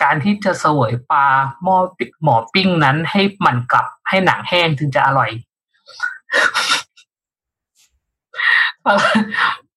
[0.01, 1.25] การที่จะเสวยปลา
[1.63, 5.29] หม้อปิหมอปิ้งนั้นให้มันกลับให้หนังแห้งถึงจะอร่อย
[8.83, 8.93] พระ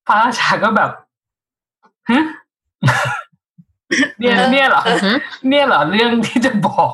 [0.06, 0.90] พระราชาก็แบบ
[2.10, 2.24] ฮะ
[4.18, 5.12] เนี่ยเนี่ยเหรออือฮึ
[5.48, 6.92] เนี่ยเหรอเรื่องที่จะบอก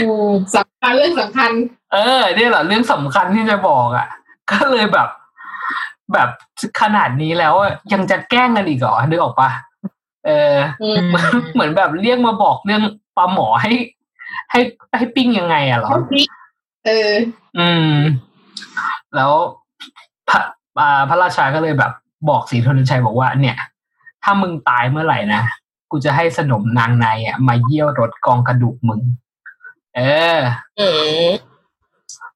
[0.00, 1.50] อืมสำคัญเรื่องสำคัญ
[1.92, 4.08] เออ เนี่ยเหรอเรื่องสำคัญที่จะบอกอะ
[4.50, 5.08] ก็เลยแบบ
[6.12, 6.28] แบบ
[6.80, 9.50] ขนาดนี้แล้วอะยังจะแกล้งกันอีกเหรอนึกออกปะ
[10.26, 12.82] เอออืมเหมือนเหมือนแบบเรียกมาบอกเรื่อง
[13.16, 13.72] ปลาหมอให้
[14.50, 14.60] ให้
[14.96, 15.92] ให้ปิ้งยังไงอะเหรอ
[16.86, 17.12] เออ
[17.58, 17.94] อืม
[19.16, 19.32] แล้ว
[20.28, 20.40] พระ
[20.78, 21.92] อ่าพระราชาก็เลยแบบ
[22.28, 23.56] บอกศรีธนชัยบอกว่า เนี่ย
[24.22, 25.42] ถ้ามึงตายเมื่อไหร่นะ
[25.90, 29.00] กูจะให้สนมนางในอะมาเยี่ยวรถกองกระดูกมึง
[29.96, 30.00] เอ
[30.36, 30.38] อ
[30.78, 30.86] อื
[31.24, 31.28] ม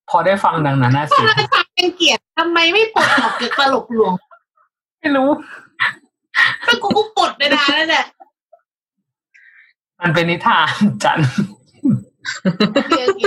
[0.08, 4.14] พอได้ฟังดังนั้นนะพสิระราชาเป็นเกียรติทำไมไม่ปลดออกจากตลกหลวง
[4.98, 5.30] ไม่รู้
[6.64, 8.04] ถ้ากูก็ปลดไปนานแล้วแหละ
[10.00, 10.68] มันเป็นนิทาน
[11.04, 11.18] จัน
[12.74, 13.24] โอเคโอเค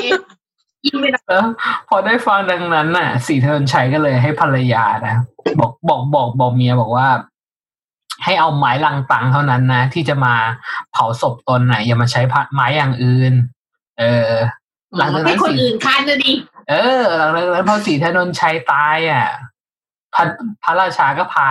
[0.85, 1.45] ยิงไปนะแล้ว
[1.89, 5.15] พอได้ฟังดังนั้นน่ะ สีเทินชัยก็เลยให้ภรรยานะ
[5.59, 7.07] บอกบอกบอกบอกเมียบอกว่า
[8.23, 10.35] ให้เอาไม้ลังตังเท่านั้นนะที่จะมา
[10.91, 12.21] เผาศพตนน่ะอย่ามาใช้
[12.53, 13.33] ไม้อย่างอื่น
[13.99, 14.31] เออ
[14.97, 16.33] หลังจากให้นั้นคนอื่นคันนะดิ
[16.69, 19.27] เออ หลังจากนั้นพอสีธนนชัยตายอะ
[20.13, 20.23] พระ
[20.63, 21.49] พระราชาก็พา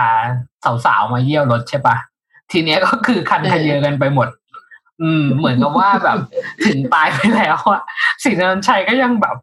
[0.85, 1.95] สาวๆมาเยี่ยวรถใช่ปะ
[2.51, 4.27] ทีเนี้ยก็คือคันขยเยอกันไปหมด
[5.03, 6.17] อืม เหมือนกับว่าแบบ
[6.65, 7.81] ถึงตายไปแล้วอะ
[8.23, 9.35] สีธนนชัยก็ยังแบบ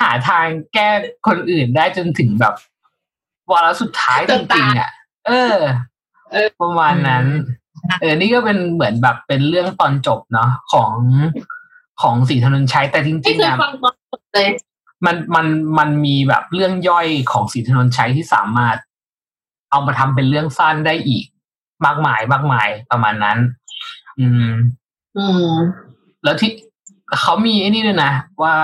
[0.00, 0.88] หาทางแก้
[1.26, 2.54] คนอื่นได้จนถึงแบบ
[3.50, 4.90] วาระสุดท้ายจริงๆอะ
[5.26, 5.56] เออ
[6.32, 7.24] เออประมาณนั้น
[8.00, 10.92] เออ นี่ก็เป็นเหมือนแบบเป็นเรื่องตอนจบเนาะของ
[12.02, 14.50] ของสีธนนชัยแต่จไม่ริงเคๆยอะฟังตอนจบเลย
[15.06, 15.46] มันมัน
[15.78, 18.76] มันมีแบบเรื่องย่อยของสีถนนชัยที่สามารถ
[19.70, 21.24] เอามาทำเป็นเรื่องสั้นได้อีก
[21.84, 23.38] มากมายมากมายประมาณนั้น
[24.18, 24.50] อืม
[25.16, 25.52] อืม
[26.24, 26.50] แล้วที่
[27.20, 28.54] เขามีไอ้นี่ด้วยนะ ว่า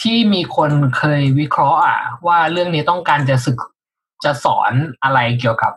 [0.00, 3.58] ที่มีคนเคยวิเคราะห์อะ ว่าเรื่องนี้ต้องการจะศึก
[4.24, 5.72] จะสอนอะไรเกี่ยวกับ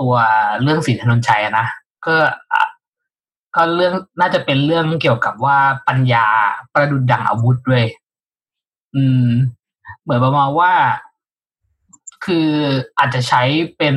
[0.00, 0.14] ตัว
[0.62, 1.66] เรื่องสีถนนชัยนะ
[2.06, 2.14] ก็
[2.52, 2.62] อะ
[3.54, 5.58] ก็เรื่องน่าจะเป็นเรื่องเกี่ยวกับว่า
[5.88, 6.26] ปัญญา
[6.72, 7.84] ประดุดดังอาวุธด้วย
[8.94, 9.28] อืม
[10.02, 10.72] เหมือนประมาณว่า
[12.24, 12.48] คือ
[12.98, 13.42] อาจจะใช้
[13.78, 13.96] เป็น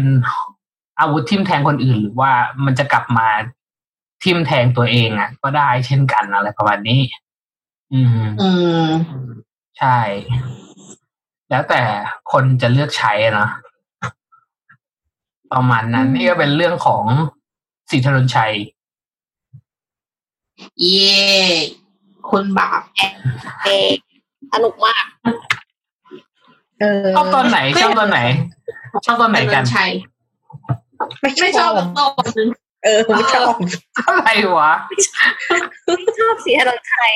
[1.00, 2.32] อาวุธทิ่มแทงคนอื่น หรือว่า
[2.66, 3.28] มันจะกลับมา
[4.24, 7.02] ทิ่มแทงตัวเองอะ ก็ได้เช่นกันอะไรประมาณนี้
[7.94, 8.08] อืม
[8.42, 8.50] อื
[8.86, 8.88] ม
[9.80, 10.00] ใช่
[11.50, 11.82] แล้วแต่
[12.32, 13.50] คนจะเลือกใช้อะเนอะ
[15.54, 17.04] ประมาณนั้น นี่ก็เป็นเรื่องของ
[17.90, 18.54] สีถนนชัย
[20.82, 21.24] เย่
[22.30, 22.82] คุณบาป
[23.64, 23.68] เอ
[24.54, 25.06] สนุกมาก
[26.80, 28.20] เออชอบตอนไหนชอบตอนไหน
[29.06, 29.92] ชอบตอนไหนกันชัย
[31.22, 32.00] ไม่ไม่ชอบแบบโต
[32.38, 32.50] นึง
[32.84, 33.54] เออไม่ชอบ
[34.08, 37.14] อะไรวะไม่ชอบสีถนนชัย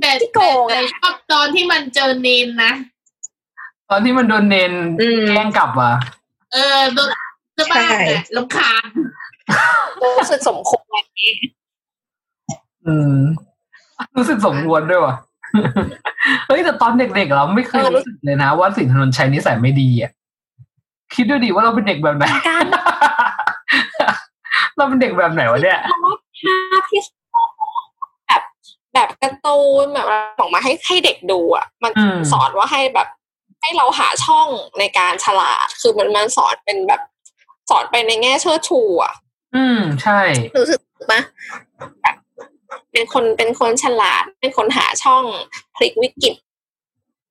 [0.00, 2.72] แต่ที่โกงอะแต่ชอบตอนที่มันเจอเนนนะ
[3.90, 5.94] ตอนที่มันโดนเนนอืมแกล้งกลับอะ
[6.52, 7.08] เออโดน
[7.58, 8.86] จะบ้าใช่แต่ลำคาญ
[10.18, 11.02] รู้สึกสมควร
[12.86, 13.16] อืม
[14.16, 15.14] รู้สึกสมควรด้วยว่ะ
[16.46, 20.10] เฮ้ยแต่ตอนเด็กๆเราไม่เคยรู้สึกเลยนะ ว่าสินถนนชัยนิสัยไม่ดีอะ
[21.14, 22.66] คิดดูดิว่าเราเป็นเด็กแบบไหนการ
[24.76, 25.78] เราเป็นเด็กแบบไหนวะเนี่ย
[26.72, 27.00] ภาพที่
[28.26, 28.42] แบบ
[28.94, 30.06] แบบการ์ตูนแบบ
[30.38, 33.08] ส่งมาให้ให้เด็กดูอะ มันอืมสอนว่าให้แบบ
[33.60, 34.48] ให้เราหาช่อง
[34.78, 37.00] ในการฉลาด คือมันมันสอนเป็นแบบ
[37.70, 39.14] สอนไปในแง่เชิดชูอะ
[39.56, 40.20] อืมใช่
[40.58, 41.20] รู้สึกปะ
[42.02, 42.16] แบบ
[42.92, 45.24] เป็นคนเป็นคนฉลาด เป็นคนหาช่อง
[45.76, 46.34] พลิกวิกฤต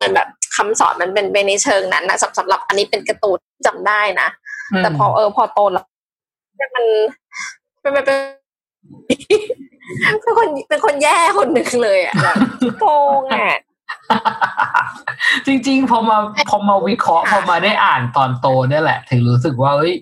[0.01, 4.27] มันแบบคำสอนมันเป็นไปในเชิงนั้นนะสำสำหรับอันนี้เป็นการ์ตูนจำได้นะ
[4.77, 5.85] แต่พอเออพอโตแล้ว
[6.75, 6.85] มัน
[7.83, 8.17] มันมันเป็น
[10.21, 12.35] เป็นคนเป็นคนแย่คนหนึ่งเลยอะแบบ
[12.79, 12.85] โก
[13.19, 13.57] งอะ
[15.47, 16.17] จริงๆพอมา
[16.49, 19.95] พอมาวิเคราะห์พอมาได้อ่านตอนโตเนี่ยแหละ ถึงรู้สึกว่าเฮ้ย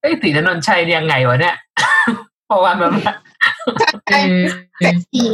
[0.00, 1.54] เอ้ยตีถนนชัยเนี่ยยังไงวะเนี่ย
[2.50, 3.16] ประมาณแบบนั้น
[4.12, 4.38] อืม
[4.78, 5.24] แต่ที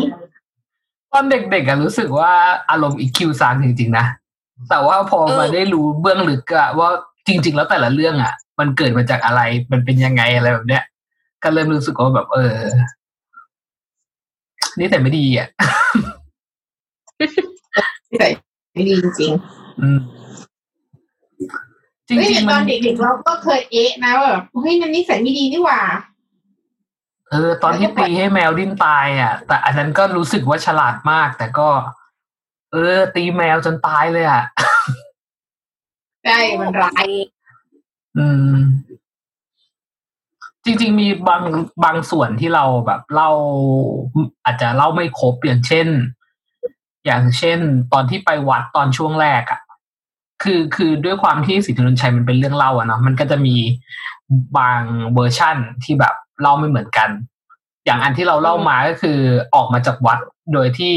[1.12, 2.32] ตอนเด็กๆอะรู้สึกว่า
[2.70, 4.06] อารมณ์อีคิวซังจริงๆนะ
[4.70, 6.88] แต่ว่าพอมาได้รู้เบื้องลึกอะว่า
[7.26, 9.40] จริง ๆ แล้วแต่ละเรื่องอะมันเกิดมาจากอะไร
[9.72, 10.84] มันเป็นยังไงอะไรแบบเนี้ย
[11.42, 12.56] ก็เริ่มรู้สึกว่าแบบ เออ
[14.78, 15.48] นี่แต่ไม่ดีอะ
[18.18, 18.28] แต่
[18.72, 19.32] ไม่ดีจริง
[19.80, 19.98] อืม
[22.08, 25.80] จๆเฮ้ยริงๆตมัอนนเด็กๆเราก็เคยเอ๊ะนะว่าแบบเฮ้ยมันนิสัยไม่ดีนี่หว่า
[27.30, 31.68] เออ ตอนที่ตีให้แมวดิ้นตายอะ แต่อันนั้นก็รู้สึกว่าฉลาดมาก แต่ก็
[32.72, 34.42] เออ ตีแมวจนตายเลยอะ
[36.24, 37.08] ใช่มันร้าย
[38.18, 38.54] อืม
[40.64, 41.42] จริง ๆ มีบาง
[41.84, 43.30] บางส่วนที่เราแบบเล่า
[44.44, 45.86] อาจจะเล่าไม่ครบอย่างเช่น
[47.06, 47.58] อย่างเช่น
[47.92, 49.60] ตอนที่ไปวัดตอนช่วงแรกอะ่ะ
[50.42, 53.56] คือคือด้วยความที่ศรีธนญชัยมันเป็นเรื่องเล่าอะเนาะมันก็จะมี
[54.58, 54.80] บาง
[55.14, 57.08] เวอร์ชั่นที่แบบเล่าไม่เหมือนกัน
[57.84, 59.18] อย่างอันที่เราเล่ามาก็คือ
[59.54, 60.18] ออกมาจากวัด
[60.52, 60.94] โดยที่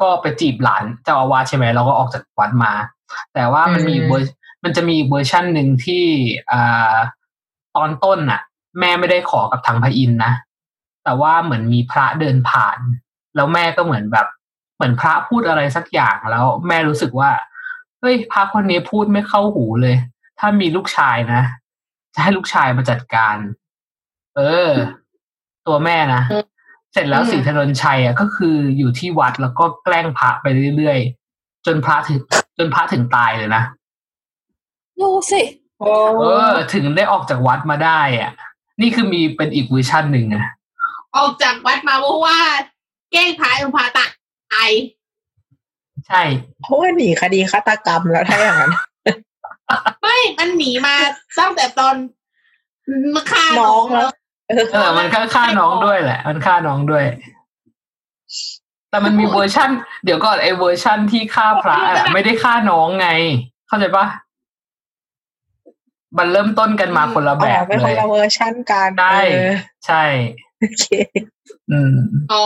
[0.00, 2.72] ก็ไปจีบหลานเจ้าอาวาสใช่ไหมเราก็ออกจากวัดมา
[3.34, 4.34] แต่ว่ามันมีเวอร์
[4.64, 6.04] มันจะมีอีกเวอร์ชันหนึ่งที่
[6.50, 6.94] อ่า
[7.76, 8.40] ตอนต้นน่ะ
[8.80, 10.32] แม่ไม่ได้ขอกับทางพระอินทร์นะ
[11.04, 12.78] แต่ว่าเหมือนมีพระเดินผ่าน
[13.36, 14.26] แล้วแม่ก็เหมือนแบบ
[14.76, 17.30] เหมือนพระพูดอะไรสักอย่างแล้ว แม่รู้สึกว่า
[18.00, 19.96] เฮ้ยพระคนนี้พูดไม่เข้าหูเลย
[20.38, 21.42] ถ้ามีลูกชายนะ
[22.14, 23.36] จะให้ลูกชายมาจัดการ
[24.36, 24.70] เออ
[25.66, 26.22] ตัวแม่นะ
[26.92, 30.46] เสร็จแล้วสีถนนชัยอะก็คืออยู่ที่วัดแล้วก็แกล้งพระไป
[30.76, 32.20] เรื่อยๆ จนพระถึง
[32.58, 33.62] จนพระถึงตายเลยนะ
[35.00, 35.42] ดูสิ
[35.80, 38.32] โอ้เออ ถึงได้ออกจากวัดมาได้อะ
[38.80, 40.44] นี่คือมีเป็นอีกเวอร์ชันหนึ่งอะ
[41.16, 42.38] ออกจากวัดมาเพราะว่า
[43.12, 44.06] แกล้งพายพาตา
[44.68, 44.70] ย
[46.08, 46.22] ใช่
[46.62, 48.72] เพราะว่าหนีคดีฆาตกรรมแล้วถ้าอย่างนั้น
[50.00, 50.94] ไม่ มันหนีมา
[51.38, 51.94] ตั้งแต่ตอน
[53.14, 54.08] มาฆ่าน้องแล้ว
[54.48, 57.04] เออเออ มันก็ฆ่าน้องด้วยแหละ มันฆ่าน้องด้วย
[58.90, 59.70] แต่มันมีเวอร์ชั่น
[60.04, 63.08] เดี๋ยวก่อนไอ้เวอร์ชั่นที่ฆ่าพระอะไม่ได้ฆ่าน้องไง
[63.68, 64.06] เข้าใจปะ
[66.18, 69.52] มันเริ่มต้นกันมาคนละแบอ๋อเป็นคนละเวอร์ชันกันใช่เออ
[69.86, 70.04] ใช่
[70.60, 70.86] โอเค
[71.70, 71.96] อืม
[72.32, 72.44] อ๋อ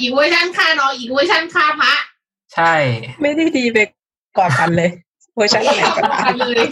[0.00, 1.94] อีกเวอร์ชันฆ่าน้องอีกเวอร์ชันฆ่าพระ
[2.54, 2.74] ใช่
[3.22, 3.78] ไม่ได้ดีไป
[4.38, 4.90] ก่อนกันเลย
[5.36, 6.68] เวอร์ชันไหนก็ได้กันเลย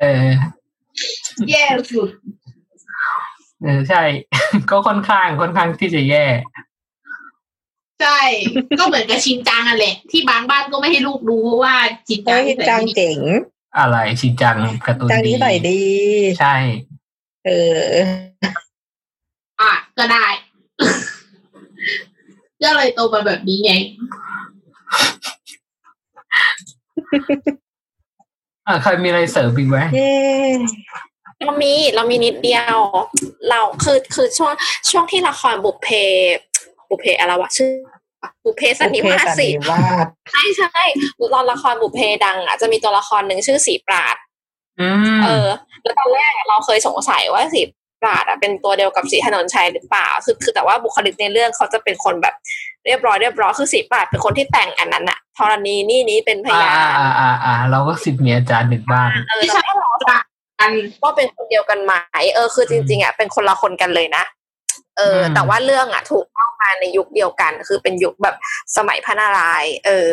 [0.00, 0.26] เออ
[1.50, 2.10] แย่สุด
[3.62, 4.02] เออใช่
[4.70, 6.26] ก็ค่อนข้างค่อนข้างที่จะแย่
[8.00, 8.20] ใช่
[8.78, 11.74] ก็เหมือนกับชินจังอะแหละที่บางบ้านก็ไม่ให้ลูกดูเพราะว่า
[12.08, 13.18] ชินจัเฮ้งยจังเจ๋ง
[13.78, 15.80] อะไรชินจังการ์ตูนจังดีนี้ใส่ดี
[16.40, 16.54] ใช่
[17.46, 17.96] เออ
[19.60, 20.26] อะก็ได้
[22.62, 23.72] ก็เลยโตมาแบบนี้ไง
[28.66, 30.12] อ่าใครมีอะไรเสริมอีกไหมเย้
[31.44, 32.78] เรามีเรามีนิดเดียว
[33.48, 34.52] เราคือคือช่วง
[34.90, 35.88] ช่วงที่ละครบุพเพ
[36.90, 37.72] บุพเพอะไรวะชื่อ
[38.44, 40.84] บุพเพสันนิวาสสิบุพเพสันนิวาสใช่ใช่
[41.34, 44.16] ตอนละครบุพเพดัง อะ จะมีตัวละครหนึ่งชื่อสีปราด
[44.80, 45.48] อืมเออ
[45.82, 47.62] แล้วตอนแรกเราเคยสงสัยว่าสี
[48.02, 52.34] ปราดอะเป็นตัวเดียวกับสีถนนชัยหรือเปล่า คือคือแต่ว่าบุคลิกในเรื่องเขาจะเป็นคนแบบ
[52.86, 59.90] เรียบร้อยเรียบร้อยคือสีปราดเป็นคนที่แต่งอันนั้นอะธรณีนี่นี้เป็นพอ่ายานอ่าอ่าอ่าเราก็สิทธิ์มีอาจารย์หนึ่งบ้างเออที่แต่ใช้ว่าเรา
[60.60, 60.72] กัน
[61.02, 61.92] ว่าเป็นคนเดียวกันไหม
[62.34, 64.24] เออคือจริง ๆอะเป็นคนละคนกันเลยนะ
[64.98, 68.36] เอออมแต่ว่าเรื่องอะถูกเล่ามาในยุคเดียวกัน คือเป็นยุคแบบ
[68.76, 70.10] สมัยพระนารายณ์เออ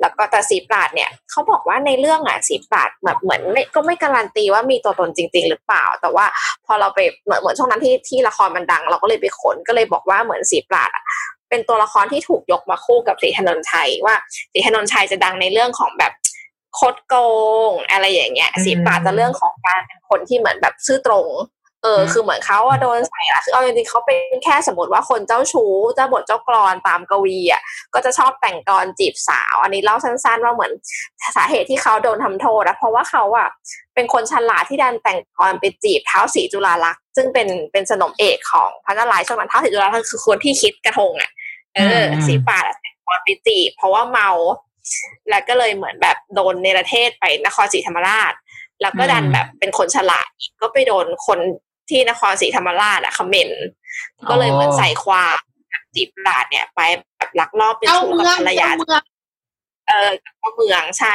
[0.00, 6.26] แล้วก็แต่สีปราดเนี่ยเขาบอกว่าในเรื่องอะสีปราดแบบเหมือนไม่ก็ไม่การันตีว่ามีตัวตนจริง ๆ หรือเปล่า แต่ว่า
[6.66, 11.04] พอเราไปเหมือนเหมือนช่วงนั้นที่ที่ละครมันดัง เราก็เลยไปขนก็เลยบอกว่าเหมือนสีปราดอะ
[11.50, 14.14] เป็นตัวละครที่ถูกยกมาคู่กับสีถนนชัยว่า
[14.52, 16.12] สีถนนชัยจะดังในเรื่องของแบบ
[16.78, 17.14] คดโก
[17.70, 21.26] งอะไรอย่างเงี้ยสีปราดจะเรื่องของการเป็นคนที่เหมือนแบบซื่อตรง
[21.84, 27.62] เออคือเหมือนเขาอะโดนใส่ละคือเอาจริงๆเขาเป็นแค่สมมติว่าคนเจ้าชู้เจ้าบทเจ้ากรอนตามกวีอะ
[27.94, 30.72] ก็จะชอบแต่งกรจีบสาว อันนี้เล่าสั้นๆว่าเหมือน
[31.36, 33.48] สาเหตุที่เขาโดนทำโทษนะเพราะว่าเขาอะ
[33.94, 41.30] เป็นคนฉลาดที่ดันแต่งกรไปจีบเท้าสีจุฬาลักษณ์ซึ่งเป็นเป็นสนมเอกของพระนารายณ์ช่วงนั้นเท้าสีจุฬาลักษณ์คือคนที่คิดกระทงอะ
[41.74, 44.30] เอออมสีปาดอะแต่งกรไปจีบเพราะว่าเมา
[45.30, 48.32] แล้วก็เลยเหมือนแบบโดนเนรเทศไปนครศรีธรรมราช
[48.82, 51.38] แล้วก็ดันแบบเป็นคนฉลาดอีกก็ไปโดนคน
[51.90, 53.62] ที่นครศรีธรรมราชอะคอมเมนต์
[54.28, 55.36] ก็เลยเหมือนใส่ความ
[55.94, 56.80] จีบปราดเนี่ย ไป
[57.16, 59.02] แบบลักลอบเป็นเจ้าชู้เมืกับองภรรยาเจ้าเมือง
[59.88, 61.14] เออกับพ่อเมืองใช่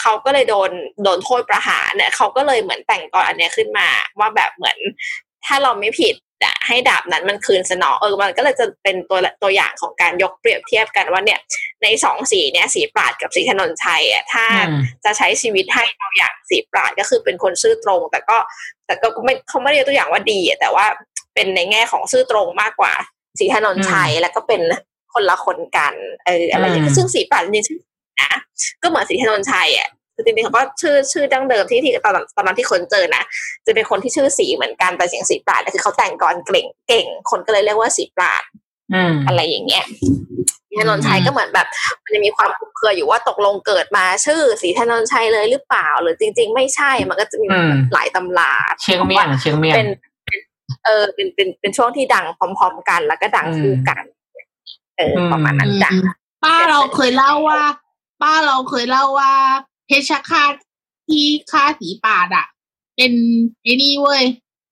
[0.00, 0.70] เขาก็เลยโดน
[1.02, 3.88] โดนโทษประหารเนี่ยเขาก็เลยเหมือนแต่งกรอันเนี้ยขึ้นมา
[4.18, 4.78] ว่าแบบเหมือน
[5.46, 6.27] ถ้าเราไม่ผิดอะ
[6.68, 11.40] ให้ดาบนั้นมันคืนสนองเออมันก็เลยจะเป็นตัวตัวอย่างของการยกเปรียบเทียบกันว่าเนี่ย
[11.82, 18.36] ในสองสีเนี่ยสีปราดกับสีถนนชัยอะถ้าอืมจะใช้ชีวิตให้ตัวอย่างสีปราดก็คือเป็นคนซื่อตรง แต่ก็
[18.86, 20.86] แต่ก็ไม่เขาไม่ได้ยกตัวอย่างว่าดีอะแต่ว่า
[21.34, 22.92] เป็นในแง่ของซื่อตรงมากกว่า
[23.38, 24.60] สีถนนชัยแล้วก็เป็น
[25.14, 25.94] คนละคนกัน
[26.26, 28.30] เอออะไรอย่างเงี้ยซึ่งสีปราดจริงๆนะ
[28.82, 29.88] ก็เหมือนสีถนนชัยอะ
[30.18, 33.22] คือจริงๆเขาก็ชื่อชื่อดั้งเดิมที่ที่ตอนตอนนั้นที่คนเจอนะ
[33.66, 38.42] จะเป็นคนที่ชื่อสีเหมือนกันแต่เสียงสีปราดแต่คือเขาแต่งกรเก่งเก่ง คนก็เลยเรียกว่าสีปราด
[38.94, 39.84] อืมอะไรอย่างเงี้ย
[40.68, 41.66] สีถนนชัยก็เหมือนแบบ
[42.02, 48.52] มันจะมีความคลุมเครืออยู่ว่าตกลงเกิดมาชื่อสีถนนชัยเลยหรือเปล่า หรือจริง ๆ ไม่ใช่มันก็จะมีอืมหลายตำรา
[48.82, 49.88] เชียงเมียงเชียงเมียงเป็น
[50.24, 50.40] เป็น
[50.84, 54.04] เออเป็นเป็นเป็นช่วงที่ดังพร้อม ๆ กันแล้วก็ดังคู่กัน
[54.98, 55.90] เอออมประมาณนั้นจ้ะ
[56.44, 57.62] ป้าเราเคยเล่าว่า
[58.22, 59.32] ป้าเราเคยเล่าว่า
[59.88, 60.52] เพชฌฆาต
[61.08, 62.46] ที่ฆ่าสีปาดอะ
[62.96, 63.12] เป็น
[63.62, 64.24] ไอ้นี่เว้ย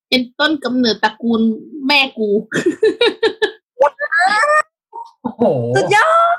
[0.08, 1.40] เป็นต้นกำเนิดตระกูล
[1.86, 2.30] แม่กู
[5.22, 5.42] โอ้โห
[5.76, 6.36] สุดยอด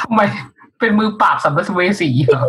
[0.00, 0.20] ทำไม
[0.78, 2.44] เป็นมือปราบสัมภเวสีเหรอ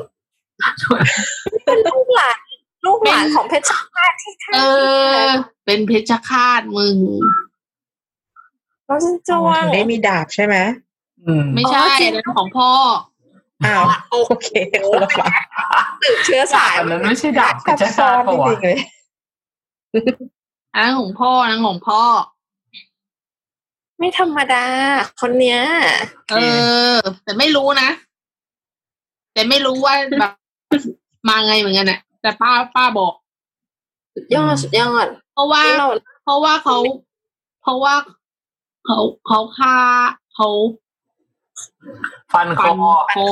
[1.65, 2.38] เป็นลูกหลาน
[2.86, 4.59] ลูกหลานของเพชรฆาตที่ฆ่าเอ
[5.23, 5.27] อ
[5.65, 6.97] เป็นเพชฌฆาตมึง
[8.88, 10.55] น้องจินจวงถึงได้มีดาบใช่ไหม
[11.25, 12.71] อืมไม่ใช่อ๋อจริงอันนั้นของพ่อ
[13.66, 14.49] อ้าวโอเค
[14.89, 15.32] คนละฝั่ง
[16.01, 18.78] สืบเชื้อสายอันนั้นไม่ใช่ดาบเพซับชรซ้ฆาอตนปะจวะริงๆเลย
[20.74, 22.01] อันนั้นของพ่ออันนั้นของพ่อ
[23.99, 24.66] ไม่ธรรมดา
[25.22, 25.62] คนเนี้ย
[26.30, 26.36] เอ
[26.93, 27.89] อ แต่ไม่รู้นะ
[29.34, 30.34] แต่ไม่รู้ว่าแบบ
[31.28, 33.14] มาไงเหมือนกันน่ะแต่ป้าป้าบอก
[34.16, 35.89] สุดยอดสุดยอดเพราะว่าที่เรา
[36.24, 36.78] เพราะว่าเขา
[37.62, 37.93] เพราะว่า
[38.86, 39.76] เขาเขาฆ่า
[40.36, 40.48] เขา
[42.34, 42.76] ฟันคฟัอน
[43.14, 43.30] คอ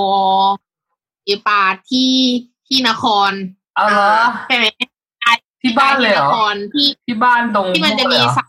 [1.26, 2.14] เอปาที่
[2.68, 3.32] ที่นคร
[3.76, 4.12] เอาเหรอ
[4.48, 4.66] ใช่ไหม
[5.62, 8.46] ที่บ้านเลยเหรที่นอครที่ที่บ้านตรงที่มันจะมีเลยเหรอสระ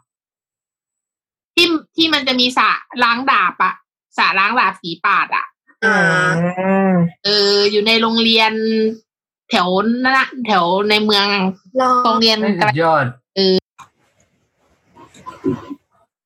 [1.55, 2.71] ที่ที่มันจะมีสระ
[3.03, 3.75] ล้างดาบอะ
[4.19, 5.47] สระล้างดาบสีปาดอะ
[5.85, 5.99] อ่า
[6.93, 6.95] ม
[7.25, 8.53] เออ อยู่ในโรงเรียน
[9.51, 9.69] แถว
[10.05, 11.27] นั่นนะแถวในเมือง
[11.81, 13.07] รอโรงเรียนสุดยอด
[13.37, 13.57] เออ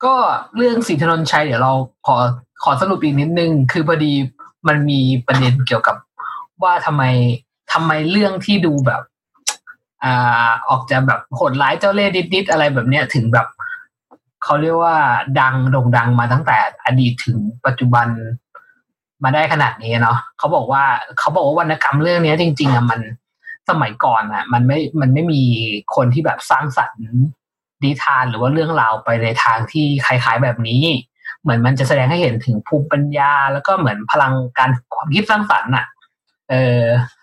[0.05, 0.15] ก็
[0.57, 1.73] เรื่องสีถนนชัยเดี๋ยวเรา
[2.07, 2.17] ขอ
[2.63, 4.13] ขอสรุปอีกนิดนึง คือพอดี
[4.69, 5.97] มันมีประเด็นเกี่ยวกับ
[6.63, 7.03] ว่าทำไม
[7.73, 9.03] ทำไมเรื่องที่ดูแบบ
[10.05, 13.47] อ่าออกจะแบบโหดร้ายเจ้าเล่ห์นิดๆอะไรแบบเนี้ยถึงแบบ
[14.45, 14.97] เขาเรียกว่า
[15.41, 18.07] ดังโด่งดังมาตั้งแต่อดีตถึงปัจจุบัน
[19.23, 20.85] มาได้ขนาดนี้เนาะเขาบอกว่า
[21.19, 23.01] เขาบอกว่าวรรณกรรมเรื่องเนี้ยจริง ๆอะมัน
[23.69, 25.43] สมัยก่อนอะ มันไม่มันไม่มี
[25.95, 27.03] คนที่แบบสร้างสรรค์
[27.85, 30.83] นิทานหรือว่าเรื่องราวไปในทางที่คล้ายๆแบบนี้
[31.43, 35.87] เหมือนมันจะแสดงให้เห็นถึงภูมิปัญญา แล้วก็เหมือนพลังการความคิดสร้างสรรค์อะ
[36.51, 36.83] เออ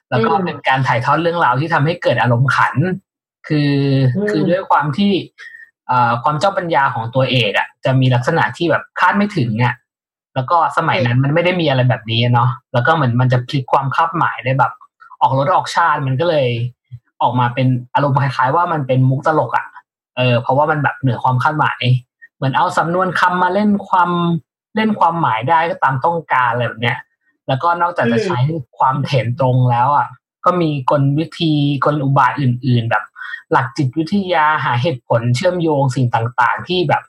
[0.09, 2.75] แล้วก็เป็นการถ่ายทอดเรื่องราวที่ทำให้เกิดอารมณ์ขัน
[3.47, 3.73] คือ
[4.29, 5.11] คือด้วยความที่
[5.89, 9.75] อ่าความเจ้าปัญญาของตัวเอกอะ จะมีลักษณะที่แบบคาดไม่ถึงอะ
[10.35, 14.73] แล้วก็สมัยนั้นมันไม่ได้มีอะไรแบบนี้เนาะแล้วก็เหมือนมันจะพลิกความคาดหมายได้แบบ
[15.21, 16.47] ออกรถออกชาติมันก็เลย
[17.21, 19.65] ออกมาเป็นอารมณ์คล้ายๆว่ามันเป็นมุกตลกอะ่ะ
[20.19, 21.83] เออเพราะว่ามันแบบเหนือความคาดหมาย
[22.35, 24.11] เหมือนเอาสำนวนคำมาเล่นความ
[24.75, 26.97] เล่นความหมายได้ก็ตามต้องการอะไรแบบเนี้ย
[27.47, 28.39] แล้วก็นอกจากจะใช้
[28.77, 30.07] ความเห็นตรงแล้วอะ
[30.45, 31.53] ก็มีกลวิธี
[31.85, 33.03] กลอุบายอื่น ๆ แบบ
[33.51, 37.03] หลักจิตวิทยาหาเหตุผลเชื่อมโยงสิ่งต่าง ๆ ที่แบบ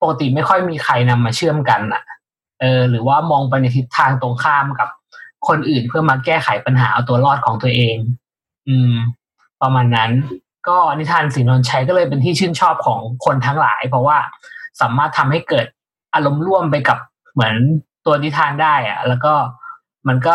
[0.00, 2.02] ปกติไม่ค่อยมีใครนำมาเชื่อมกันอะ
[2.60, 4.88] เออ หรือว่ามองไปในทิศทางตรงข้ามกับ
[5.48, 7.96] คนอื่นเพื่อมาแก้ไขปัญหาเอาตัวรอดของตัวเอง
[8.68, 8.94] อืม
[9.62, 10.10] ประมาณนั้น
[10.68, 14.18] ก็นิทานสีนนชัยก็เลยเป็นที่ชื่นชอบของคนทั้งหลาย เพราะว่า
[14.80, 15.66] สามารถทำให้เกิด
[16.14, 16.98] อารมณ์ร่วมไปกับ
[17.32, 17.54] เหมือน
[18.06, 19.32] ตัวนิทานได้อะแล้วก็
[20.08, 20.34] มันก็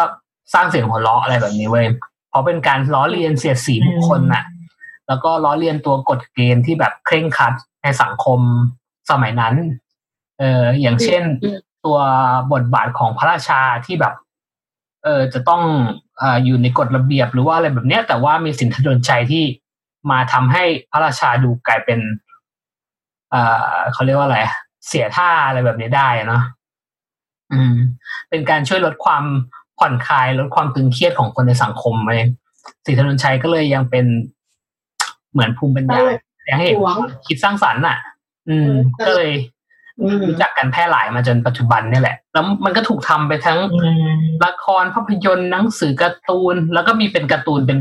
[0.53, 1.87] สร้างเสียงหัวเราะอะไรแบบนี้เว้ย
[2.29, 4.43] เพราะเป็นการล้อเลียนเสียดสีบุคคลน่ะ
[5.07, 7.53] แล้วก็ล้อเลียนตัวกฎเกณฑ์ที่แบบเคร่งครัด
[7.83, 8.39] ในสังคม
[9.09, 9.55] สมัยนั้น
[10.39, 11.23] เอออย่างเช่น
[11.85, 11.97] ตัว
[12.53, 14.13] บทบาทของพระราชาที่แบบ
[15.03, 15.61] เออจะต้อง
[16.21, 19.43] ออยู่ในกฎระเบียบหรือว่าอะไรแบบเนี้ย แต่ว่ามีสินทดนใจที่
[20.11, 21.99] มาทำให้พระราชาดูกลายเป็น
[23.31, 23.35] เอ
[23.75, 24.39] อเขาเรียกว่าอะไร
[24.87, 26.43] เสียท่าอะไรแบบนี้ได้เนาะ
[27.53, 27.75] อืม
[28.29, 29.23] เป็นการช่วยลดความ
[29.79, 32.11] ผ่อนคลายลดความตึงเครียดของคนในสังคมไป
[32.85, 34.05] สิทธนนชัยก็เลยยังเป็น
[35.31, 36.01] เหมือนภูมิปัญญา
[36.49, 36.75] ยังเห็น
[37.27, 37.97] คิดสร้างสรรค์อะ
[38.49, 39.29] อืม ก็เลย
[40.27, 43.59] รู้จักกันแพร่หลายมาจนปัจจุบันนี่แหละ แล้วมันก็ถูกทำไปทั้ง
[44.45, 47.79] ละครภาพยนตร์หนังสือการ์ตูน แล้วก็มีเป็นการ์ตูนเป็น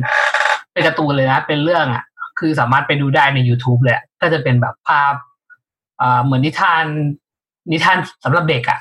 [0.72, 2.04] เป็นการ์ตูนเลยนะ เป็นเรื่องอะ
[2.38, 5.14] คือสามารถไปดูได้ใน youtube เลยก็จะเป็นแบบภาพ
[6.00, 6.84] อ่าเหมือนนิทาน
[7.72, 8.80] นิทานสำหรับเด็กอะ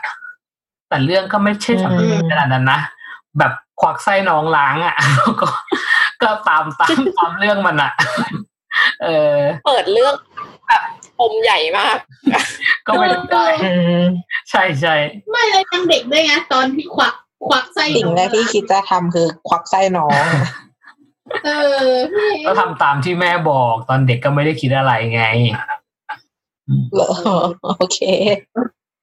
[0.90, 2.80] แต่เรื่องก็ไม่ใช่สำหรับเด็กขนาดนั้นนะ
[3.40, 4.96] แบบควักไส้น้องล้างอะ
[5.42, 5.48] ก็
[6.24, 7.92] ก็ตามตามตามเรื่องมันอะ
[9.04, 10.14] เออ เปิดเรื่อง
[10.68, 10.84] แบบ
[11.20, 11.98] ปมใหญ่มาก
[12.88, 13.46] ก็ไม่ได้
[14.50, 14.96] ใช่ใช่
[15.32, 17.16] ไม่เลยยังเด็กด้วยไงตอนที่ควัก
[17.48, 20.24] ควักไส้สิ่งแรกที่คิดจะทำคือ ควักไส้น้อง
[21.46, 21.50] เอ
[21.94, 21.98] อ
[22.46, 25.24] ก็ทำตามที่แม่บอกตอนเด็กก็ไม่ได้คิดอะไรไง
[26.94, 27.10] เหรอ
[27.78, 28.00] โอเค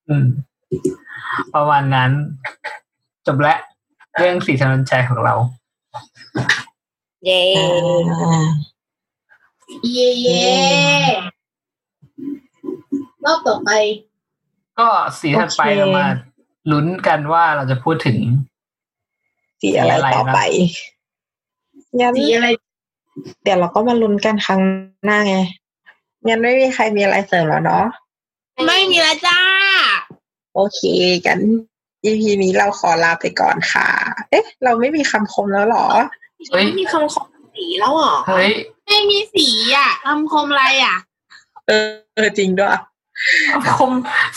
[0.09, 0.27] อืม
[1.55, 2.11] ประมาณนั้น
[3.27, 3.59] จบแล้ว
[4.19, 5.35] เรื่องสีถนนใจของเรา
[7.25, 7.43] เย้
[9.93, 10.55] เย่เย่
[13.25, 13.71] รอบต่อไป
[14.79, 14.89] ก็
[15.21, 16.07] สีถัดไปโอเคเรามา
[16.71, 18.19] ลุ้นกันว่าเราจะพูดถึง
[19.61, 20.41] สีอะไรต่อไป
[22.01, 22.49] งั้นสีอะไร
[23.43, 24.61] เดี๋ยวเราก็มาลุ้นกันครั้ง
[25.05, 25.35] หน้าไง
[26.27, 27.85] งั้นไม่มีใครมีอะไรเสริมแล้วเนาะ
[28.67, 29.41] ไม่มีละจ้า
[30.55, 30.81] โอเค
[31.27, 31.39] กัน
[32.05, 33.89] EP นี้เราขอลาไปก่อนค่ะ
[34.31, 35.87] เอ๊ะ เราไม่มีคำคมแล้วเหรอ
[36.51, 37.23] เฮ้ยมีคำขอ
[37.55, 38.51] สีแล้วเหรอ เฮ้ย
[38.87, 39.47] ไม่มีสี
[39.77, 40.97] อะคำคมอะไรอะ
[41.67, 42.71] เออเออจริงด้วย
[43.79, 43.93] คม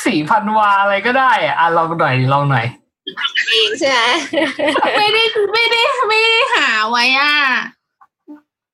[0.06, 2.66] สีพันวาอะไรก็ได้อะอะลองหน่อยลองหน่อย
[3.50, 4.02] เองใช่ไหม
[4.98, 5.24] ไม่ได้
[5.54, 7.36] ไม่ได้ไม่ได้หาไว้อะ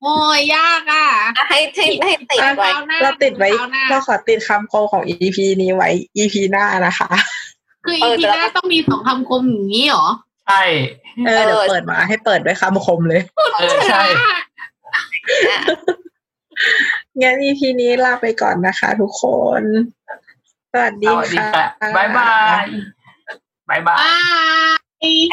[0.02, 1.08] โอ้ยยากอะ
[1.48, 7.10] ให้ให้ให้ติดไว้ครวหน้เราติดไว้คราวหน้าเราขอติดคำคมของ EP นี้ไว้ EP หน้านะคะ
[7.84, 10.08] คืออีพีหน้าต้องมีสองคำคมอย่างนี้เหรอ
[10.46, 10.62] ใช่
[11.26, 13.22] เออเดี๋ยวเปิดมาให้เปิดด้วยคำคมเลย
[13.58, 14.02] เออใช่
[17.22, 19.24] งั้น EP นี้ลาไปก่อนนะคะ ทุกค
[19.60, 19.62] น
[20.72, 22.32] สวัสสดีวัสดีค่ะค่ะบายบา
[22.62, 22.64] ย
[23.66, 24.76] Bye bye.
[25.00, 25.28] Bye.